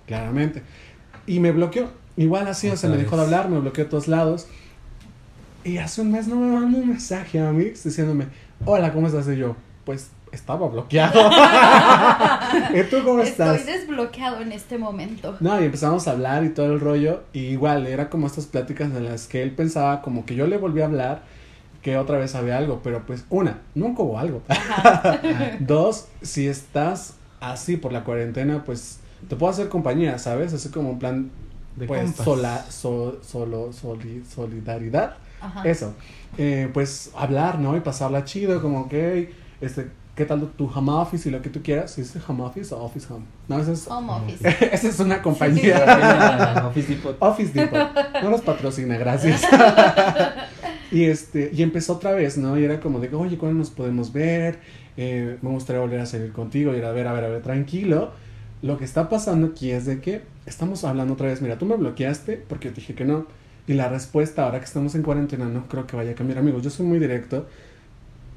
claramente. 0.07 0.61
Y 1.27 1.39
me 1.39 1.51
bloqueó, 1.51 1.89
igual 2.17 2.47
así, 2.47 2.69
o 2.69 2.77
sea, 2.77 2.89
me 2.89 2.97
dejó 2.97 3.17
de 3.17 3.23
hablar, 3.23 3.49
me 3.49 3.59
bloqueó 3.59 3.85
a 3.85 3.89
todos 3.89 4.07
lados. 4.07 4.47
Y 5.63 5.77
hace 5.77 6.01
un 6.01 6.11
mes 6.11 6.27
no 6.27 6.35
me 6.35 6.53
mandó 6.53 6.77
un 6.77 6.89
mensaje 6.89 7.39
a 7.39 7.51
mí 7.51 7.65
diciéndome, 7.65 8.27
hola, 8.65 8.93
¿cómo 8.93 9.07
estás? 9.07 9.27
Y 9.27 9.37
yo, 9.37 9.55
pues 9.83 10.11
estaba 10.31 10.67
bloqueado. 10.67 11.19
¿Y 12.75 12.83
tú 12.83 12.97
cómo 13.03 13.21
estás? 13.21 13.59
Estoy 13.59 13.73
desbloqueado 13.73 14.41
en 14.41 14.51
este 14.51 14.77
momento. 14.77 15.35
No, 15.39 15.59
y 15.59 15.65
empezamos 15.65 16.07
a 16.07 16.11
hablar 16.11 16.43
y 16.43 16.49
todo 16.49 16.67
el 16.67 16.79
rollo. 16.79 17.23
Y 17.33 17.39
igual, 17.39 17.87
era 17.87 18.09
como 18.09 18.27
estas 18.27 18.45
pláticas 18.45 18.91
en 18.91 19.05
las 19.05 19.27
que 19.27 19.41
él 19.41 19.51
pensaba 19.51 20.01
como 20.01 20.25
que 20.25 20.35
yo 20.35 20.45
le 20.45 20.57
volví 20.57 20.81
a 20.81 20.85
hablar, 20.85 21.23
que 21.81 21.97
otra 21.97 22.17
vez 22.17 22.35
había 22.35 22.57
algo. 22.57 22.81
Pero 22.83 23.05
pues, 23.05 23.25
una, 23.29 23.61
nunca 23.73 24.03
hubo 24.03 24.19
algo. 24.19 24.43
Dos, 25.59 26.07
si 26.21 26.47
estás 26.47 27.15
así 27.39 27.77
por 27.77 27.91
la 27.91 28.03
cuarentena, 28.03 28.63
pues 28.63 28.99
te 29.27 29.35
puedo 29.35 29.51
hacer 29.51 29.69
compañía, 29.69 30.17
¿sabes? 30.19 30.53
Así 30.53 30.69
como 30.69 30.91
en 30.91 30.99
plan, 30.99 31.31
De 31.75 31.87
pues 31.87 32.15
sola, 32.15 32.65
so- 32.69 33.19
solo, 33.23 33.71
soli- 33.73 34.23
solidaridad. 34.33 35.15
Ajá. 35.41 35.63
Eso. 35.63 35.93
Eh, 36.37 36.69
pues 36.73 37.11
hablar, 37.15 37.59
¿no? 37.59 37.75
Y 37.77 37.81
pasarla 37.81 38.23
chido, 38.23 38.61
como 38.61 38.87
que, 38.89 39.31
este, 39.61 39.87
¿qué 40.15 40.25
tal 40.25 40.47
tu 40.57 40.67
home 40.73 40.91
office 40.93 41.27
y 41.27 41.31
lo 41.31 41.41
que 41.41 41.49
tú 41.49 41.61
quieras? 41.61 41.91
¿Sí 41.91 42.01
¿Es 42.01 42.13
home 42.27 42.43
office 42.43 42.73
o 42.73 42.79
office 42.83 43.07
home? 43.11 43.25
No, 43.47 43.59
esa 43.59 43.71
es, 43.73 43.87
Home 43.87 44.11
office. 44.13 44.47
esa 44.71 44.87
es 44.87 44.99
una 44.99 45.21
compañía. 45.21 46.63
Office 46.67 46.87
Depot. 46.95 47.17
Office 47.19 47.51
Depot. 47.53 47.89
No 48.23 48.29
nos 48.29 48.41
patrocina, 48.41 48.97
gracias. 48.97 49.41
y 50.91 51.03
este, 51.05 51.51
y 51.53 51.61
empezó 51.63 51.93
otra 51.93 52.11
vez, 52.11 52.37
¿no? 52.37 52.57
Y 52.57 52.63
era 52.63 52.79
como 52.79 52.99
de, 52.99 53.13
oye, 53.13 53.37
¿cuándo 53.37 53.57
nos 53.59 53.69
podemos 53.69 54.13
ver? 54.13 54.59
Eh, 54.97 55.37
me 55.41 55.49
gustaría 55.49 55.81
volver 55.81 55.99
a 55.99 56.05
salir 56.05 56.31
contigo 56.31 56.73
y 56.73 56.77
era, 56.77 56.89
a 56.89 56.93
ver, 56.93 57.07
a 57.07 57.13
ver, 57.13 57.23
a 57.25 57.27
ver, 57.27 57.41
tranquilo. 57.41 58.11
Lo 58.65 58.79
que 58.79 58.83
está 58.83 59.09
pasando 59.09 59.45
aquí 59.45 59.69
es 59.69 59.85
de 59.85 60.01
que 60.01 60.23
estamos 60.47 60.83
hablando 60.85 61.13
otra 61.13 61.27
vez, 61.27 61.39
mira, 61.39 61.59
tú 61.59 61.67
me 61.67 61.75
bloqueaste 61.75 62.43
porque 62.49 62.69
te 62.69 62.77
dije 62.81 62.95
que 62.95 63.05
no. 63.05 63.27
Y 63.67 63.73
la 63.73 63.89
respuesta, 63.89 64.43
ahora 64.43 64.57
que 64.57 64.65
estamos 64.65 64.95
en 64.95 65.03
cuarentena, 65.03 65.45
no 65.45 65.67
creo 65.67 65.85
que 65.85 65.95
vaya 65.95 66.13
a 66.13 66.15
cambiar, 66.15 66.39
amigos. 66.39 66.63
Yo 66.63 66.71
soy 66.71 66.87
muy 66.87 66.97
directo. 66.97 67.45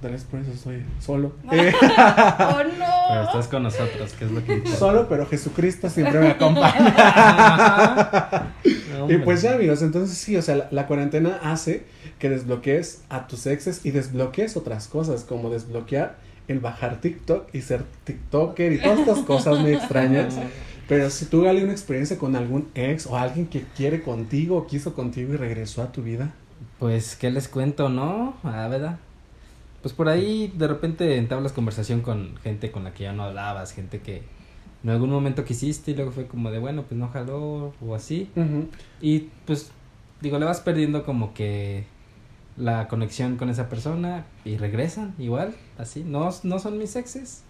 Tal 0.03 0.13
vez 0.13 0.25
por 0.25 0.41
eso 0.41 0.51
soy 0.55 0.85
solo. 1.01 1.33
Eh, 1.51 1.73
¡Oh, 1.83 2.55
Pero 2.59 2.69
no! 2.79 3.23
estás 3.23 3.49
con 3.49 3.63
nosotros, 3.63 4.13
que 4.13 4.27
es 4.27 4.31
lo 4.31 4.45
que 4.45 4.53
importa. 4.57 4.79
solo, 4.79 5.09
pero 5.09 5.25
Jesucristo 5.27 5.89
siempre 5.89 6.21
me 6.21 6.29
acompaña. 6.29 6.95
No, 8.99 9.11
Y 9.11 9.17
pues 9.19 9.43
ya, 9.43 9.55
amigos, 9.55 9.81
entonces 9.81 10.19
sí, 10.19 10.37
o 10.37 10.43
sea, 10.43 10.57
la, 10.57 10.69
la 10.73 10.87
cuarentena 10.89 11.39
hace 11.43 11.85
que 12.19 12.29
desbloquees 12.29 13.03
a 13.09 13.29
tus 13.29 13.47
exes 13.47 13.87
y 13.87 13.93
desbloquees 13.93 14.57
otras 14.57 14.89
cosas, 14.89 15.23
como 15.25 15.51
desbloquear 15.51 16.17
el 16.49 16.61
bajar 16.61 17.01
TikTok 17.01 17.55
y 17.55 17.61
ser 17.61 17.85
TikToker 18.05 18.73
y 18.73 18.79
todas 18.81 19.01
estas 19.01 19.19
cosas 19.21 19.61
muy 19.61 19.73
extrañas. 19.75 20.37
Pero 20.89 21.11
si 21.11 21.27
tú 21.27 21.47
hay 21.47 21.63
una 21.63 21.73
experiencia 21.73 22.17
con 22.17 22.35
algún 22.35 22.69
ex 22.75 23.07
o 23.07 23.17
alguien 23.17 23.47
que 23.47 23.63
quiere 23.77 24.03
contigo 24.03 24.57
o 24.57 24.67
quiso 24.67 24.95
contigo 24.95 25.35
y 25.35 25.37
regresó 25.37 25.83
a 25.83 25.93
tu 25.93 26.03
vida. 26.03 26.33
Pues, 26.79 27.15
¿qué 27.15 27.31
les 27.31 27.47
cuento, 27.47 27.91
no? 27.91 28.35
Ah, 28.43 28.67
¿verdad? 28.69 28.99
Pues 29.83 29.93
por 29.93 30.09
ahí 30.09 30.53
de 30.57 30.67
repente 30.67 31.17
entablas 31.19 31.53
conversación 31.53 32.01
con 32.01 32.37
gente 32.43 32.71
con 32.71 32.85
la 32.85 32.95
que 32.95 33.05
ya 33.05 33.13
no 33.13 33.23
hablabas, 33.23 33.73
gente 33.73 34.01
que 34.01 34.23
en 34.83 34.91
algún 34.91 35.11
momento 35.11 35.45
quisiste 35.45 35.91
y 35.91 35.95
luego 35.95 36.11
fue 36.11 36.27
como 36.27 36.51
de, 36.51 36.59
bueno, 36.59 36.83
pues 36.83 36.99
no 36.99 37.09
jaló 37.09 37.75
o 37.85 37.95
así. 37.95 38.31
Y 39.01 39.29
pues, 39.45 39.71
digo, 40.21 40.39
le 40.39 40.47
vas 40.47 40.61
perdiendo 40.61 41.05
como 41.05 41.35
que 41.35 41.85
la 42.59 42.89
conexión 42.89 43.37
con 43.37 43.51
esa 43.51 43.69
persona 43.69 44.25
y 44.45 44.57
regresan 44.57 45.15
igual, 45.19 45.55
así. 45.79 46.03
No, 46.05 46.29
no 46.43 46.59
son 46.59 46.77
mis 46.79 46.97
exes. 46.97 47.45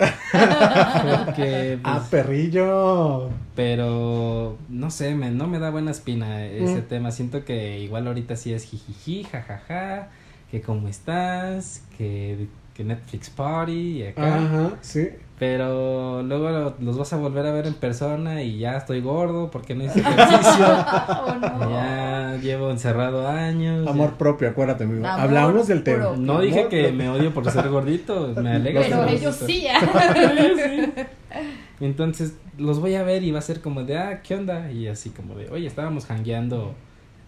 Porque, 1.25 1.79
pues, 1.83 1.95
Ah, 1.97 2.07
perrillo. 2.11 3.31
pero 3.55 4.57
no 4.69 4.91
sé, 4.91 5.15
me, 5.15 5.31
no 5.31 5.47
me 5.47 5.59
da 5.59 5.71
buena 5.71 5.91
espina 5.91 6.45
ese 6.45 6.81
Mm. 6.83 6.89
tema. 6.89 7.11
Siento 7.11 7.45
que 7.45 7.79
igual 7.81 8.07
ahorita 8.07 8.37
sí 8.37 8.53
es 8.53 8.65
jijiji, 8.65 9.25
jajaja, 9.25 10.09
que 10.51 10.61
cómo 10.61 10.89
estás, 10.89 11.83
que, 11.97 12.49
que 12.75 12.85
Netflix 12.85 13.31
Party 13.31 13.73
y 13.73 14.07
acá. 14.07 14.37
Ajá, 14.45 14.71
sí. 14.83 15.09
Pero 15.39 16.23
luego 16.25 16.51
lo- 16.51 16.75
los 16.81 16.99
vas 16.99 17.13
a 17.13 17.17
volver 17.17 17.47
a 17.47 17.53
ver 17.53 17.67
en 17.69 17.75
persona 17.75 18.43
y 18.43 18.59
ya 18.59 18.77
estoy 18.77 19.01
gordo 19.01 19.51
porque 19.53 19.75
no 19.77 19.85
hice 19.85 20.01
ejercicio. 20.01 20.67
¡Oh, 21.09 21.35
no! 21.41 21.71
ya 21.71 22.37
llevo 22.43 22.71
encerrado 22.73 23.29
años. 23.29 23.87
Amor 23.87 24.11
ya- 24.13 24.19
propio, 24.19 24.49
acuérdate, 24.49 24.83
amigo. 24.85 25.07
Amor 25.07 25.21
Hablamos 25.21 25.69
del 25.69 25.85
tema. 25.85 26.05
propio. 26.07 26.23
No 26.23 26.41
dije 26.41 26.59
Amor 26.61 26.71
que 26.71 26.81
propio. 26.83 26.99
me 26.99 27.09
odio 27.11 27.33
por 27.35 27.51
ser 27.51 27.69
gordito, 27.69 28.33
me 28.43 28.51
alegra. 28.57 28.83
Pero 28.83 29.05
ser 29.05 29.15
ellos 29.15 29.39
gordito. 29.41 29.47
sí. 29.53 29.67
¿eh? 29.69 31.07
Entonces 31.81 32.35
los 32.57 32.81
voy 32.81 32.95
a 32.97 33.05
ver 33.05 33.23
y 33.23 33.31
va 33.31 33.39
a 33.39 33.43
ser 33.43 33.61
como 33.61 33.85
de, 33.85 33.97
ah, 33.97 34.21
¿qué 34.23 34.35
onda? 34.35 34.73
Y 34.73 34.89
así 34.89 35.11
como 35.11 35.35
de, 35.35 35.49
oye, 35.51 35.67
estábamos 35.67 36.07
jangueando 36.07 36.75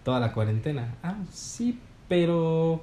toda 0.03 0.19
la 0.19 0.33
cuarentena. 0.33 0.95
Ah, 1.03 1.15
sí, 1.31 1.79
pero 2.09 2.81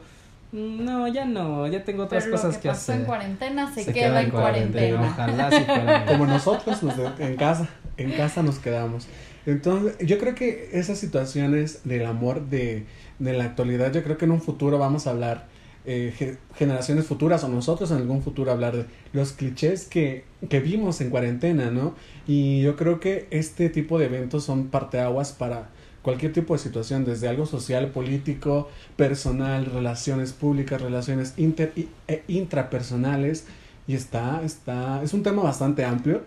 no, 0.53 1.07
ya 1.09 1.25
no, 1.25 1.67
ya 1.67 1.85
tengo 1.85 2.05
otras 2.05 2.25
Pero 2.25 2.37
lo 2.37 2.43
cosas 2.43 2.57
que 2.57 2.63
que, 2.63 2.69
pasó 2.69 2.93
hacer. 2.93 3.01
en 3.01 3.07
cuarentena 3.07 3.75
se, 3.75 3.85
Se 3.85 3.93
queda, 3.93 4.23
en 4.23 4.31
cuarentena. 4.31 5.03
Ojalá 5.03 5.51
sí 5.51 5.65
fuera. 5.65 6.05
Como 6.07 6.27
nosotros 6.27 6.83
nos 6.83 6.97
de- 6.97 7.27
en 7.27 7.37
casa, 7.37 7.69
en 7.97 8.13
casa 8.13 8.43
nos 8.43 8.59
quedamos. 8.59 9.07
Entonces, 9.47 9.97
yo 10.07 10.19
creo 10.19 10.35
que 10.35 10.71
esas 10.73 10.99
situaciones 10.99 11.81
del 11.85 12.07
amor 12.07 12.47
de, 12.49 12.85
de 13.19 13.33
la 13.35 13.45
actualidad, 13.45 13.93
yo 13.93 14.03
creo 14.03 14.17
que 14.19 14.25
en 14.27 14.33
un 14.33 14.41
futuro 14.43 14.79
vamos 14.79 15.07
a 15.07 15.11
hablar, 15.11 15.47
eh, 15.85 16.13
ge- 16.17 16.37
generaciones 16.57 17.07
futuras 17.07 17.45
o 17.45 17.49
nosotros 17.49 17.91
en 17.91 17.99
algún 17.99 18.23
futuro 18.23 18.51
hablar 18.53 18.77
de 18.77 18.85
los 19.13 19.33
clichés 19.33 19.85
que, 19.87 20.25
que 20.51 20.61
vimos 20.61 21.01
en 21.01 21.09
cuarentena, 21.11 21.71
¿no? 21.71 21.95
Y 22.27 22.61
yo 22.63 22.77
creo 22.77 23.01
que 23.01 23.27
este 23.31 23.71
tipo 23.71 23.99
de 23.99 24.07
eventos 24.07 24.45
son 24.45 24.69
parteaguas 24.69 25.33
para 25.33 25.69
cualquier 26.03 26.33
tipo 26.33 26.55
de 26.55 26.59
situación, 26.61 27.05
desde 27.05 27.29
algo 27.29 27.45
social, 27.47 27.89
político, 27.89 28.69
personal, 28.97 29.67
relaciones 29.67 30.33
públicas, 30.33 30.81
relaciones 30.81 31.35
inter 31.37 31.73
y- 31.77 31.89
e 32.07 32.23
intrapersonales. 32.29 33.47
Y 33.87 33.95
está, 33.95 34.43
está, 34.43 35.03
es 35.03 35.13
un 35.15 35.23
tema 35.23 35.43
bastante 35.43 35.85
amplio, 35.85 36.23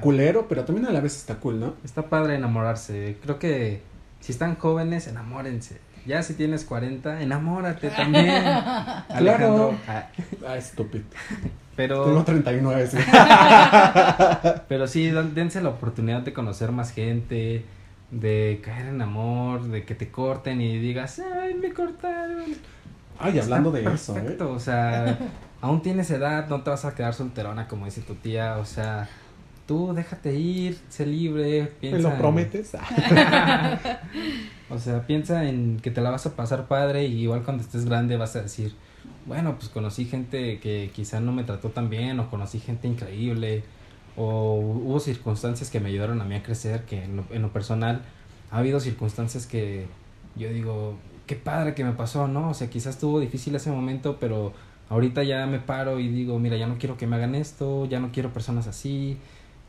culero, 0.00 0.46
pero 0.48 0.64
también 0.64 0.86
a 0.86 0.90
la 0.92 1.00
vez 1.00 1.16
está 1.16 1.36
cool, 1.36 1.58
¿no? 1.60 1.74
Está 1.84 2.02
padre 2.08 2.34
enamorarse. 2.34 3.16
Creo 3.22 3.38
que 3.38 3.80
si 4.20 4.32
están 4.32 4.56
jóvenes, 4.56 5.06
enamórense. 5.06 5.78
Ya 6.06 6.22
si 6.22 6.34
tienes 6.34 6.64
40, 6.64 7.22
enamórate 7.22 7.90
también. 7.90 8.28
Alejandro. 9.08 9.74
Ah, 9.88 10.08
Ah, 10.46 10.56
estúpido. 10.56 11.04
Tengo 11.76 12.04
pero, 12.04 12.24
39, 12.24 12.86
sí. 12.86 12.96
pero 14.68 14.86
sí, 14.86 15.10
dan- 15.10 15.34
dense 15.34 15.60
la 15.60 15.70
oportunidad 15.70 16.22
de 16.22 16.32
conocer 16.32 16.72
más 16.72 16.90
gente, 16.92 17.64
de 18.10 18.60
caer 18.64 18.86
en 18.86 19.02
amor, 19.02 19.62
de 19.64 19.84
que 19.84 19.94
te 19.94 20.10
corten 20.10 20.60
y 20.60 20.78
digas, 20.78 21.20
ay, 21.20 21.54
me 21.54 21.72
cortaron. 21.72 22.44
Ay, 23.18 23.38
hablando 23.38 23.70
de 23.72 23.84
eso, 23.92 24.12
¿eh? 24.16 24.20
perfecto, 24.20 24.52
o 24.52 24.58
sea, 24.60 25.18
aún 25.60 25.82
tienes 25.82 26.10
edad, 26.10 26.48
no 26.48 26.62
te 26.62 26.70
vas 26.70 26.84
a 26.84 26.94
quedar 26.94 27.14
solterona 27.14 27.66
como 27.68 27.86
dice 27.86 28.02
tu 28.02 28.14
tía, 28.14 28.58
o 28.58 28.64
sea, 28.64 29.08
tú 29.66 29.92
déjate 29.94 30.34
ir, 30.34 30.78
sé 30.88 31.06
libre, 31.06 31.62
¿Me 31.62 31.66
piensa 31.68 31.98
lo 32.08 32.10
en- 32.14 32.18
prometes? 32.18 32.72
O 34.68 34.78
sea, 34.78 35.06
piensa 35.06 35.48
en 35.48 35.78
que 35.80 35.90
te 35.92 36.00
la 36.00 36.10
vas 36.10 36.26
a 36.26 36.34
pasar 36.34 36.66
padre 36.66 37.04
y 37.06 37.22
igual 37.22 37.42
cuando 37.44 37.62
estés 37.62 37.84
grande 37.84 38.16
vas 38.16 38.34
a 38.34 38.42
decir, 38.42 38.74
bueno, 39.26 39.54
pues 39.56 39.68
conocí 39.68 40.04
gente 40.06 40.58
que 40.58 40.90
quizá 40.92 41.20
no 41.20 41.30
me 41.32 41.44
trató 41.44 41.68
tan 41.70 41.88
bien 41.88 42.18
o 42.18 42.28
conocí 42.28 42.58
gente 42.58 42.88
increíble 42.88 43.62
o 44.16 44.54
hubo 44.54 45.00
circunstancias 45.00 45.70
que 45.70 45.80
me 45.80 45.88
ayudaron 45.88 46.20
a 46.20 46.24
mí 46.24 46.34
a 46.34 46.42
crecer 46.42 46.84
que 46.84 47.04
en 47.04 47.16
lo, 47.16 47.24
en 47.30 47.42
lo 47.42 47.52
personal 47.52 48.02
ha 48.50 48.58
habido 48.58 48.80
circunstancias 48.80 49.46
que 49.46 49.86
yo 50.36 50.48
digo, 50.50 50.96
qué 51.26 51.36
padre 51.36 51.74
que 51.74 51.84
me 51.84 51.92
pasó, 51.92 52.28
¿no? 52.28 52.50
O 52.50 52.54
sea, 52.54 52.70
quizás 52.70 52.94
estuvo 52.94 53.20
difícil 53.20 53.54
ese 53.54 53.70
momento, 53.70 54.18
pero 54.20 54.52
ahorita 54.88 55.22
ya 55.24 55.46
me 55.46 55.58
paro 55.58 55.98
y 55.98 56.08
digo, 56.08 56.38
mira, 56.38 56.56
ya 56.56 56.66
no 56.66 56.78
quiero 56.78 56.96
que 56.96 57.06
me 57.06 57.16
hagan 57.16 57.34
esto, 57.34 57.86
ya 57.86 58.00
no 58.00 58.12
quiero 58.12 58.32
personas 58.32 58.66
así. 58.66 59.18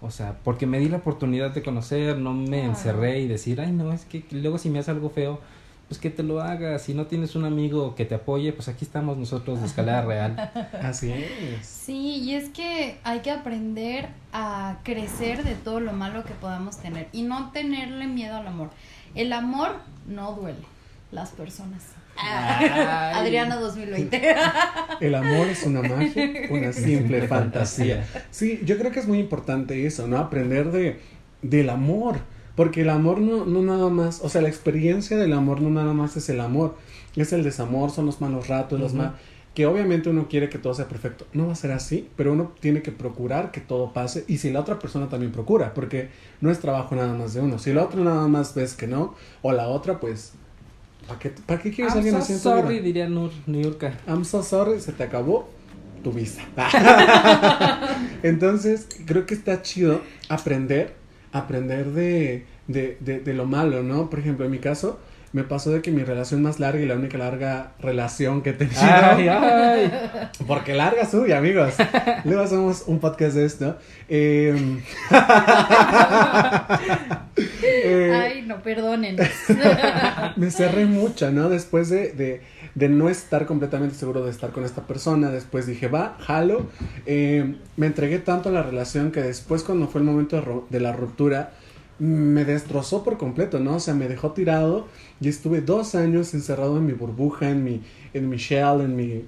O 0.01 0.11
sea, 0.11 0.37
porque 0.43 0.67
me 0.67 0.77
di 0.79 0.89
la 0.89 0.97
oportunidad 0.97 1.51
de 1.51 1.63
conocer, 1.63 2.17
no 2.19 2.33
me 2.33 2.63
encerré 2.63 3.19
y 3.19 3.27
decir, 3.27 3.59
ay, 3.59 3.71
no, 3.71 3.91
es 3.91 4.05
que 4.05 4.23
luego 4.31 4.59
si 4.59 4.69
me 4.69 4.79
hace 4.79 4.91
algo 4.91 5.09
feo, 5.09 5.39
pues 5.87 5.99
que 5.99 6.09
te 6.09 6.23
lo 6.23 6.41
hagas. 6.41 6.81
Si 6.81 6.93
no 6.93 7.05
tienes 7.07 7.35
un 7.35 7.45
amigo 7.45 7.95
que 7.95 8.05
te 8.05 8.15
apoye, 8.15 8.51
pues 8.53 8.67
aquí 8.67 8.83
estamos 8.83 9.17
nosotros 9.17 9.61
de 9.61 9.67
escalera 9.67 10.01
real. 10.01 10.51
Así 10.81 11.11
es. 11.11 11.65
Sí, 11.65 12.17
y 12.17 12.35
es 12.35 12.49
que 12.49 12.97
hay 13.03 13.19
que 13.21 13.31
aprender 13.31 14.09
a 14.33 14.77
crecer 14.83 15.43
de 15.43 15.55
todo 15.55 15.79
lo 15.79 15.93
malo 15.93 16.23
que 16.23 16.33
podamos 16.33 16.77
tener 16.77 17.07
y 17.13 17.21
no 17.21 17.51
tenerle 17.51 18.07
miedo 18.07 18.35
al 18.35 18.47
amor. 18.47 18.69
El 19.15 19.31
amor 19.31 19.75
no 20.07 20.33
duele, 20.33 20.59
las 21.11 21.29
personas. 21.29 21.83
Ay. 22.17 22.67
Adriana 23.13 23.55
2020. 23.57 24.35
El 25.01 25.15
amor 25.15 25.47
es 25.47 25.63
una 25.63 25.83
magia, 25.83 26.29
una 26.49 26.73
simple 26.73 27.27
fantasía. 27.27 28.05
Sí, 28.31 28.61
yo 28.65 28.77
creo 28.77 28.91
que 28.91 28.99
es 28.99 29.07
muy 29.07 29.19
importante 29.19 29.85
eso, 29.85 30.07
¿no? 30.07 30.17
Aprender 30.17 30.71
de 30.71 30.99
del 31.41 31.69
amor. 31.69 32.17
Porque 32.57 32.81
el 32.81 32.89
amor 32.89 33.19
no, 33.21 33.45
no 33.45 33.61
nada 33.61 33.87
más, 33.89 34.19
o 34.21 34.27
sea, 34.27 34.41
la 34.41 34.49
experiencia 34.49 35.15
del 35.15 35.31
amor 35.31 35.61
no 35.61 35.69
nada 35.69 35.93
más 35.93 36.17
es 36.17 36.27
el 36.27 36.41
amor, 36.41 36.75
es 37.15 37.31
el 37.31 37.43
desamor, 37.43 37.91
son 37.91 38.05
los 38.07 38.19
malos 38.19 38.49
ratos, 38.49 38.79
los 38.79 38.89
Ujú. 38.91 38.97
mal, 39.03 39.13
que 39.55 39.65
obviamente 39.65 40.09
uno 40.09 40.27
quiere 40.27 40.49
que 40.49 40.57
todo 40.57 40.73
sea 40.73 40.87
perfecto. 40.87 41.25
No 41.33 41.47
va 41.47 41.53
a 41.53 41.55
ser 41.55 41.71
así, 41.71 42.09
pero 42.17 42.33
uno 42.33 42.51
tiene 42.59 42.81
que 42.81 42.91
procurar 42.91 43.51
que 43.51 43.61
todo 43.61 43.93
pase 43.93 44.25
y 44.27 44.39
si 44.39 44.51
la 44.51 44.59
otra 44.59 44.77
persona 44.79 45.07
también 45.07 45.31
procura, 45.31 45.73
porque 45.73 46.09
no 46.41 46.51
es 46.51 46.59
trabajo 46.59 46.95
nada 46.95 47.13
más 47.13 47.33
de 47.33 47.41
uno. 47.41 47.57
Si 47.59 47.71
la 47.73 47.83
otra 47.85 48.01
nada 48.01 48.27
más 48.27 48.53
ves 48.53 48.73
que 48.73 48.87
no, 48.87 49.13
o 49.41 49.51
la 49.53 49.67
otra, 49.67 49.99
pues, 49.99 50.33
¿para 51.07 51.19
qué, 51.19 51.29
¿para 51.29 51.61
qué 51.61 51.71
quieres 51.71 51.93
I'm 51.93 51.99
alguien 51.99 52.15
so 52.15 52.21
así 52.21 52.33
sorry, 52.37 52.73
vida? 52.75 52.83
diría 52.83 53.07
Nur, 53.07 53.31
Niurka. 53.45 53.93
I'm 54.07 54.25
so 54.25 54.43
sorry, 54.43 54.79
se 54.79 54.91
te 54.93 55.03
acabó 55.03 55.47
tu 56.03 56.11
visa. 56.11 56.41
Entonces, 58.23 58.87
creo 59.05 59.25
que 59.25 59.33
está 59.35 59.61
chido 59.61 60.01
aprender, 60.29 60.96
aprender 61.31 61.87
de, 61.91 62.45
de, 62.67 62.97
de, 62.99 63.19
de 63.19 63.33
lo 63.33 63.45
malo, 63.45 63.83
¿no? 63.83 64.09
Por 64.09 64.19
ejemplo, 64.19 64.45
en 64.45 64.51
mi 64.51 64.59
caso, 64.59 64.99
me 65.33 65.43
pasó 65.43 65.71
de 65.71 65.81
que 65.81 65.91
mi 65.91 66.03
relación 66.03 66.41
más 66.41 66.59
larga 66.59 66.79
y 66.79 66.85
la 66.85 66.95
única 66.95 67.17
larga 67.17 67.73
relación 67.79 68.41
que 68.41 68.51
he 68.51 68.53
tenido, 68.53 68.79
Ay, 68.81 69.27
ay. 69.27 69.91
porque 70.47 70.73
larga 70.73 71.05
suya, 71.05 71.37
amigos. 71.37 71.73
Luego 72.23 72.41
hacemos 72.41 72.83
un 72.87 72.99
podcast 72.99 73.35
de 73.35 73.45
esto. 73.45 73.77
Eh, 74.07 74.55
eh, 77.73 78.13
Ay, 78.13 78.41
no. 78.43 78.61
perdónenos. 78.63 79.27
me 80.37 80.49
cerré 80.49 80.85
mucho, 80.85 81.29
¿no? 81.31 81.49
Después 81.49 81.89
de, 81.89 82.41
de, 82.77 82.89
no 82.89 83.09
estar 83.09 83.45
completamente 83.45 83.95
seguro 83.95 84.23
de 84.23 84.31
estar 84.31 84.51
con 84.51 84.63
esta 84.63 84.85
persona, 84.87 85.29
después 85.29 85.65
dije, 85.65 85.87
va, 85.87 86.17
jalo. 86.19 86.67
Eh, 87.05 87.55
me 87.75 87.87
entregué 87.87 88.19
tanto 88.19 88.49
a 88.49 88.51
la 88.51 88.63
relación 88.63 89.11
que 89.11 89.21
después 89.21 89.63
cuando 89.63 89.87
fue 89.87 90.01
el 90.01 90.07
momento 90.07 90.35
de, 90.35 90.61
de 90.69 90.79
la 90.79 90.93
ruptura, 90.93 91.53
me 91.99 92.45
destrozó 92.45 93.03
por 93.03 93.17
completo, 93.17 93.59
¿no? 93.59 93.75
O 93.75 93.79
sea, 93.79 93.93
me 93.93 94.07
dejó 94.07 94.31
tirado 94.31 94.87
y 95.19 95.29
estuve 95.29 95.61
dos 95.61 95.95
años 95.95 96.33
encerrado 96.33 96.77
en 96.77 96.85
mi 96.85 96.93
burbuja, 96.93 97.49
en 97.49 97.63
mi, 97.63 97.81
en 98.13 98.29
mi 98.29 98.37
shell, 98.37 98.81
en 98.81 98.95
mi 98.95 99.25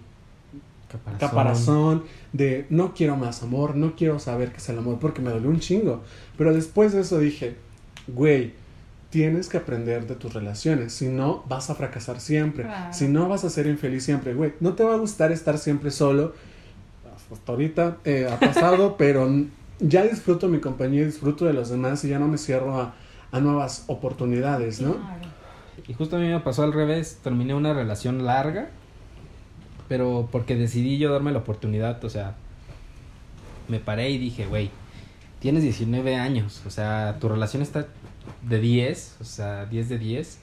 caparazón. 0.88 1.20
caparazón. 1.20 2.04
de 2.34 2.66
no 2.70 2.94
quiero 2.94 3.16
más 3.16 3.42
amor, 3.42 3.76
no 3.76 3.96
quiero 3.96 4.20
saber 4.20 4.52
qué 4.52 4.58
es 4.58 4.70
el 4.70 4.78
amor 4.78 5.00
porque 5.00 5.22
me 5.22 5.32
dolió 5.32 5.50
un 5.50 5.60
chingo. 5.60 6.02
Pero 6.38 6.54
después 6.54 6.94
de 6.94 7.02
eso 7.02 7.18
dije, 7.18 7.56
güey, 8.08 8.54
tienes 9.10 9.50
que 9.50 9.58
aprender 9.58 10.08
de 10.08 10.16
tus 10.16 10.34
relaciones, 10.34 10.94
si 10.94 11.08
no 11.08 11.44
vas 11.48 11.70
a 11.70 11.76
fracasar 11.76 12.20
siempre, 12.20 12.68
si 12.92 13.08
no 13.08 13.28
vas 13.28 13.44
a 13.44 13.50
ser 13.50 13.66
infeliz 13.66 14.04
siempre, 14.04 14.34
güey, 14.34 14.54
no 14.60 14.74
te 14.74 14.84
va 14.84 14.94
a 14.94 14.98
gustar 14.98 15.32
estar 15.32 15.58
siempre 15.58 15.92
solo. 15.92 16.34
Hasta 17.32 17.52
ahorita 17.52 17.98
eh, 18.06 18.28
ha 18.32 18.40
pasado, 18.40 18.96
pero 18.98 19.30
ya 19.80 20.04
disfruto 20.04 20.48
mi 20.48 20.60
compañía, 20.60 21.06
disfruto 21.06 21.46
de 21.46 21.54
los 21.54 21.70
demás 21.70 22.04
y 22.04 22.10
ya 22.10 22.20
no 22.20 22.28
me 22.28 22.38
cierro 22.38 22.80
a, 22.80 22.94
a 23.32 23.40
nuevas 23.40 23.84
oportunidades, 23.88 24.82
¿no? 24.82 24.98
Y 25.88 25.94
justo 25.94 26.18
a 26.18 26.20
mí 26.20 26.28
me 26.28 26.40
pasó 26.40 26.64
al 26.64 26.74
revés, 26.74 27.20
terminé 27.24 27.54
una 27.56 27.74
relación 27.74 28.26
larga, 28.26 28.70
pero 29.88 30.28
porque 30.32 30.56
decidí 30.56 30.98
yo 31.00 31.12
darme 31.12 31.32
la 31.32 31.40
oportunidad, 31.40 32.04
o 32.04 32.10
sea, 32.10 32.36
me 33.68 33.80
paré 33.80 34.10
y 34.10 34.18
dije, 34.18 34.46
güey, 34.46 34.70
tienes 35.40 35.64
19 35.64 36.16
años, 36.16 36.62
o 36.68 36.70
sea, 36.70 37.18
tu 37.20 37.30
relación 37.30 37.64
está 37.64 37.88
de 38.42 38.60
10, 38.60 39.18
o 39.22 39.24
sea, 39.24 39.66
10 39.66 39.90
de 39.90 39.98
10, 39.98 40.40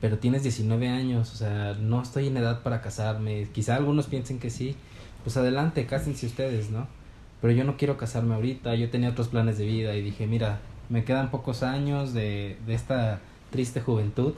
pero 0.00 0.18
tienes 0.18 0.42
19 0.42 0.88
años, 0.88 1.32
o 1.32 1.36
sea, 1.36 1.74
no 1.80 2.02
estoy 2.02 2.28
en 2.28 2.36
edad 2.36 2.62
para 2.62 2.80
casarme, 2.80 3.48
quizá 3.52 3.76
algunos 3.76 4.06
piensen 4.06 4.38
que 4.38 4.50
sí, 4.50 4.76
pues 5.24 5.36
adelante, 5.36 5.86
cásense 5.86 6.26
ustedes, 6.26 6.70
¿no? 6.70 6.86
pero 7.40 7.52
yo 7.52 7.64
no 7.64 7.76
quiero 7.76 7.96
casarme 7.96 8.34
ahorita, 8.34 8.74
yo 8.74 8.90
tenía 8.90 9.10
otros 9.10 9.28
planes 9.28 9.58
de 9.58 9.66
vida 9.66 9.94
y 9.94 10.02
dije, 10.02 10.26
mira, 10.26 10.60
me 10.88 11.04
quedan 11.04 11.30
pocos 11.30 11.62
años 11.62 12.12
de, 12.12 12.58
de 12.66 12.74
esta 12.74 13.20
triste 13.50 13.80
juventud, 13.80 14.34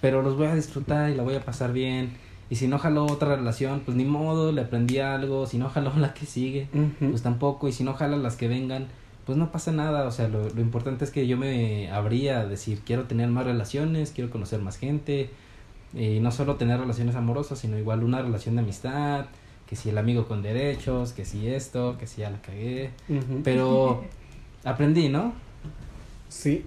pero 0.00 0.22
los 0.22 0.36
voy 0.36 0.48
a 0.48 0.54
disfrutar 0.54 1.10
y 1.10 1.14
la 1.14 1.22
voy 1.22 1.34
a 1.34 1.44
pasar 1.44 1.72
bien. 1.72 2.14
Y 2.48 2.56
si 2.56 2.68
no 2.68 2.78
jaló 2.78 3.06
otra 3.06 3.36
relación, 3.36 3.80
pues 3.84 3.96
ni 3.96 4.04
modo, 4.04 4.52
le 4.52 4.60
aprendí 4.60 4.98
algo. 4.98 5.46
Si 5.46 5.58
no 5.58 5.68
jaló 5.68 5.92
la 5.96 6.14
que 6.14 6.26
sigue, 6.26 6.68
pues 6.98 7.22
tampoco. 7.22 7.68
Y 7.68 7.72
si 7.72 7.82
no 7.82 7.94
jala 7.94 8.16
las 8.16 8.36
que 8.36 8.46
vengan, 8.48 8.86
pues 9.26 9.36
no 9.36 9.50
pasa 9.50 9.72
nada. 9.72 10.06
O 10.06 10.10
sea, 10.12 10.28
lo, 10.28 10.48
lo 10.48 10.60
importante 10.60 11.04
es 11.04 11.10
que 11.10 11.26
yo 11.26 11.36
me 11.36 11.90
abría 11.90 12.40
a 12.40 12.46
decir, 12.46 12.80
quiero 12.86 13.04
tener 13.04 13.28
más 13.28 13.44
relaciones, 13.44 14.12
quiero 14.14 14.30
conocer 14.30 14.60
más 14.60 14.78
gente. 14.78 15.30
Y 15.92 16.20
no 16.20 16.30
solo 16.30 16.56
tener 16.56 16.78
relaciones 16.78 17.16
amorosas, 17.16 17.58
sino 17.58 17.78
igual 17.78 18.04
una 18.04 18.22
relación 18.22 18.54
de 18.54 18.62
amistad, 18.62 19.26
que 19.66 19.76
si 19.76 19.90
el 19.90 19.98
amigo 19.98 20.28
con 20.28 20.42
derechos, 20.42 21.12
que 21.12 21.24
si 21.24 21.48
esto, 21.48 21.96
que 21.98 22.06
si 22.06 22.20
ya 22.20 22.30
la 22.30 22.40
cagué. 22.40 22.90
Pero 23.42 24.04
aprendí, 24.64 25.08
¿no? 25.08 25.32
Sí. 26.28 26.64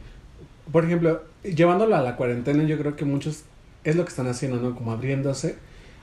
Por 0.72 0.86
ejemplo, 0.86 1.24
llevándolo 1.44 1.96
a 1.96 2.02
la 2.02 2.16
cuarentena, 2.16 2.64
yo 2.64 2.78
creo 2.78 2.96
que 2.96 3.06
muchos 3.06 3.44
es 3.84 3.96
lo 3.96 4.04
que 4.04 4.10
están 4.10 4.28
haciendo, 4.28 4.58
¿no? 4.58 4.76
Como 4.76 4.92
abriéndose 4.92 5.58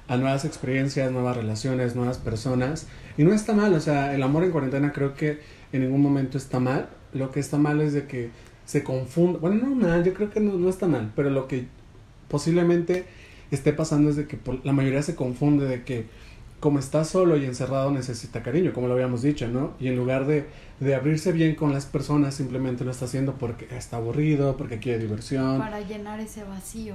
a 0.09 0.17
nuevas 0.17 0.45
experiencias, 0.45 1.11
nuevas 1.13 1.37
relaciones, 1.37 1.97
nuevas 1.97 2.19
personas. 2.19 2.87
Y 3.19 3.25
no 3.25 3.33
está 3.33 3.53
mal, 3.53 3.75
o 3.75 3.81
sea, 3.81 4.15
el 4.15 4.23
amor 4.23 4.45
en 4.45 4.53
cuarentena 4.53 4.93
creo 4.93 5.15
que 5.15 5.41
en 5.73 5.83
ningún 5.83 6.03
momento 6.03 6.39
está 6.39 6.61
mal. 6.61 6.89
Lo 7.13 7.31
que 7.31 7.41
está 7.41 7.59
mal 7.59 7.81
es 7.81 7.93
de 7.93 8.07
que 8.07 8.31
se 8.65 8.83
confunda. 8.83 9.39
Bueno, 9.39 9.67
no 9.67 9.75
mal, 9.75 10.05
yo 10.05 10.13
creo 10.13 10.31
que 10.31 10.41
no, 10.41 10.55
no 10.55 10.69
está 10.69 10.87
mal, 10.87 11.13
pero 11.15 11.31
lo 11.31 11.49
que 11.49 11.67
posiblemente 12.29 13.07
esté 13.51 13.73
pasando 13.73 14.11
es 14.11 14.17
de 14.17 14.27
que 14.27 14.39
la 14.65 14.73
mayoría 14.73 15.03
se 15.03 15.15
confunde 15.15 15.67
de 15.67 15.85
que 15.85 16.07
como 16.61 16.79
está 16.79 17.05
solo 17.05 17.37
y 17.37 17.45
encerrado 17.45 17.91
necesita 17.91 18.43
cariño, 18.43 18.73
como 18.73 18.89
lo 18.89 18.95
habíamos 18.95 19.23
dicho, 19.23 19.47
¿no? 19.47 19.75
Y 19.79 19.89
en 19.89 19.97
lugar 19.97 20.27
de, 20.27 20.47
de 20.81 20.95
abrirse 20.95 21.33
bien 21.33 21.55
con 21.55 21.73
las 21.73 21.87
personas, 21.87 22.35
simplemente 22.35 22.85
lo 22.85 22.91
está 22.91 23.05
haciendo 23.05 23.35
porque 23.35 23.69
está 23.77 23.99
aburrido, 23.99 24.57
porque 24.57 24.79
quiere 24.79 24.99
diversión. 24.99 25.59
Para 25.59 25.81
llenar 25.81 26.19
ese 26.19 26.45
vacío. 26.45 26.95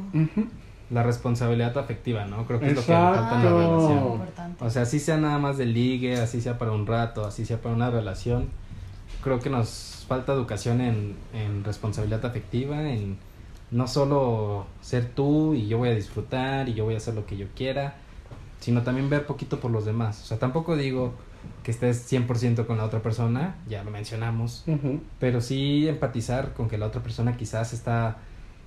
La 0.89 1.03
responsabilidad 1.03 1.77
afectiva, 1.77 2.25
¿no? 2.25 2.45
Creo 2.47 2.59
que 2.59 2.67
es 2.67 2.75
lo 2.75 2.81
que 2.81 2.91
falta 2.91 3.37
en 3.37 3.45
la 3.45 3.51
relación. 3.51 4.21
O 4.59 4.69
sea, 4.69 4.81
así 4.81 4.99
sea 4.99 5.17
nada 5.17 5.37
más 5.37 5.57
de 5.57 5.67
ligue, 5.67 6.17
así 6.17 6.41
sea 6.41 6.57
para 6.57 6.71
un 6.71 6.85
rato, 6.85 7.25
así 7.25 7.45
sea 7.45 7.61
para 7.61 7.75
una 7.75 7.89
relación. 7.89 8.49
Creo 9.23 9.39
que 9.39 9.49
nos 9.49 10.05
falta 10.07 10.33
educación 10.33 10.81
en, 10.81 11.15
en 11.33 11.63
responsabilidad 11.63 12.25
afectiva, 12.25 12.89
en 12.89 13.17
no 13.71 13.87
solo 13.87 14.65
ser 14.81 15.09
tú 15.09 15.53
y 15.53 15.67
yo 15.67 15.77
voy 15.77 15.89
a 15.89 15.95
disfrutar 15.95 16.67
y 16.67 16.73
yo 16.73 16.83
voy 16.83 16.95
a 16.95 16.97
hacer 16.97 17.13
lo 17.13 17.25
que 17.25 17.37
yo 17.37 17.47
quiera, 17.55 17.95
sino 18.59 18.83
también 18.83 19.09
ver 19.09 19.25
poquito 19.25 19.59
por 19.59 19.71
los 19.71 19.85
demás. 19.85 20.21
O 20.21 20.25
sea, 20.25 20.37
tampoco 20.37 20.75
digo 20.75 21.13
que 21.63 21.71
estés 21.71 22.11
100% 22.11 22.65
con 22.67 22.77
la 22.77 22.85
otra 22.85 23.01
persona, 23.01 23.55
ya 23.67 23.83
lo 23.83 23.91
mencionamos, 23.91 24.65
pero 25.19 25.41
sí 25.41 25.87
empatizar 25.87 26.53
con 26.53 26.67
que 26.67 26.77
la 26.77 26.87
otra 26.87 27.01
persona 27.01 27.37
quizás 27.37 27.73
está 27.73 28.17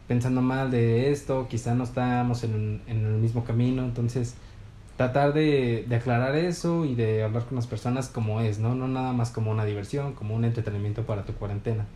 pensando 0.09 0.43
mal 0.43 0.71
de 0.71 1.13
esto, 1.13 1.47
quizás 1.49 1.77
no 1.77 1.85
estamos 1.85 2.43
en, 2.45 2.83
en 2.87 3.05
el 3.05 3.13
mismo 3.15 3.45
camino, 3.45 3.85
entonces 3.85 4.35
tratar 4.97 5.33
de, 5.33 5.85
de, 5.89 5.97
aclarar 5.97 6.37
eso 6.37 6.85
y 6.85 6.95
de 6.95 7.23
hablar 7.23 7.45
con 7.45 7.57
las 7.57 7.67
personas 7.67 8.09
como 8.09 8.41
es, 8.41 8.59
¿no? 8.59 8.75
No 8.75 8.87
nada 8.89 9.13
más 9.13 9.31
como 9.31 9.51
una 9.51 9.65
diversión, 9.65 10.15
como 10.15 10.35
un 10.35 10.45
entretenimiento 10.45 11.05
para 11.05 11.25
tu 11.25 11.35
cuarentena. 11.35 11.87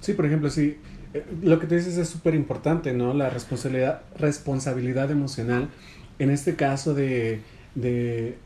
Sí, 0.00 0.12
por 0.14 0.26
ejemplo, 0.26 0.50
sí, 0.50 0.78
eh, 1.14 1.24
lo 1.42 1.58
que 1.60 1.66
te 1.66 1.76
dices 1.76 1.96
es 1.96 2.08
súper 2.08 2.34
importante, 2.34 2.92
¿no? 2.92 3.14
La 3.14 3.30
responsabilidad, 3.30 4.02
responsabilidad 4.18 5.10
emocional 5.10 5.68
en 6.18 6.30
este 6.30 6.56
caso 6.56 6.94
de, 6.94 7.40
de 7.74 8.36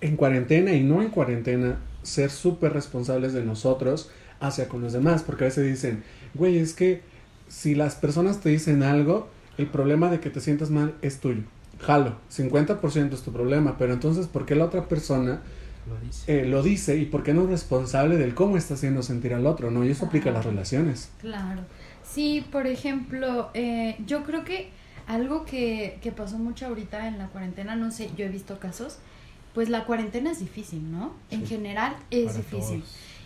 en 0.00 0.16
cuarentena 0.16 0.72
y 0.72 0.82
no 0.82 1.02
en 1.02 1.08
cuarentena, 1.08 1.78
ser 2.02 2.30
súper 2.30 2.72
responsables 2.72 3.32
de 3.32 3.44
nosotros 3.44 4.10
hacia 4.40 4.68
con 4.68 4.80
los 4.80 4.92
demás, 4.92 5.22
porque 5.22 5.44
a 5.44 5.48
veces 5.48 5.66
dicen, 5.66 6.04
güey, 6.34 6.58
es 6.58 6.72
que 6.72 7.02
si 7.48 7.74
las 7.74 7.96
personas 7.96 8.40
te 8.40 8.50
dicen 8.50 8.82
algo, 8.82 9.28
el 9.56 9.66
problema 9.66 10.10
de 10.10 10.20
que 10.20 10.30
te 10.30 10.40
sientas 10.40 10.70
mal 10.70 10.94
es 11.02 11.18
tuyo. 11.18 11.42
Jalo, 11.80 12.16
50% 12.30 13.12
es 13.12 13.22
tu 13.22 13.32
problema, 13.32 13.76
pero 13.78 13.92
entonces, 13.92 14.26
¿por 14.26 14.46
qué 14.46 14.54
la 14.54 14.64
otra 14.64 14.88
persona 14.88 15.40
lo 15.88 15.98
dice, 16.00 16.40
eh, 16.40 16.46
lo 16.46 16.62
dice 16.62 16.96
y 16.96 17.06
por 17.06 17.22
qué 17.22 17.32
no 17.32 17.44
es 17.44 17.50
responsable 17.50 18.16
del 18.16 18.34
cómo 18.34 18.56
está 18.56 18.74
haciendo 18.74 19.02
sentir 19.02 19.34
al 19.34 19.46
otro? 19.46 19.70
¿no? 19.70 19.84
Y 19.84 19.90
eso 19.90 20.06
aplica 20.06 20.30
a 20.30 20.32
las 20.32 20.44
relaciones. 20.44 21.10
Claro. 21.20 21.62
Sí, 22.02 22.44
por 22.50 22.66
ejemplo, 22.66 23.50
eh, 23.54 23.96
yo 24.06 24.24
creo 24.24 24.44
que 24.44 24.70
algo 25.06 25.44
que, 25.44 25.98
que 26.02 26.12
pasó 26.12 26.38
mucho 26.38 26.66
ahorita 26.66 27.08
en 27.08 27.18
la 27.18 27.28
cuarentena, 27.28 27.76
no 27.76 27.90
sé, 27.90 28.10
yo 28.16 28.26
he 28.26 28.28
visto 28.28 28.58
casos, 28.58 28.98
pues 29.54 29.68
la 29.68 29.84
cuarentena 29.84 30.30
es 30.30 30.40
difícil, 30.40 30.90
¿no? 30.92 31.12
En 31.30 31.46
general 31.46 31.96
es 32.10 32.36
difícil. 32.36 32.84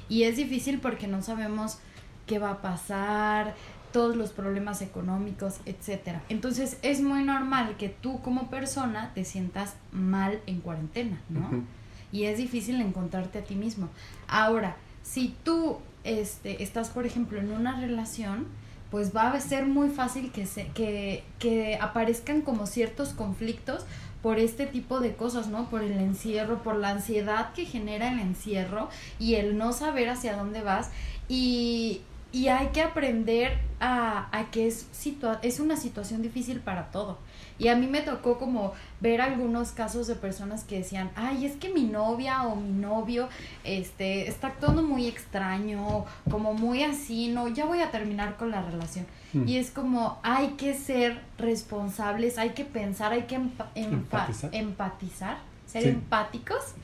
Y 0.09 0.25
es 0.25 0.37
difícil 0.37 0.79
porque 0.79 1.07
no 1.07 1.23
sabemos 1.23 1.79
qué 2.27 2.39
va 2.39 2.53
a 2.53 2.63
pasar, 2.63 3.55
todos 3.93 4.17
los 4.17 4.31
problemas 4.31 4.83
económicos, 4.83 5.57
etcétera. 5.67 6.23
Entonces 6.29 6.79
es 6.83 7.01
muy 7.01 7.23
normal 7.25 7.77
que 7.77 7.89
tú 7.89 8.21
como 8.23 8.49
persona 8.49 9.13
te 9.15 9.25
sientas 9.25 9.75
mal 9.93 10.41
en 10.47 10.61
cuarentena, 10.61 11.21
¿no? 11.29 11.65
Y 12.11 12.25
es 12.25 12.39
difícil 12.39 12.81
encontrarte 12.81 13.39
a 13.39 13.45
ti 13.45 13.55
mismo. 13.55 13.89
Ahora, 14.29 14.77
si 15.03 15.35
tú 15.45 15.79
este, 16.05 16.63
estás, 16.63 16.91
por 16.91 17.07
ejemplo, 17.07 17.39
en 17.39 17.53
una 17.53 17.81
relación, 17.81 18.47
pues 18.91 19.17
va 19.17 19.33
a 19.33 19.41
ser 19.41 19.67
muy 19.67 19.89
fácil 19.89 20.31
que, 20.33 20.47
se, 20.47 20.67
que, 20.69 21.25
que 21.39 21.79
aparezcan 21.81 22.43
como 22.43 22.67
ciertos 22.67 23.11
conflictos 23.11 23.87
por 24.23 24.39
este 24.39 24.67
tipo 24.67 25.01
de 25.01 25.15
cosas, 25.15 25.49
¿no? 25.49 25.69
Por 25.69 25.83
el 25.83 25.93
encierro, 25.93 26.63
por 26.63 26.77
la 26.77 26.91
ansiedad 26.91 27.53
que 27.55 27.65
genera 27.65 28.13
el 28.13 28.21
encierro 28.21 28.89
y 29.19 29.35
el 29.35 29.59
no 29.59 29.73
saber 29.73 30.11
hacia 30.11 30.37
dónde 30.37 30.63
vas. 30.63 30.91
Y, 31.29 32.03
y 32.33 32.49
hay 32.49 32.69
que 32.69 32.81
aprender 32.83 33.59
a, 33.79 34.29
a 34.37 34.51
que 34.51 34.67
es, 34.67 34.87
situa 34.93 35.39
es 35.43 35.61
una 35.61 35.77
situación 35.77 36.23
difícil 36.23 36.61
para 36.61 36.91
todo. 36.91 37.19
Y 37.59 37.69
a 37.69 37.77
mí 37.77 37.87
me 37.87 38.01
tocó 38.01 38.39
como 38.39 38.73
ver 39.01 39.21
algunos 39.21 39.73
casos 39.73 40.07
de 40.07 40.15
personas 40.15 40.65
que 40.65 40.79
decían, 40.79 41.11
ay, 41.15 41.45
es 41.45 41.57
que 41.57 41.69
mi 41.69 41.85
novia 41.85 42.43
o 42.45 42.57
mi 42.57 42.71
novio 42.71 43.29
este, 43.63 44.29
está 44.29 44.49
actuando 44.49 44.83
muy 44.83 45.07
extraño, 45.07 46.05
como 46.31 46.55
muy 46.55 46.83
así, 46.83 47.29
no, 47.29 47.49
ya 47.49 47.67
voy 47.67 47.81
a 47.81 47.91
terminar 47.91 48.37
con 48.37 48.51
la 48.51 48.63
relación. 48.63 49.07
Hmm. 49.33 49.47
Y 49.47 49.59
es 49.59 49.71
como, 49.71 50.19
hay 50.23 50.53
que 50.53 50.75
ser 50.75 51.21
responsables, 51.39 52.39
hay 52.39 52.51
que 52.51 52.65
pensar, 52.65 53.13
hay 53.13 53.25
que 53.25 53.37
empatizar. 53.75 55.39
ser 55.67 55.87
empáticos 55.87 56.75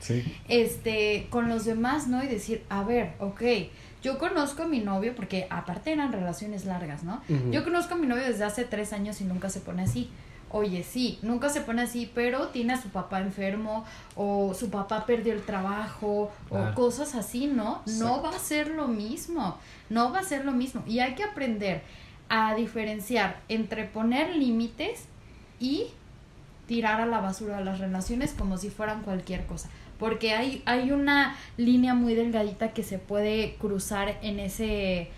este 0.47 1.27
con 1.29 1.47
los 1.47 1.65
demás, 1.65 2.07
¿no? 2.07 2.23
Y 2.23 2.27
decir, 2.27 2.63
a 2.69 2.83
ver, 2.83 3.13
ok, 3.19 3.41
yo 4.01 4.17
conozco 4.17 4.63
a 4.63 4.67
mi 4.67 4.79
novio, 4.79 5.15
porque 5.15 5.47
aparte 5.49 5.91
eran 5.91 6.11
relaciones 6.11 6.65
largas, 6.65 7.03
¿no? 7.03 7.21
Yo 7.51 7.63
conozco 7.63 7.95
a 7.95 7.97
mi 7.97 8.07
novio 8.07 8.23
desde 8.23 8.43
hace 8.43 8.63
tres 8.63 8.93
años 8.93 9.21
y 9.21 9.25
nunca 9.25 9.49
se 9.49 9.59
pone 9.59 9.83
así 9.83 10.09
oye, 10.51 10.83
sí, 10.83 11.19
nunca 11.21 11.49
se 11.49 11.61
pone 11.61 11.83
así, 11.83 12.11
pero 12.13 12.47
tiene 12.49 12.73
a 12.73 12.81
su 12.81 12.89
papá 12.89 13.21
enfermo 13.21 13.85
o 14.15 14.53
su 14.53 14.69
papá 14.69 15.05
perdió 15.05 15.33
el 15.33 15.43
trabajo 15.43 16.31
o 16.49 16.73
cosas 16.73 17.15
así, 17.15 17.47
¿no? 17.47 17.81
No 17.97 18.21
va 18.21 18.29
a 18.29 18.39
ser 18.39 18.69
lo 18.69 18.87
mismo, 18.87 19.57
no 19.89 20.11
va 20.11 20.19
a 20.19 20.23
ser 20.23 20.45
lo 20.45 20.51
mismo. 20.51 20.83
Y 20.87 20.99
hay 20.99 21.15
que 21.15 21.23
aprender 21.23 21.83
a 22.29 22.55
diferenciar 22.55 23.41
entre 23.47 23.85
poner 23.85 24.35
límites 24.35 25.05
y 25.59 25.87
tirar 26.67 27.01
a 27.01 27.05
la 27.05 27.19
basura 27.19 27.61
las 27.61 27.79
relaciones 27.79 28.33
como 28.33 28.57
si 28.57 28.69
fueran 28.69 29.01
cualquier 29.01 29.45
cosa. 29.45 29.69
Porque 29.99 30.33
hay, 30.33 30.63
hay 30.65 30.91
una 30.91 31.35
línea 31.57 31.93
muy 31.93 32.15
delgadita 32.15 32.71
que 32.73 32.83
se 32.83 32.97
puede 32.97 33.55
cruzar 33.59 34.17
en 34.21 34.39
ese 34.39 35.11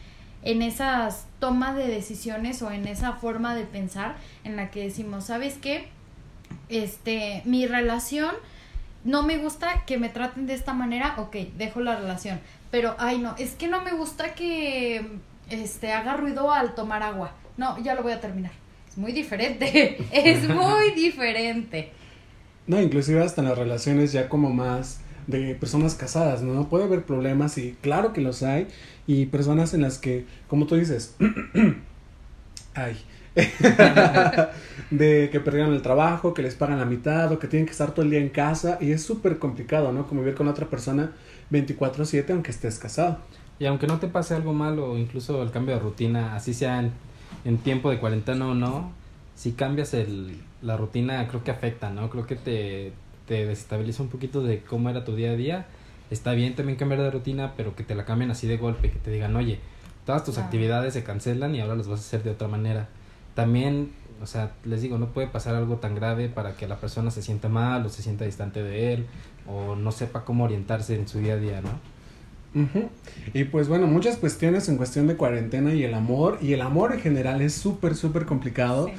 en 0.44 0.62
esas 0.62 1.28
tomas 1.40 1.76
de 1.76 1.88
decisiones 1.88 2.62
o 2.62 2.72
en 2.72 2.88
esa 2.88 3.14
forma 3.14 3.54
de 3.56 3.64
pensar 3.64 4.16
en 4.44 4.56
la 4.56 4.72
que 4.72 4.82
decimos, 4.84 5.26
¿sabes 5.26 5.60
qué? 5.62 5.88
Este, 6.70 7.44
mi 7.46 7.68
relación 7.68 8.32
no 9.04 9.24
me 9.24 9.38
gusta 9.38 9.84
que 9.86 9.98
me 9.98 10.10
traten 10.10 10.48
de 10.48 10.54
esta 10.54 10.74
manera, 10.74 11.16
ok, 11.18 11.36
dejo 11.58 11.80
la 11.82 11.96
relación. 11.96 12.40
Pero, 12.70 12.96
ay, 13.00 13.20
no, 13.20 13.36
es 13.38 13.52
que 13.56 13.68
no 13.68 13.82
me 13.82 13.92
gusta 13.92 14.34
que 14.34 15.06
este, 15.50 15.92
haga 15.92 16.16
ruido 16.16 16.52
al 16.52 16.76
tomar 16.76 17.04
agua. 17.04 17.34
No, 17.58 17.78
ya 17.80 17.96
lo 17.96 18.04
voy 18.04 18.14
a 18.14 18.22
terminar. 18.22 18.52
Es 18.88 18.98
muy 18.98 19.12
diferente, 19.12 19.98
es 20.12 20.48
muy 20.48 20.92
diferente. 20.96 21.92
No, 22.68 22.82
inclusive 22.82 23.24
hasta 23.24 23.42
en 23.42 23.50
las 23.50 23.58
relaciones 23.58 24.12
ya 24.12 24.30
como 24.30 24.50
más 24.50 25.00
de 25.28 25.56
personas 25.56 25.96
casadas, 25.96 26.42
¿no? 26.42 26.70
Puede 26.70 26.86
haber 26.86 27.04
problemas 27.04 27.58
y 27.58 27.76
claro 27.82 28.14
que 28.14 28.22
los 28.22 28.44
hay 28.44 28.68
y 29.08 29.26
personas 29.28 29.74
en 29.74 29.82
las 29.82 29.98
que, 29.98 30.26
como 30.48 30.68
tú 30.68 30.76
dices, 30.76 31.16
ay, 32.74 32.98
de 34.92 35.30
que 35.32 35.40
perdieron 35.40 35.74
el 35.74 35.82
trabajo, 35.82 36.34
que 36.34 36.42
les 36.42 36.56
pagan 36.56 36.80
la 36.80 36.86
mitad 36.86 37.32
o 37.32 37.40
que 37.40 37.48
tienen 37.48 37.66
que 37.66 37.72
estar 37.72 37.92
todo 37.92 38.04
el 38.04 38.12
día 38.12 38.20
en 38.20 38.30
casa 38.30 38.78
y 38.82 38.92
es 38.92 39.04
súper 39.04 39.40
complicado, 39.40 39.92
¿no? 39.94 40.08
Convivir 40.08 40.36
con 40.36 40.48
otra 40.48 40.68
persona 40.68 41.12
24/7 41.52 42.32
aunque 42.32 42.52
estés 42.52 42.78
casado. 42.78 43.20
Y 43.60 43.66
aunque 43.66 43.88
no 43.88 44.00
te 44.00 44.08
pase 44.08 44.34
algo 44.34 44.54
malo, 44.54 44.98
incluso 44.98 45.44
el 45.44 45.52
cambio 45.52 45.76
de 45.76 45.82
rutina, 45.82 46.36
así 46.36 46.54
sea 46.54 46.84
en, 47.46 47.58
tiempo 47.60 47.90
de 47.90 48.00
cuarentena 48.00 48.48
o 48.48 48.56
no, 48.56 48.92
si 49.36 49.52
cambias 49.52 49.94
el, 49.94 50.36
la 50.62 50.78
rutina 50.78 51.28
creo 51.28 51.44
que 51.44 51.52
afecta, 51.52 51.90
¿no? 51.90 52.10
Creo 52.10 52.26
que 52.26 52.36
te, 52.36 52.94
te 53.28 53.46
desestabiliza 53.46 54.04
un 54.04 54.10
poquito 54.10 54.44
de 54.44 54.62
cómo 54.62 54.90
era 54.90 55.04
tu 55.04 55.16
día 55.16 55.32
a 55.32 55.36
día. 55.36 55.66
Está 56.10 56.34
bien 56.34 56.56
también 56.56 56.78
cambiar 56.78 57.02
de 57.02 57.12
rutina, 57.12 57.54
pero 57.56 57.76
que 57.76 57.84
te 57.84 57.96
la 57.96 58.06
cambien 58.06 58.32
así 58.32 58.48
de 58.48 58.58
golpe, 58.58 58.92
que 58.92 59.00
te 59.00 59.12
digan, 59.12 59.36
oye, 59.36 59.60
todas 60.06 60.24
tus 60.24 60.38
actividades 60.38 60.94
se 60.94 61.04
cancelan 61.04 61.56
y 61.56 61.62
ahora 61.62 61.76
las 61.76 61.88
vas 61.88 62.00
a 62.00 62.04
hacer 62.04 62.24
de 62.24 62.32
otra 62.32 62.48
manera. 62.48 62.90
También, 63.34 63.92
o 64.22 64.26
sea, 64.26 64.52
les 64.66 64.82
digo, 64.82 64.98
no 64.98 65.08
puede 65.08 65.28
pasar 65.28 65.56
algo 65.56 65.78
tan 65.78 65.96
grave 65.96 66.28
para 66.28 66.56
que 66.56 66.68
la 66.68 66.78
persona 66.78 67.12
se 67.12 67.22
sienta 67.22 67.48
mal 67.48 67.86
o 67.86 67.90
se 67.90 68.02
sienta 68.02 68.26
distante 68.26 68.62
de 68.62 68.94
él 68.94 69.06
o 69.48 69.76
no 69.76 69.92
sepa 69.92 70.26
cómo 70.26 70.44
orientarse 70.44 70.96
en 70.96 71.08
su 71.08 71.20
día 71.20 71.34
a 71.34 71.38
día, 71.38 71.62
¿no? 71.62 71.70
Y 73.34 73.46
pues 73.46 73.70
bueno, 73.70 73.88
muchas 73.88 74.18
cuestiones 74.18 74.68
en 74.68 74.76
cuestión 74.76 75.08
de 75.08 75.16
cuarentena 75.16 75.74
y 75.74 75.84
el 75.84 75.94
amor, 75.94 76.38
y 76.42 76.52
el 76.52 76.62
amor 76.62 76.94
en 76.94 77.00
general 77.00 77.42
es 77.42 77.54
súper, 77.54 77.96
súper 77.96 78.26
complicado. 78.26 78.92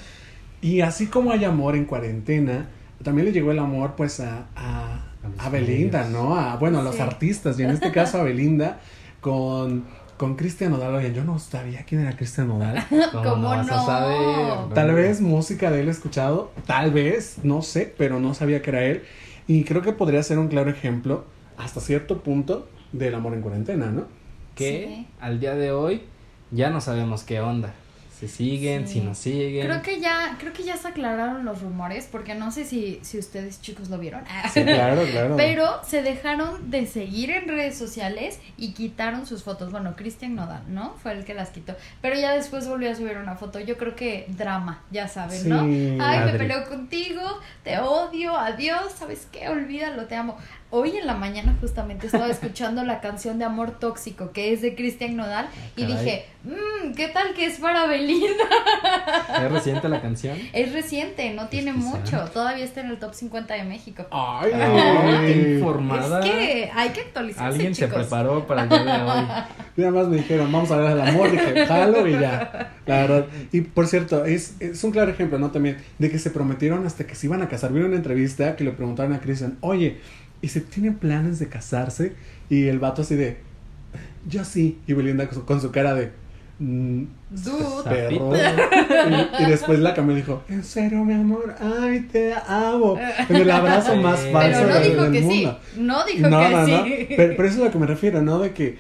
Y 0.62 0.80
así 0.80 1.08
como 1.08 1.32
hay 1.32 1.44
amor 1.44 1.76
en 1.76 1.84
cuarentena, 1.84 2.68
también 3.02 3.26
le 3.26 3.32
llegó 3.32 3.50
el 3.50 3.58
amor 3.58 3.94
pues 3.96 4.20
a, 4.20 4.46
a, 4.56 5.48
Belinda, 5.50 6.08
¿no? 6.08 6.36
A, 6.36 6.56
bueno, 6.56 6.78
a 6.78 6.82
los 6.82 7.00
artistas, 7.00 7.58
y 7.58 7.64
en 7.64 7.70
este 7.70 7.90
caso 7.90 8.20
a 8.20 8.22
Belinda 8.22 8.80
con 9.20 9.84
con 10.16 10.36
Cristian 10.36 10.70
Nodal, 10.70 10.94
oye, 10.94 11.12
yo 11.12 11.24
no 11.24 11.40
sabía 11.40 11.84
quién 11.84 12.02
era 12.02 12.14
Cristian 12.16 12.46
Nodal. 12.46 12.86
¿Cómo 13.12 13.56
no? 13.56 14.70
Tal 14.72 14.94
vez 14.94 15.20
música 15.20 15.68
de 15.72 15.80
él 15.80 15.88
he 15.88 15.90
escuchado, 15.90 16.52
tal 16.64 16.92
vez, 16.92 17.38
no 17.42 17.60
sé, 17.60 17.92
pero 17.98 18.20
no 18.20 18.32
sabía 18.32 18.62
que 18.62 18.70
era 18.70 18.84
él. 18.84 19.02
Y 19.48 19.64
creo 19.64 19.82
que 19.82 19.92
podría 19.92 20.22
ser 20.22 20.38
un 20.38 20.46
claro 20.46 20.70
ejemplo, 20.70 21.24
hasta 21.56 21.80
cierto 21.80 22.22
punto, 22.22 22.68
del 22.92 23.16
amor 23.16 23.34
en 23.34 23.40
cuarentena, 23.40 23.86
¿no? 23.86 24.04
Que 24.54 25.06
al 25.18 25.40
día 25.40 25.56
de 25.56 25.72
hoy 25.72 26.02
ya 26.52 26.70
no 26.70 26.80
sabemos 26.80 27.24
qué 27.24 27.40
onda 27.40 27.74
si 28.29 28.29
siguen, 28.29 28.87
si 28.87 29.01
no 29.01 29.14
siguen. 29.14 29.66
Creo 29.66 29.83
que 29.83 30.01
ya, 30.01 30.37
creo 30.39 30.53
que 30.53 30.62
ya 30.62 30.77
se 30.77 30.89
aclararon 30.89 31.45
los 31.45 31.61
rumores, 31.61 32.09
porque 32.11 32.35
no 32.35 32.53
sé 32.53 32.64
si, 32.64 33.01
si 33.03 33.18
ustedes 33.18 33.61
chicos 33.61 33.89
lo 33.91 33.99
vieron. 33.99 34.23
claro, 34.55 35.03
claro. 35.11 35.37
Pero 35.37 35.81
se 35.85 36.03
dejaron 36.03 36.70
de 36.70 36.87
seguir 36.87 37.31
en 37.31 37.49
redes 37.49 37.77
sociales 37.77 38.39
y 38.57 38.75
quitaron 38.75 39.27
sus 39.27 39.43
fotos. 39.43 39.73
Bueno, 39.73 39.97
Cristian 39.97 40.37
Nodal, 40.37 40.62
¿no? 40.68 40.95
Fue 41.03 41.12
el 41.12 41.25
que 41.25 41.35
las 41.35 41.51
quitó. 41.51 41.75
Pero 42.01 42.14
ya 42.14 42.33
después 42.33 42.68
volvió 42.68 42.93
a 42.93 42.95
subir 42.95 43.16
una 43.16 43.35
foto. 43.35 43.59
Yo 43.59 43.77
creo 43.77 43.97
que 43.97 44.27
drama, 44.29 44.85
ya 44.91 45.09
saben, 45.09 45.49
¿no? 45.49 45.61
Ay, 46.05 46.33
me 46.33 46.39
peleo 46.39 46.68
contigo, 46.68 47.23
te 47.64 47.79
odio, 47.79 48.37
adiós, 48.37 48.93
¿sabes 48.97 49.27
qué? 49.33 49.49
Olvídalo, 49.49 50.07
te 50.07 50.14
amo. 50.14 50.37
Hoy 50.75 50.97
en 50.97 51.07
la 51.07 51.14
mañana 51.14 51.55
justamente 51.61 52.07
estaba 52.07 52.29
escuchando 52.31 52.83
la 52.83 53.03
canción 53.03 53.39
de 53.39 53.45
Amor 53.45 53.73
Tóxico, 53.73 54.33
que 54.33 54.55
es 54.55 54.62
de 54.62 54.75
Cristian 54.75 55.16
Nodal, 55.16 55.47
y 55.77 55.85
dije, 55.85 56.25
mmm, 56.45 56.95
¿qué 56.97 57.09
tal 57.09 57.35
que 57.35 57.45
es 57.45 57.59
para 57.59 57.87
Belinda? 57.87 58.45
¿Es 59.45 59.53
reciente 59.53 59.91
la 59.91 60.01
canción? 60.01 60.39
Es 60.55 60.73
reciente, 60.73 61.35
no 61.35 61.49
tiene 61.49 61.75
mucho, 61.75 62.25
todavía 62.33 62.64
está 62.64 62.81
en 62.81 62.87
el 62.87 62.99
top 62.99 63.12
50 63.12 63.53
de 63.53 63.64
México. 63.64 64.07
Ay, 64.11 64.51
qué 65.27 65.57
informada. 65.59 66.20
Es 66.20 66.25
que 66.25 66.70
hay 66.75 66.89
que 66.89 67.01
actualizarse, 67.03 67.55
Alguien 67.55 67.75
se 67.75 67.89
preparó 67.89 68.47
para 68.47 68.62
el 68.62 68.70
día 68.70 68.83
de 68.83 69.03
hoy. 69.03 69.27
Y 69.77 69.83
además 69.83 70.09
me 70.09 70.18
dijeron, 70.18 70.53
vamos 70.53 70.70
a 70.70 70.75
hablar 70.75 70.97
del 70.97 71.09
amor, 71.09 71.31
dije, 71.31 71.66
jalo 71.66 72.07
y 72.07 72.12
ya, 72.12 72.73
la 72.85 72.97
verdad. 72.97 73.27
Y 73.53 73.62
por 73.62 73.87
cierto, 73.87 74.27
es, 74.27 74.57
es 74.61 74.85
un 74.85 74.91
claro 74.91 75.11
ejemplo, 75.11 75.39
¿no? 75.39 75.51
También, 75.51 75.79
de 75.99 76.11
que 76.11 76.18
se 76.18 76.31
prometieron 76.31 76.87
hasta 76.87 77.07
que 77.07 77.14
se 77.14 77.27
iban 77.27 77.41
a 77.41 77.49
casar. 77.49 77.73
Vi 77.73 77.81
una 77.81 77.97
entrevista 77.97 78.55
que 78.55 78.64
le 78.64 78.73
preguntaron 78.73 79.14
a 79.14 79.20
Cristian, 79.20 79.57
oye, 79.62 79.99
y 80.43 80.49
se 80.49 80.61
tienen 80.61 80.97
planes 80.97 81.38
de 81.38 81.49
casarse 81.49 82.14
y 82.51 82.66
el 82.66 82.80
vato 82.80 83.03
así 83.03 83.14
de 83.14 83.38
yo 84.28 84.45
sí 84.45 84.78
y 84.86 84.93
Belinda 84.93 85.28
con 85.28 85.61
su, 85.61 85.70
cara 85.70 85.95
de 85.95 86.11
mm, 86.59 87.05
perro 87.84 88.32
y, 89.40 89.45
después 89.47 89.78
la 89.78 89.95
cambió 89.95 90.16
y 90.16 90.20
dijo 90.20 90.43
en 90.49 90.64
serio 90.64 91.05
mi 91.05 91.14
amor 91.14 91.55
ay 91.61 92.01
te 92.12 92.34
amo 92.34 92.99
en 93.28 93.36
el 93.36 93.51
abrazo 93.51 93.97
más 93.97 94.20
falso 94.32 94.62
pero 94.62 94.74
no 94.74 94.80
dijo 94.80 95.12
que 95.12 95.22
sí 95.22 95.49
no 95.76 96.05
dijo 96.05 96.28
que 96.28 96.64
sí. 96.66 97.07
Pero, 97.16 97.36
pero, 97.36 97.49
eso 97.49 97.57
es 97.57 97.62
a 97.62 97.64
lo 97.66 97.70
que 97.70 97.78
me 97.78 97.86
refiero 97.86 98.20
no 98.20 98.40
de 98.40 98.53
que 98.53 98.78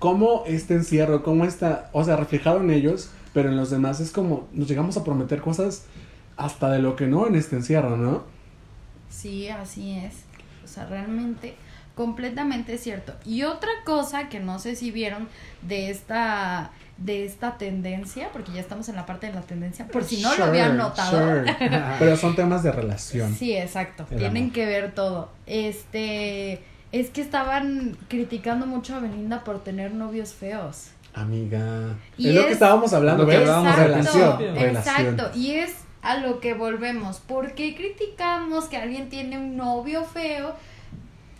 cómo 0.00 0.42
este 0.46 0.74
encierro 0.74 1.22
cómo 1.22 1.44
está 1.44 1.90
o 1.92 2.04
sea 2.04 2.16
reflejado 2.16 2.60
en 2.60 2.70
ellos 2.70 3.10
pero 3.32 3.48
en 3.48 3.56
los 3.56 3.70
demás 3.70 4.00
es 4.00 4.10
como 4.10 4.48
nos 4.52 4.68
llegamos 4.68 4.96
a 4.96 5.04
prometer 5.04 5.40
cosas 5.40 5.84
hasta 6.36 6.70
de 6.70 6.80
lo 6.80 6.96
que 6.96 7.06
no 7.06 7.28
en 7.28 7.36
este 7.36 7.54
encierro 7.54 7.96
no 7.96 8.24
sí 9.08 9.48
así 9.48 9.92
es 9.92 10.24
sea, 10.74 10.86
realmente 10.86 11.54
completamente 11.94 12.76
cierto. 12.78 13.14
Y 13.24 13.44
otra 13.44 13.70
cosa 13.84 14.28
que 14.28 14.40
no 14.40 14.58
sé 14.58 14.76
si 14.76 14.90
vieron 14.90 15.28
de 15.62 15.90
esta 15.90 16.70
de 16.96 17.24
esta 17.24 17.58
tendencia, 17.58 18.28
porque 18.32 18.52
ya 18.52 18.60
estamos 18.60 18.88
en 18.88 18.94
la 18.94 19.04
parte 19.04 19.26
de 19.26 19.32
la 19.32 19.40
tendencia, 19.40 19.88
por 19.88 20.04
si 20.04 20.22
no 20.22 20.34
lo 20.36 20.44
habían 20.44 20.76
notado. 20.76 21.44
Pero 21.98 22.16
son 22.16 22.36
temas 22.36 22.62
de 22.62 22.70
relación. 22.70 23.34
Sí, 23.34 23.56
exacto. 23.56 24.04
Tienen 24.04 24.52
que 24.52 24.64
ver 24.64 24.94
todo. 24.94 25.30
Este 25.46 26.62
es 26.92 27.10
que 27.10 27.20
estaban 27.20 27.96
criticando 28.08 28.66
mucho 28.66 28.94
a 28.94 29.00
Belinda 29.00 29.42
por 29.42 29.64
tener 29.64 29.92
novios 29.92 30.32
feos. 30.32 30.90
Amiga. 31.14 31.96
es, 32.16 32.34
lo 32.34 32.46
que 32.46 32.52
estábamos 32.52 32.92
hablando, 32.92 33.26
¿ves? 33.26 33.40
relación. 33.40 34.56
Exacto. 34.56 35.30
Y 35.34 35.52
es 35.54 35.74
a 36.04 36.18
lo 36.18 36.38
que 36.38 36.54
volvemos. 36.54 37.18
¿Por 37.18 37.54
qué 37.54 37.74
criticamos 37.74 38.66
que 38.66 38.76
alguien 38.76 39.08
tiene 39.08 39.38
un 39.38 39.56
novio 39.56 40.04
feo? 40.04 40.54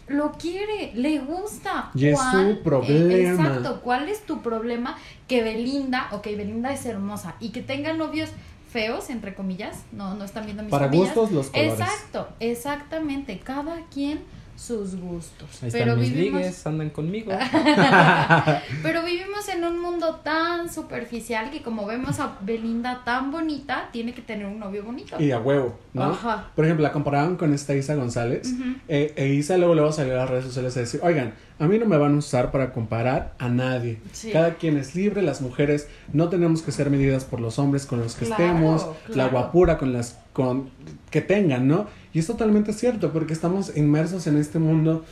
Lo 0.09 0.33
quiere, 0.33 0.93
le 0.95 1.19
gusta. 1.21 1.91
Y 1.95 2.09
es 2.09 2.19
su 2.19 2.63
problema. 2.63 3.15
exacto, 3.15 3.81
¿cuál 3.83 4.09
es 4.09 4.25
tu 4.27 4.43
problema? 4.43 4.99
Que 5.29 5.43
Belinda, 5.43 6.09
ok, 6.13 6.25
Belinda 6.25 6.73
es 6.73 6.85
hermosa 6.85 7.37
y 7.41 7.51
que 7.51 7.63
tenga 7.63 7.93
novios 7.93 8.31
feos, 8.71 9.09
entre 9.09 9.35
comillas, 9.35 9.85
no, 9.93 10.15
no 10.15 10.25
están 10.25 10.45
viendo 10.47 10.63
mis 10.63 10.71
Para 10.71 10.89
gustos 10.89 11.31
los 11.31 11.49
colores. 11.49 11.79
Exacto, 11.79 12.29
exactamente, 12.41 13.39
cada 13.39 13.83
quien 13.87 14.21
sus 14.57 14.97
gustos. 14.97 15.49
pero 15.73 15.97
vivimos... 15.97 16.67
andan 16.67 16.91
conmigo. 16.91 17.33
pero 18.83 19.05
vivimos 19.05 19.49
en 19.49 19.65
un 19.65 19.81
mundo 19.81 20.21
tan 20.23 20.73
superficial 20.73 21.51
que 21.51 21.63
como 21.63 21.87
vemos 21.87 22.21
a 22.21 22.39
Belinda 22.41 23.03
tan 23.05 23.31
bonita, 23.31 23.89
tiene 23.93 24.15
que 24.15 24.23
tener 24.23 24.47
un 24.47 24.59
novio 24.59 24.85
bonito. 24.85 25.21
Y 25.21 25.33
a 25.33 25.41
huevo, 25.41 25.79
¿no? 25.93 26.17
Por 26.55 26.65
ejemplo, 26.65 26.83
la 26.83 26.93
comparaban 26.93 27.37
con 27.37 27.53
esta 27.53 27.75
Isa 27.75 27.95
González. 27.95 28.53
Eh, 28.89 29.13
e 29.17 29.29
Isa 29.29 29.57
luego, 29.59 29.75
luego 29.75 29.93
salió 29.93 30.15
a 30.15 30.19
las 30.19 30.31
redes 30.31 30.45
sociales 30.45 30.77
a 30.77 30.81
decir, 30.81 31.01
oigan, 31.03 31.35
a 31.59 31.67
mí 31.67 31.79
no 31.79 31.87
me 31.87 31.97
van 31.97 32.15
a 32.15 32.19
usar 32.19 32.51
para 32.51 32.73
comparar 32.73 33.35
a 33.39 33.49
nadie. 33.49 33.99
Cada 34.33 34.55
quien 34.55 34.77
es 34.77 34.95
libre, 34.95 35.23
las 35.23 35.41
mujeres 35.41 35.89
no 36.13 36.29
tenemos 36.29 36.63
que 36.63 36.73
ser 36.73 36.91
medidas 36.91 37.25
por 37.25 37.41
los 37.41 37.59
hombres 37.59 37.87
con 37.87 38.01
los 38.01 38.17
que 38.17 38.25
estemos, 38.25 38.87
la 39.09 39.29
guapura 39.29 39.79
con 39.79 39.93
las 39.93 40.19
con 40.35 40.69
que 41.11 41.23
tengan, 41.23 41.67
¿no? 41.67 41.87
Y 42.13 42.19
es 42.19 42.27
totalmente 42.27 42.75
cierto, 42.75 43.11
porque 43.13 43.33
estamos 43.33 43.75
inmersos 43.77 44.27
en 44.27 44.37
este 44.37 44.59
mundo 44.59 45.05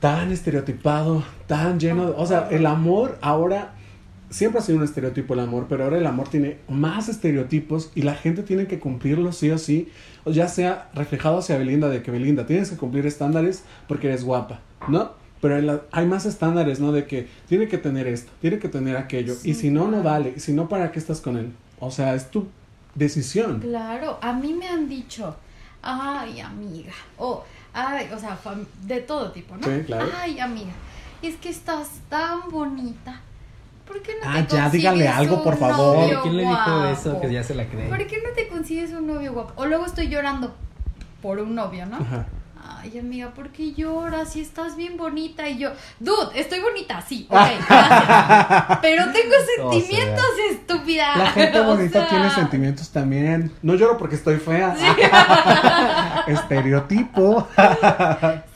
tan 0.00 0.32
estereotipado, 0.32 1.22
tan 1.46 1.78
lleno 1.78 2.06
de... 2.06 2.14
O 2.16 2.26
sea, 2.26 2.48
el 2.50 2.66
amor 2.66 3.18
ahora... 3.22 3.74
Siempre 4.30 4.60
ha 4.60 4.62
sido 4.62 4.78
un 4.78 4.84
estereotipo 4.84 5.34
el 5.34 5.40
amor, 5.40 5.66
pero 5.68 5.82
ahora 5.82 5.98
el 5.98 6.06
amor 6.06 6.28
tiene 6.28 6.58
más 6.68 7.08
estereotipos 7.08 7.90
y 7.96 8.02
la 8.02 8.14
gente 8.14 8.44
tiene 8.44 8.68
que 8.68 8.78
cumplirlo 8.78 9.32
sí 9.32 9.50
o 9.50 9.58
sí, 9.58 9.88
ya 10.24 10.46
sea 10.46 10.88
reflejado 10.94 11.38
hacia 11.38 11.58
Belinda 11.58 11.88
de 11.88 12.00
que 12.00 12.12
Belinda 12.12 12.46
tienes 12.46 12.70
que 12.70 12.76
cumplir 12.76 13.06
estándares 13.06 13.64
porque 13.88 14.06
eres 14.06 14.22
guapa, 14.22 14.60
¿no? 14.86 15.18
pero 15.40 15.60
la- 15.60 15.82
hay 15.90 16.06
más 16.06 16.26
estándares, 16.26 16.78
¿no? 16.78 16.92
De 16.92 17.06
que 17.06 17.26
tiene 17.48 17.66
que 17.66 17.78
tener 17.78 18.06
esto, 18.06 18.30
tiene 18.40 18.60
que 18.60 18.68
tener 18.68 18.96
aquello, 18.96 19.34
y 19.42 19.54
si 19.54 19.70
no, 19.70 19.88
no 19.88 20.00
vale, 20.04 20.34
y 20.36 20.38
si 20.40 20.52
no, 20.52 20.68
¿para 20.68 20.92
qué 20.92 21.00
estás 21.00 21.20
con 21.20 21.36
él? 21.36 21.50
O 21.80 21.90
sea, 21.90 22.14
es 22.14 22.30
tu 22.30 22.46
decisión. 22.94 23.60
Claro, 23.60 24.18
a 24.20 24.32
mí 24.32 24.52
me 24.54 24.68
han 24.68 24.88
dicho, 24.88 25.36
ay, 25.82 26.40
amiga, 26.40 26.92
o, 27.18 27.44
ay, 27.72 28.08
o 28.12 28.18
sea, 28.18 28.38
de 28.82 29.00
todo 29.00 29.30
tipo, 29.32 29.56
¿no? 29.56 29.66
Sí, 29.66 29.82
claro. 29.86 30.08
Ay, 30.18 30.40
amiga, 30.40 30.72
es 31.22 31.36
que 31.36 31.48
estás 31.50 31.88
tan 32.08 32.50
bonita. 32.50 33.20
¿Por 33.86 34.00
qué 34.02 34.12
no 34.22 34.30
Ah, 34.30 34.46
te 34.46 34.54
ya, 34.54 34.70
dígale 34.70 35.08
algo, 35.08 35.42
por 35.42 35.56
favor. 35.56 36.22
¿Quién 36.22 36.36
le 36.36 36.42
dijo 36.44 36.84
eso? 36.84 37.20
Que 37.20 37.32
ya 37.32 37.42
se 37.42 37.54
la 37.56 37.66
cree. 37.68 37.88
¿Por 37.88 38.06
qué 38.06 38.22
no 38.24 38.32
te 38.34 38.46
consigues 38.46 38.92
un 38.92 39.06
novio 39.08 39.32
guapo? 39.32 39.52
O 39.56 39.66
luego 39.66 39.84
estoy 39.84 40.08
llorando 40.08 40.54
por 41.20 41.40
un 41.40 41.56
novio, 41.56 41.86
¿no? 41.86 41.96
Ajá. 41.96 42.26
Ay, 42.72 42.98
amiga, 42.98 43.30
¿por 43.30 43.50
qué 43.50 43.72
lloras 43.72 44.32
si 44.32 44.40
estás 44.40 44.76
bien 44.76 44.96
bonita? 44.96 45.48
Y 45.48 45.58
yo, 45.58 45.70
dude, 45.98 46.38
estoy 46.40 46.60
bonita, 46.60 47.00
sí, 47.02 47.26
ok, 47.28 47.36
gracias. 47.68 48.78
Pero 48.80 49.04
tengo 49.12 49.34
O 49.34 49.44
sea. 49.44 49.70
sentimientos, 49.80 50.24
estúpida. 50.50 51.16
La 51.16 51.30
gente 51.32 51.60
O 51.60 51.64
bonita 51.64 52.00
sea, 52.00 52.08
tiene 52.08 52.30
sentimientos 52.30 52.90
también. 52.90 53.52
No 53.62 53.74
lloro 53.74 53.98
porque 53.98 54.14
estoy 54.14 54.36
fea. 54.36 54.74
Estereotipo. 56.26 57.48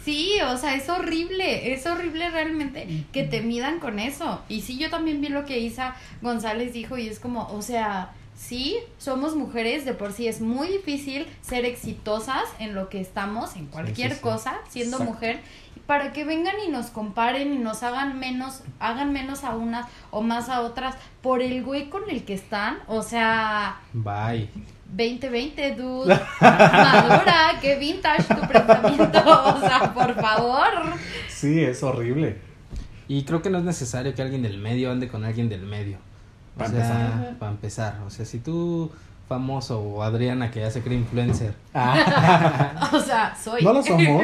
Sí, 0.05 0.39
o 0.47 0.57
sea, 0.57 0.75
es 0.75 0.89
horrible, 0.89 1.73
es 1.73 1.87
horrible 1.87 2.31
realmente 2.31 3.07
que 3.13 3.25
te 3.25 3.41
midan 3.41 3.81
con 3.81 3.99
eso. 3.99 4.43
Y 4.49 4.61
sí, 4.63 4.79
yo 4.79 4.91
también 4.91 5.21
vi 5.21 5.29
lo 5.29 5.45
que 5.45 5.59
Isa 5.59 5.97
González 6.23 6.73
dijo 6.73 6.97
y 6.99 7.09
es 7.09 7.19
como, 7.19 7.49
o 7.49 7.63
sea, 7.63 8.11
sí, 8.35 8.77
somos 8.99 9.37
mujeres, 9.37 9.85
de 9.85 9.95
por 9.95 10.13
sí 10.13 10.29
es 10.29 10.41
muy 10.41 10.69
difícil 10.69 11.27
ser 11.43 11.65
exitosas 11.65 12.45
en 12.59 12.75
lo 12.75 12.89
que 12.89 13.01
estamos, 13.01 13.57
en 13.57 13.67
cualquier 13.67 14.11
sí, 14.11 14.17
sí. 14.17 14.23
cosa, 14.23 14.55
siendo 14.69 14.97
Exacto. 14.97 15.13
mujer. 15.13 15.41
Para 15.87 16.15
que 16.15 16.25
vengan 16.25 16.55
y 16.67 16.71
nos 16.71 16.87
comparen 16.87 17.53
y 17.53 17.59
nos 17.59 17.83
hagan 17.83 18.19
menos, 18.19 18.63
hagan 18.81 19.13
menos 19.13 19.45
a 19.45 19.55
unas 19.55 19.87
o 20.11 20.23
más 20.23 20.49
a 20.49 20.63
otras 20.63 20.95
por 21.21 21.43
el 21.43 21.63
güey 21.63 21.91
con 21.91 22.09
el 22.09 22.25
que 22.25 22.33
están, 22.33 22.79
o 22.87 23.03
sea, 23.03 23.81
Bye. 23.93 24.49
2020, 24.95 25.75
dude. 25.75 26.19
Madura, 26.41 27.59
qué 27.61 27.77
vintage 27.77 28.23
tu 28.35 28.41
pensamiento. 28.49 29.23
O 29.55 29.61
sea, 29.61 29.93
por 29.93 30.15
favor. 30.15 30.69
Sí, 31.29 31.63
es 31.63 31.83
horrible. 31.83 32.39
Y 33.09 33.25
creo 33.25 33.43
que 33.43 33.51
no 33.51 33.59
es 33.59 33.65
necesario 33.65 34.15
que 34.15 34.23
alguien 34.23 34.43
del 34.43 34.59
medio 34.59 34.91
ande 34.91 35.09
con 35.09 35.25
alguien 35.25 35.49
del 35.49 35.63
medio. 35.63 35.99
O 36.55 36.59
Para 36.59 36.71
sea, 36.71 36.79
empezar. 36.79 37.39
para 37.39 37.53
empezar. 37.53 38.01
O 38.07 38.11
sea, 38.11 38.25
si 38.25 38.39
tú 38.39 38.91
famoso 39.29 39.81
o 39.81 40.03
Adriana 40.03 40.51
que 40.51 40.61
ya 40.61 40.71
se 40.71 40.83
cree 40.83 40.99
influencer, 40.99 41.55
Ah, 41.75 42.91
O 42.93 43.01
sea, 43.01 43.35
soy. 43.37 43.63
no 43.65 43.73
lo 43.73 43.83
somos. 43.83 44.23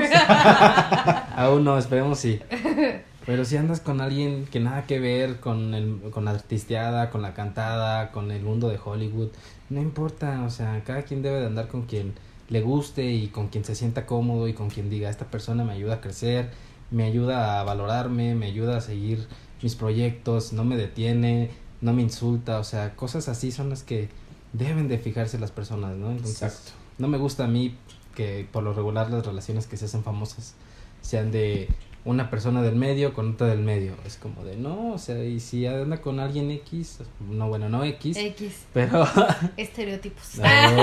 aún 1.37 1.65
no, 1.65 1.79
esperemos 1.79 2.19
sí. 2.19 2.41
Pero 3.27 3.45
si 3.45 3.57
andas 3.57 3.81
con 3.81 4.01
alguien 4.01 4.47
que 4.51 4.61
nada 4.61 4.85
que 4.87 4.99
ver 4.99 5.41
con 5.41 5.75
el, 5.75 6.01
con 6.11 6.25
la 6.25 6.33
artisteada, 6.33 7.11
con 7.11 7.23
la 7.23 7.35
cantada, 7.35 8.11
con 8.13 8.31
el 8.31 8.43
mundo 8.43 8.69
de 8.69 8.79
Hollywood, 8.83 9.29
no 9.69 9.81
importa, 9.81 10.43
o 10.45 10.51
sea, 10.51 10.83
cada 10.85 11.03
quien 11.03 11.23
debe 11.23 11.41
de 11.41 11.47
andar 11.47 11.69
con 11.69 11.83
quien 11.83 12.15
le 12.49 12.61
guste 12.63 13.05
y 13.13 13.29
con 13.29 13.49
quien 13.49 13.65
se 13.65 13.75
sienta 13.75 14.07
cómodo 14.07 14.49
y 14.49 14.55
con 14.55 14.71
quien 14.71 14.91
diga, 14.91 15.11
esta 15.11 15.27
persona 15.27 15.65
me 15.65 15.73
ayuda 15.75 15.97
a 15.97 16.01
crecer, 16.01 16.51
me 16.91 17.05
ayuda 17.05 17.61
a 17.61 17.65
valorarme, 17.65 18.35
me 18.35 18.47
ayuda 18.47 18.79
a 18.79 18.81
seguir 18.81 19.29
mis 19.63 19.77
proyectos, 19.77 20.53
no 20.53 20.65
me 20.65 20.77
detiene, 20.77 21.51
no 21.81 21.93
me 21.93 22.03
insulta, 22.03 22.59
o 22.59 22.65
sea, 22.65 22.95
cosas 22.97 23.29
así 23.29 23.53
son 23.53 23.71
las 23.71 23.83
que 23.83 24.09
deben 24.53 24.89
de 24.89 24.99
fijarse 24.99 25.39
las 25.39 25.51
personas, 25.51 25.97
¿no? 25.97 26.11
Entonces, 26.11 26.43
Exacto. 26.43 26.73
no 26.99 27.09
me 27.09 27.19
gusta 27.19 27.45
a 27.45 27.49
mí 27.49 27.77
que 28.15 28.47
por 28.51 28.63
lo 28.63 28.73
regular 28.73 29.11
las 29.11 29.25
relaciones 29.25 29.67
que 29.67 29.77
se 29.77 29.85
hacen 29.87 30.03
famosas 30.03 30.55
sean 31.01 31.31
de 31.31 31.69
una 32.05 32.31
persona 32.31 32.63
del 32.63 32.77
medio 32.77 33.13
con 33.13 33.33
otra 33.33 33.47
del 33.49 33.61
medio. 33.61 33.95
Es 34.07 34.17
como 34.17 34.43
de 34.45 34.57
no, 34.57 34.93
o 34.93 34.99
sea, 34.99 35.23
y 35.25 35.41
si 35.41 35.67
anda 35.67 36.01
con 36.01 36.19
alguien 36.19 36.51
X, 36.51 37.01
no, 37.21 37.49
bueno, 37.49 37.69
no 37.69 37.85
X, 37.85 38.17
X. 38.17 38.65
pero. 38.73 39.07
Estereotipos. 39.57 40.37
no, 40.39 40.77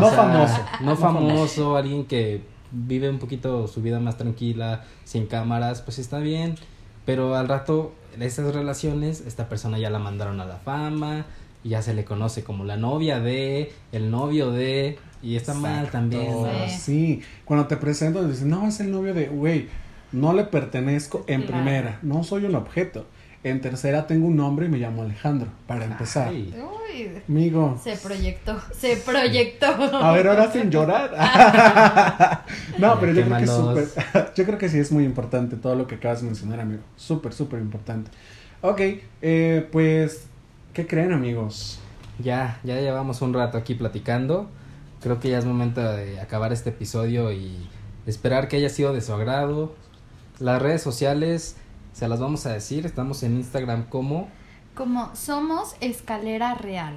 No 0.00 0.06
o 0.06 0.10
sea, 0.10 0.16
famoso. 0.16 0.60
No 0.80 0.96
famoso, 0.96 1.76
alguien 1.76 2.04
que 2.06 2.42
vive 2.70 3.08
un 3.08 3.18
poquito 3.18 3.66
su 3.68 3.82
vida 3.82 4.00
más 4.00 4.16
tranquila, 4.16 4.84
sin 5.04 5.26
cámaras, 5.26 5.82
pues 5.82 5.98
está 5.98 6.18
bien. 6.18 6.56
Pero 7.04 7.36
al 7.36 7.48
rato, 7.48 7.92
esas 8.20 8.54
relaciones, 8.54 9.22
esta 9.26 9.48
persona 9.48 9.78
ya 9.78 9.90
la 9.90 9.98
mandaron 9.98 10.40
a 10.40 10.44
la 10.44 10.56
fama, 10.56 11.26
y 11.64 11.70
ya 11.70 11.82
se 11.82 11.94
le 11.94 12.04
conoce 12.04 12.44
como 12.44 12.64
la 12.64 12.76
novia 12.76 13.20
de, 13.20 13.72
el 13.92 14.10
novio 14.10 14.50
de, 14.52 14.98
y 15.22 15.36
está 15.36 15.54
mal 15.54 15.90
también. 15.90 16.30
¿no? 16.30 16.48
Sí. 16.68 17.22
Cuando 17.44 17.66
te 17.66 17.76
presentan 17.76 18.30
dicen, 18.30 18.48
no, 18.50 18.66
es 18.68 18.80
el 18.80 18.90
novio 18.90 19.14
de, 19.14 19.26
güey, 19.28 19.68
no 20.12 20.32
le 20.32 20.44
pertenezco 20.44 21.24
en 21.26 21.42
Claro. 21.42 21.62
primera, 21.62 21.98
no 22.02 22.22
soy 22.24 22.44
un 22.44 22.54
objeto. 22.54 23.06
En 23.44 23.60
tercera 23.60 24.06
tengo 24.06 24.26
un 24.26 24.36
nombre 24.36 24.66
y 24.66 24.68
me 24.68 24.78
llamo 24.78 25.02
Alejandro, 25.02 25.48
para 25.66 25.84
empezar. 25.84 26.28
Ay, 26.28 26.52
Uy, 26.56 27.10
Amigo, 27.28 27.78
se 27.82 27.96
proyectó, 27.96 28.60
se 28.72 28.96
proyectó. 28.96 29.66
a 29.66 30.12
ver, 30.12 30.26
ahora 30.26 30.50
sin 30.50 30.70
llorar. 30.70 31.10
no, 32.78 32.98
pero 32.98 33.12
yo 33.12 33.22
creo 33.24 33.36
que 33.36 33.44
es 33.44 33.50
malos. 33.50 33.90
súper, 33.90 34.32
yo 34.36 34.44
creo 34.44 34.58
que 34.58 34.68
sí 34.68 34.78
es 34.78 34.90
muy 34.90 35.04
importante 35.04 35.56
todo 35.56 35.76
lo 35.76 35.86
que 35.86 35.96
acabas 35.96 36.20
de 36.20 36.26
mencionar, 36.26 36.58
amigo. 36.60 36.82
Súper, 36.96 37.32
súper 37.32 37.60
importante. 37.60 38.10
Ok, 38.60 38.80
eh, 39.22 39.68
pues, 39.70 40.26
¿qué 40.72 40.88
creen, 40.88 41.12
amigos? 41.12 41.78
Ya, 42.18 42.58
ya 42.64 42.80
llevamos 42.80 43.22
un 43.22 43.32
rato 43.34 43.56
aquí 43.56 43.74
platicando. 43.74 44.50
Creo 45.00 45.20
que 45.20 45.30
ya 45.30 45.38
es 45.38 45.44
momento 45.44 45.80
de 45.80 46.20
acabar 46.20 46.52
este 46.52 46.70
episodio 46.70 47.30
y 47.30 47.68
esperar 48.06 48.48
que 48.48 48.56
haya 48.56 48.68
sido 48.68 48.92
de 48.92 49.00
su 49.00 49.12
agrado. 49.12 49.76
Las 50.40 50.60
redes 50.60 50.82
sociales 50.82 51.54
se 51.98 52.06
las 52.06 52.20
vamos 52.20 52.46
a 52.46 52.52
decir. 52.52 52.86
Estamos 52.86 53.24
en 53.24 53.34
Instagram 53.34 53.86
como 53.88 54.28
Como 54.76 55.10
somos 55.16 55.74
escalera 55.80 56.54
real. 56.54 56.94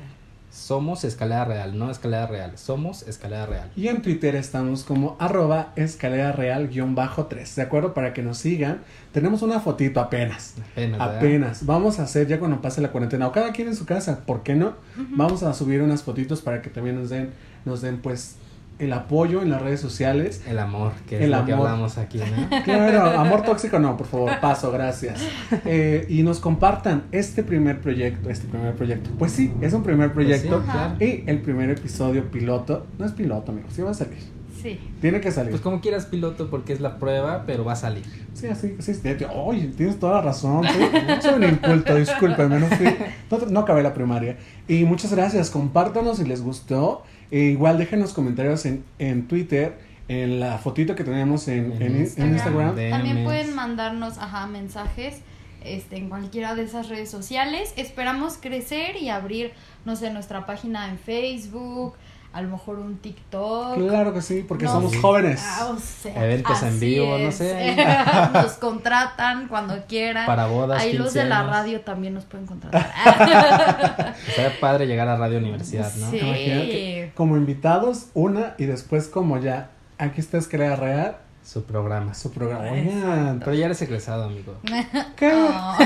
Somos 0.51 1.05
Escalera 1.05 1.45
Real, 1.45 1.79
no 1.79 1.89
Escalera 1.89 2.27
Real. 2.27 2.57
Somos 2.57 3.07
Escalera 3.07 3.45
Real. 3.45 3.71
Y 3.75 3.87
en 3.87 4.01
Twitter 4.01 4.35
estamos 4.35 4.83
como 4.83 5.15
arroba 5.17 5.71
escalera 5.77 6.33
real 6.33 6.67
guion 6.67 6.93
bajo 6.93 7.27
3, 7.27 7.55
¿de 7.55 7.61
acuerdo? 7.61 7.93
Para 7.93 8.13
que 8.13 8.21
nos 8.21 8.37
sigan. 8.39 8.81
Tenemos 9.13 9.41
una 9.43 9.61
fotito 9.61 10.01
apenas. 10.01 10.55
Apenas. 10.73 11.01
Apenas. 11.01 11.65
Vamos 11.65 11.99
a 11.99 12.03
hacer 12.03 12.27
ya 12.27 12.37
cuando 12.37 12.61
pase 12.61 12.81
la 12.81 12.91
cuarentena 12.91 13.27
o 13.27 13.31
cada 13.31 13.53
quien 13.53 13.69
en 13.69 13.77
su 13.77 13.85
casa, 13.85 14.25
¿por 14.25 14.43
qué 14.43 14.53
no? 14.53 14.73
Vamos 14.97 15.41
a 15.41 15.53
subir 15.53 15.81
unas 15.81 16.03
fotitos 16.03 16.41
para 16.41 16.61
que 16.61 16.69
también 16.69 16.97
nos 16.97 17.09
den, 17.09 17.31
nos 17.63 17.81
den 17.81 18.01
pues 18.01 18.35
el 18.81 18.93
apoyo 18.93 19.43
en 19.43 19.51
las 19.51 19.61
redes 19.61 19.79
sociales. 19.79 20.41
El 20.47 20.57
amor, 20.57 20.93
que 21.07 21.17
es 21.17 21.21
El 21.21 21.31
lo 21.31 21.45
que 21.45 21.53
amor. 21.53 21.67
hablamos 21.67 21.99
aquí, 21.99 22.17
¿no? 22.17 22.63
Claro, 22.63 23.19
amor 23.19 23.43
tóxico 23.43 23.77
no, 23.79 23.95
por 23.95 24.07
favor, 24.07 24.31
paso, 24.41 24.71
gracias. 24.71 25.21
Eh, 25.65 26.07
y 26.09 26.23
nos 26.23 26.39
compartan 26.39 27.03
este 27.11 27.43
primer 27.43 27.79
proyecto, 27.79 28.29
este 28.29 28.47
primer 28.47 28.73
proyecto. 28.73 29.11
Pues 29.19 29.33
sí, 29.33 29.53
es 29.61 29.73
un 29.73 29.83
primer 29.83 30.11
proyecto. 30.13 30.63
Pues 30.65 30.97
sí. 30.99 31.23
Y 31.25 31.29
el 31.29 31.41
primer 31.41 31.69
episodio 31.69 32.31
piloto, 32.31 32.87
no 32.97 33.05
es 33.05 33.11
piloto, 33.11 33.51
amigos, 33.51 33.71
sí 33.73 33.83
va 33.83 33.91
a 33.91 33.93
salir. 33.93 34.17
Sí. 34.61 34.79
Tiene 34.99 35.21
que 35.21 35.31
salir. 35.31 35.51
Pues 35.51 35.61
como 35.61 35.81
quieras 35.81 36.05
piloto 36.05 36.49
porque 36.49 36.73
es 36.73 36.81
la 36.81 36.97
prueba, 36.97 37.43
pero 37.45 37.63
va 37.63 37.73
a 37.73 37.75
salir. 37.75 38.03
Sí, 38.33 38.47
así, 38.47 38.75
sí, 38.79 38.93
sí, 38.95 39.15
sí. 39.17 39.25
Oye, 39.33 39.67
tienes 39.77 39.99
toda 39.99 40.13
la 40.15 40.21
razón. 40.21 40.63
Soy, 40.63 41.21
soy 41.21 41.33
un 41.35 41.43
inculto, 41.43 41.95
discúlpeme, 41.95 42.59
no, 42.59 42.67
fui, 42.67 42.87
no, 43.29 43.37
no 43.49 43.59
acabé 43.59 43.83
la 43.83 43.93
primaria. 43.93 44.37
Y 44.67 44.85
muchas 44.85 45.13
gracias, 45.13 45.49
compártanos 45.51 46.17
si 46.17 46.25
les 46.25 46.41
gustó. 46.41 47.03
E 47.31 47.39
igual 47.39 47.77
déjenos 47.77 48.13
comentarios 48.13 48.65
en, 48.65 48.83
en 48.99 49.27
Twitter, 49.27 49.77
en 50.07 50.39
la 50.41 50.57
fotito 50.57 50.95
que 50.95 51.03
tenemos 51.05 51.47
en, 51.47 51.71
en- 51.73 51.81
en 51.81 52.01
Instagram. 52.01 52.33
Instagram. 52.33 52.75
También 52.89 53.23
pueden 53.23 53.55
mandarnos 53.55 54.17
ajá, 54.17 54.47
mensajes 54.47 55.21
este, 55.63 55.95
en 55.97 56.09
cualquiera 56.09 56.55
de 56.55 56.63
esas 56.63 56.89
redes 56.89 57.09
sociales. 57.09 57.73
Esperamos 57.77 58.37
crecer 58.41 58.97
y 59.01 59.09
abrir, 59.09 59.51
no 59.85 59.95
sé, 59.95 60.11
nuestra 60.11 60.45
página 60.45 60.89
en 60.89 60.97
Facebook, 60.99 61.93
a 62.33 62.41
lo 62.41 62.49
mejor 62.49 62.79
un 62.79 62.97
TikTok. 62.97 63.75
Claro 63.75 64.13
que 64.13 64.21
sí, 64.21 64.45
porque 64.47 64.65
No 64.65 64.71
somos 64.71 64.95
jóvenes. 64.97 65.43
Ah, 65.45 65.71
o 65.75 65.77
sea, 65.77 66.23
Eventos 66.25 66.61
en 66.61 66.69
así 66.69 66.79
vivo, 66.79 67.17
no 67.17 67.31
sé. 67.31 67.75
nos 68.33 68.53
contratan 68.53 69.47
cuando 69.49 69.85
quieran. 69.85 70.25
Para 70.25 70.47
bodas, 70.47 70.81
Ahí 70.81 70.93
los 70.93 71.07
15 71.07 71.19
de 71.19 71.25
la 71.25 71.43
radio 71.43 71.81
también 71.81 72.13
nos 72.13 72.23
pueden 72.25 72.47
contratar. 72.47 72.89
Estaría 74.27 74.59
padre 74.61 74.87
llegar 74.87 75.07
a 75.09 75.17
Radio 75.17 75.39
Universidad, 75.39 75.93
¿no? 75.95 76.09
Sí. 76.09 76.19
Imagínate, 76.19 77.11
como 77.15 77.35
invitados, 77.35 78.07
una 78.13 78.55
y 78.57 78.65
después 78.65 79.07
como 79.07 79.37
ya, 79.37 79.71
aquí 79.97 80.21
está 80.21 80.37
Escalera 80.37 80.77
Real, 80.77 81.17
Su 81.43 81.65
programa. 81.65 82.13
su 82.13 82.31
programa. 82.31 82.71
Oigan, 82.71 83.39
Pero 83.39 83.53
ya 83.55 83.65
eres 83.65 83.81
egresado, 83.81 84.23
amigo. 84.23 84.55
¿qué? 85.17 85.33
Oh. 85.33 85.77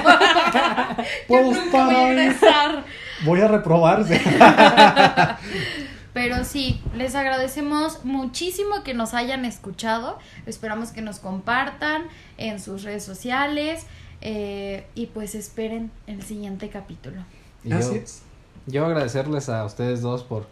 ¿Puedo 1.28 1.52
Yo 1.52 1.52
nunca 1.52 1.66
estar 1.66 1.86
voy 1.86 1.96
a 1.96 2.08
regresar. 2.08 2.84
Voy 3.24 3.42
a 3.42 3.48
reprobarse. 3.48 4.22
Pero 6.16 6.44
sí, 6.46 6.82
les 6.96 7.14
agradecemos 7.14 8.04
muchísimo 8.06 8.84
que 8.84 8.94
nos 8.96 9.14
hayan 9.14 9.46
escuchado. 9.46 10.18
Esperamos 10.48 10.90
que 10.92 11.02
nos 11.04 11.20
compartan 11.20 12.04
en 12.38 12.60
sus 12.60 12.82
redes 12.84 13.04
sociales. 13.04 13.86
eh, 14.22 14.88
y 14.96 15.08
pues 15.08 15.36
esperen 15.36 15.92
el 16.08 16.24
siguiente 16.24 16.70
capítulo. 16.70 17.22
Así 17.70 17.90
yo, 17.90 17.96
es. 18.02 18.22
yo 18.66 18.86
agradecerles 18.86 19.50
a 19.50 19.64
ustedes 19.66 20.02
dos 20.02 20.24
por 20.24 20.48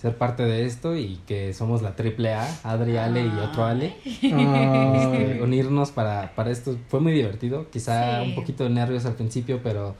ser 0.00 0.16
parte 0.16 0.42
de 0.44 0.64
esto 0.66 0.96
y 0.96 1.20
que 1.26 1.52
somos 1.54 1.82
la 1.82 1.94
triple 1.94 2.32
A, 2.34 2.48
Adri, 2.64 2.96
Ale 2.96 3.24
y 3.24 3.28
otro 3.38 3.64
Ale. 3.66 3.94
Este, 4.04 5.40
unirnos 5.42 5.90
para, 5.92 6.34
para 6.34 6.50
esto 6.50 6.76
fue 6.88 7.00
muy 7.00 7.12
divertido, 7.12 7.70
quizá 7.70 8.22
Sí. 8.22 8.30
un 8.30 8.34
poquito 8.34 8.64
de 8.64 8.70
nervios 8.70 9.04
al 9.04 9.14
principio, 9.14 9.60
pero 9.62 9.94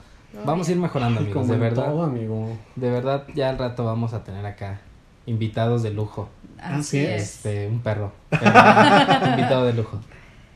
vamos 0.44 0.68
a 0.68 0.72
ir 0.72 0.78
mejorando 0.78 1.20
amigos, 1.20 1.42
como 1.42 1.52
de 1.52 1.58
verdad. 1.60 1.84
todo, 1.84 2.02
amigo. 2.02 2.56
De 2.76 2.90
verdad, 2.90 3.24
ya 3.34 3.50
al 3.50 3.58
rato 3.58 3.84
vamos 3.84 4.14
a 4.14 4.24
tener 4.24 4.44
acá 4.46 4.80
invitados 5.26 5.82
de 5.82 5.90
lujo. 5.90 6.28
Así 6.58 6.98
es. 6.98 7.22
Este, 7.22 7.66
un 7.66 7.80
perro. 7.80 8.12
pero 8.30 9.30
invitado 9.30 9.66
de 9.66 9.72
lujo. 9.72 10.00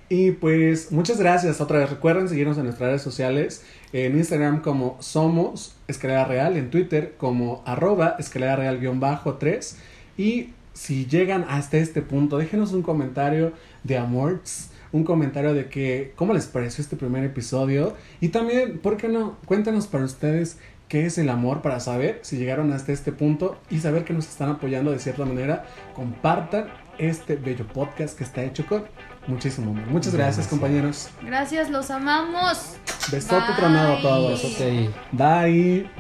Y 0.09 0.31
pues 0.33 0.93
muchas 0.93 1.19
gracias 1.19 1.61
otra 1.61 1.81
vez. 1.81 1.91
Recuerden 1.91 2.29
seguirnos 2.29 2.57
en 2.59 2.65
nuestras 2.65 2.89
redes 2.89 3.03
sociales. 3.03 3.65
En 3.93 4.17
Instagram 4.17 4.61
como 4.63 4.97
Somos 5.01 5.75
Escalera 5.89 6.25
Real. 6.25 6.57
En 6.57 6.71
Twitter 6.71 7.15
como 7.17 7.63
arroba 7.67 8.15
Escalera 8.19 8.57
Real 8.57 8.79
guion 8.79 9.01
bajo 9.01 9.35
3. 9.35 9.77
Y 10.17 10.51
si 10.75 11.07
llegan 11.07 11.45
hasta 11.49 11.79
este 11.79 12.03
punto, 12.03 12.39
déjenos 12.39 12.73
un 12.73 12.83
comentario 12.83 13.53
de 13.83 13.99
amorts. 13.99 14.71
Un 14.93 15.03
comentario 15.03 15.55
de 15.55 15.67
que 15.67 16.13
cómo 16.15 16.33
les 16.33 16.47
pareció 16.47 16.83
este 16.83 16.97
primer 16.97 17.25
episodio. 17.25 17.95
Y 18.21 18.29
también, 18.29 18.79
¿por 18.79 18.97
qué 18.97 19.09
no? 19.09 19.37
Cuéntanos 19.45 19.89
para 19.89 20.05
ustedes 20.05 20.59
qué 20.89 21.07
es 21.07 21.19
el 21.19 21.29
amor 21.29 21.63
para 21.63 21.81
saber 21.81 22.21
si 22.23 22.37
llegaron 22.37 22.73
hasta 22.73 22.93
este 22.93 23.13
punto 23.13 23.59
y 23.71 23.81
saber 23.81 24.05
que 24.05 24.13
nos 24.13 24.29
están 24.29 24.51
apoyando 24.51 24.91
de 24.93 24.99
cierta 24.99 25.25
manera. 25.25 25.65
Compartan 25.95 26.67
este 26.99 27.37
bello 27.37 27.67
podcast 27.67 28.17
que 28.17 28.25
está 28.25 28.43
hecho 28.43 28.67
con 28.67 28.85
muchísimo 29.27 29.71
amor. 29.73 29.87
Muchas 29.89 30.15
gracias, 30.15 30.37
Gracias. 30.37 30.47
compañeros. 30.49 31.09
Gracias, 31.23 31.71
los 31.71 31.91
amamos. 31.91 32.77
Besote 33.11 33.47
Bye. 33.49 33.57
tronado 33.57 33.97
a 33.97 34.03
todos. 34.03 34.45
Ok. 34.45 34.93
Bye. 35.13 35.91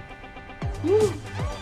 Uh. 0.85 1.56